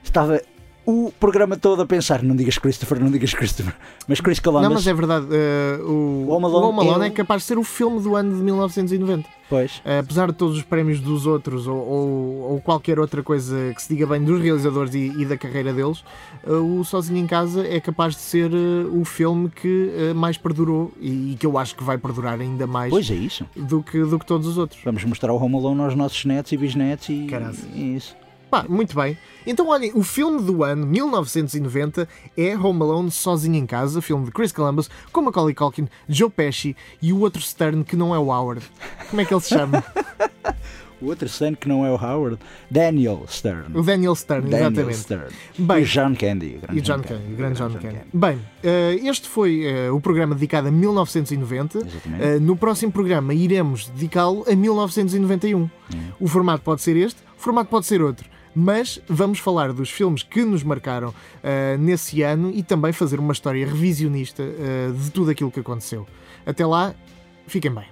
[0.04, 0.40] Estava
[0.90, 3.74] o programa todo a pensar, não digas Christopher, não digas Christopher,
[4.08, 5.26] mas Chris Columbus, Não, mas é verdade.
[5.30, 8.00] eh, o O Home Alone o Home Alone é é capaz de ser o filme
[8.00, 9.28] do ano de 1990.
[9.50, 13.72] pois, Eh, apesar de todos os prémios dos outros ou, ou- ou qualquer outra coisa
[13.74, 16.02] que se diga bem dos realizadores e, e da carreira deles,
[16.46, 18.50] eh, o Sozinho em Casa é capaz de ser
[18.90, 22.88] o filme que mais perdurou e, e que eu acho que vai perdurar ainda mais
[22.90, 23.44] pois é isso.
[23.54, 24.80] do que, do que todos os outros.
[24.84, 27.64] Vamos mostrar o Home Alone aos nossos netos e bisnetos e, Caraças.
[27.74, 28.16] e isso.
[28.50, 29.16] Pá, muito bem.
[29.46, 34.30] Então, olhem, o filme do ano 1990 é Home Alone Sozinho em Casa, filme de
[34.30, 38.30] Chris Columbus, com Macaulay Culkin, Joe Pesci e o outro Stern que não é o
[38.32, 38.64] Howard.
[39.10, 39.84] Como é que ele se chama?
[41.00, 42.38] O outro Stan que não é o Howard,
[42.70, 43.76] Daniel Stern.
[43.78, 44.98] o Daniel Stern, Daniel exatamente.
[44.98, 45.26] Stern.
[45.56, 46.56] Bem, e o John Candy.
[46.56, 48.00] o grande E John Candy, o grande John Candy.
[48.12, 51.78] Bem, eh, este foi eh, o programa dedicado a 1990.
[51.78, 52.24] Exatamente.
[52.24, 55.70] Eh, no próximo programa iremos dedicá-lo a 1991.
[56.18, 58.28] O formato pode ser este, o formato pode ser outro.
[58.60, 61.14] Mas vamos falar dos filmes que nos marcaram
[61.44, 66.04] eh, nesse ano e também fazer uma história revisionista eh, de tudo aquilo que aconteceu.
[66.44, 66.92] Até lá,
[67.46, 67.86] fiquem bem.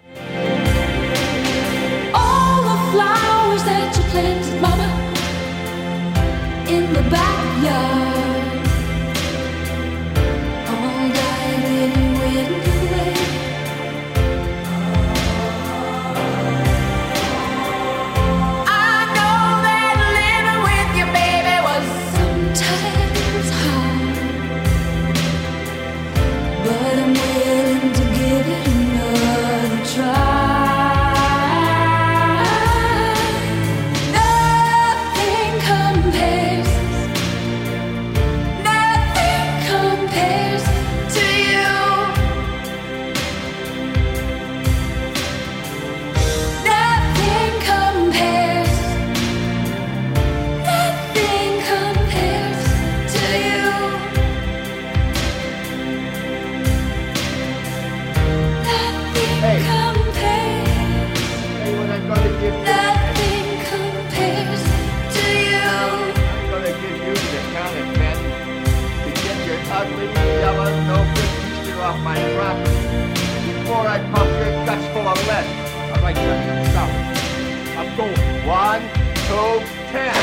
[78.47, 78.81] One,
[79.27, 79.61] two,
[79.91, 80.15] ten.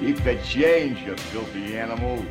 [0.00, 2.24] Keep the change, you filthy animal.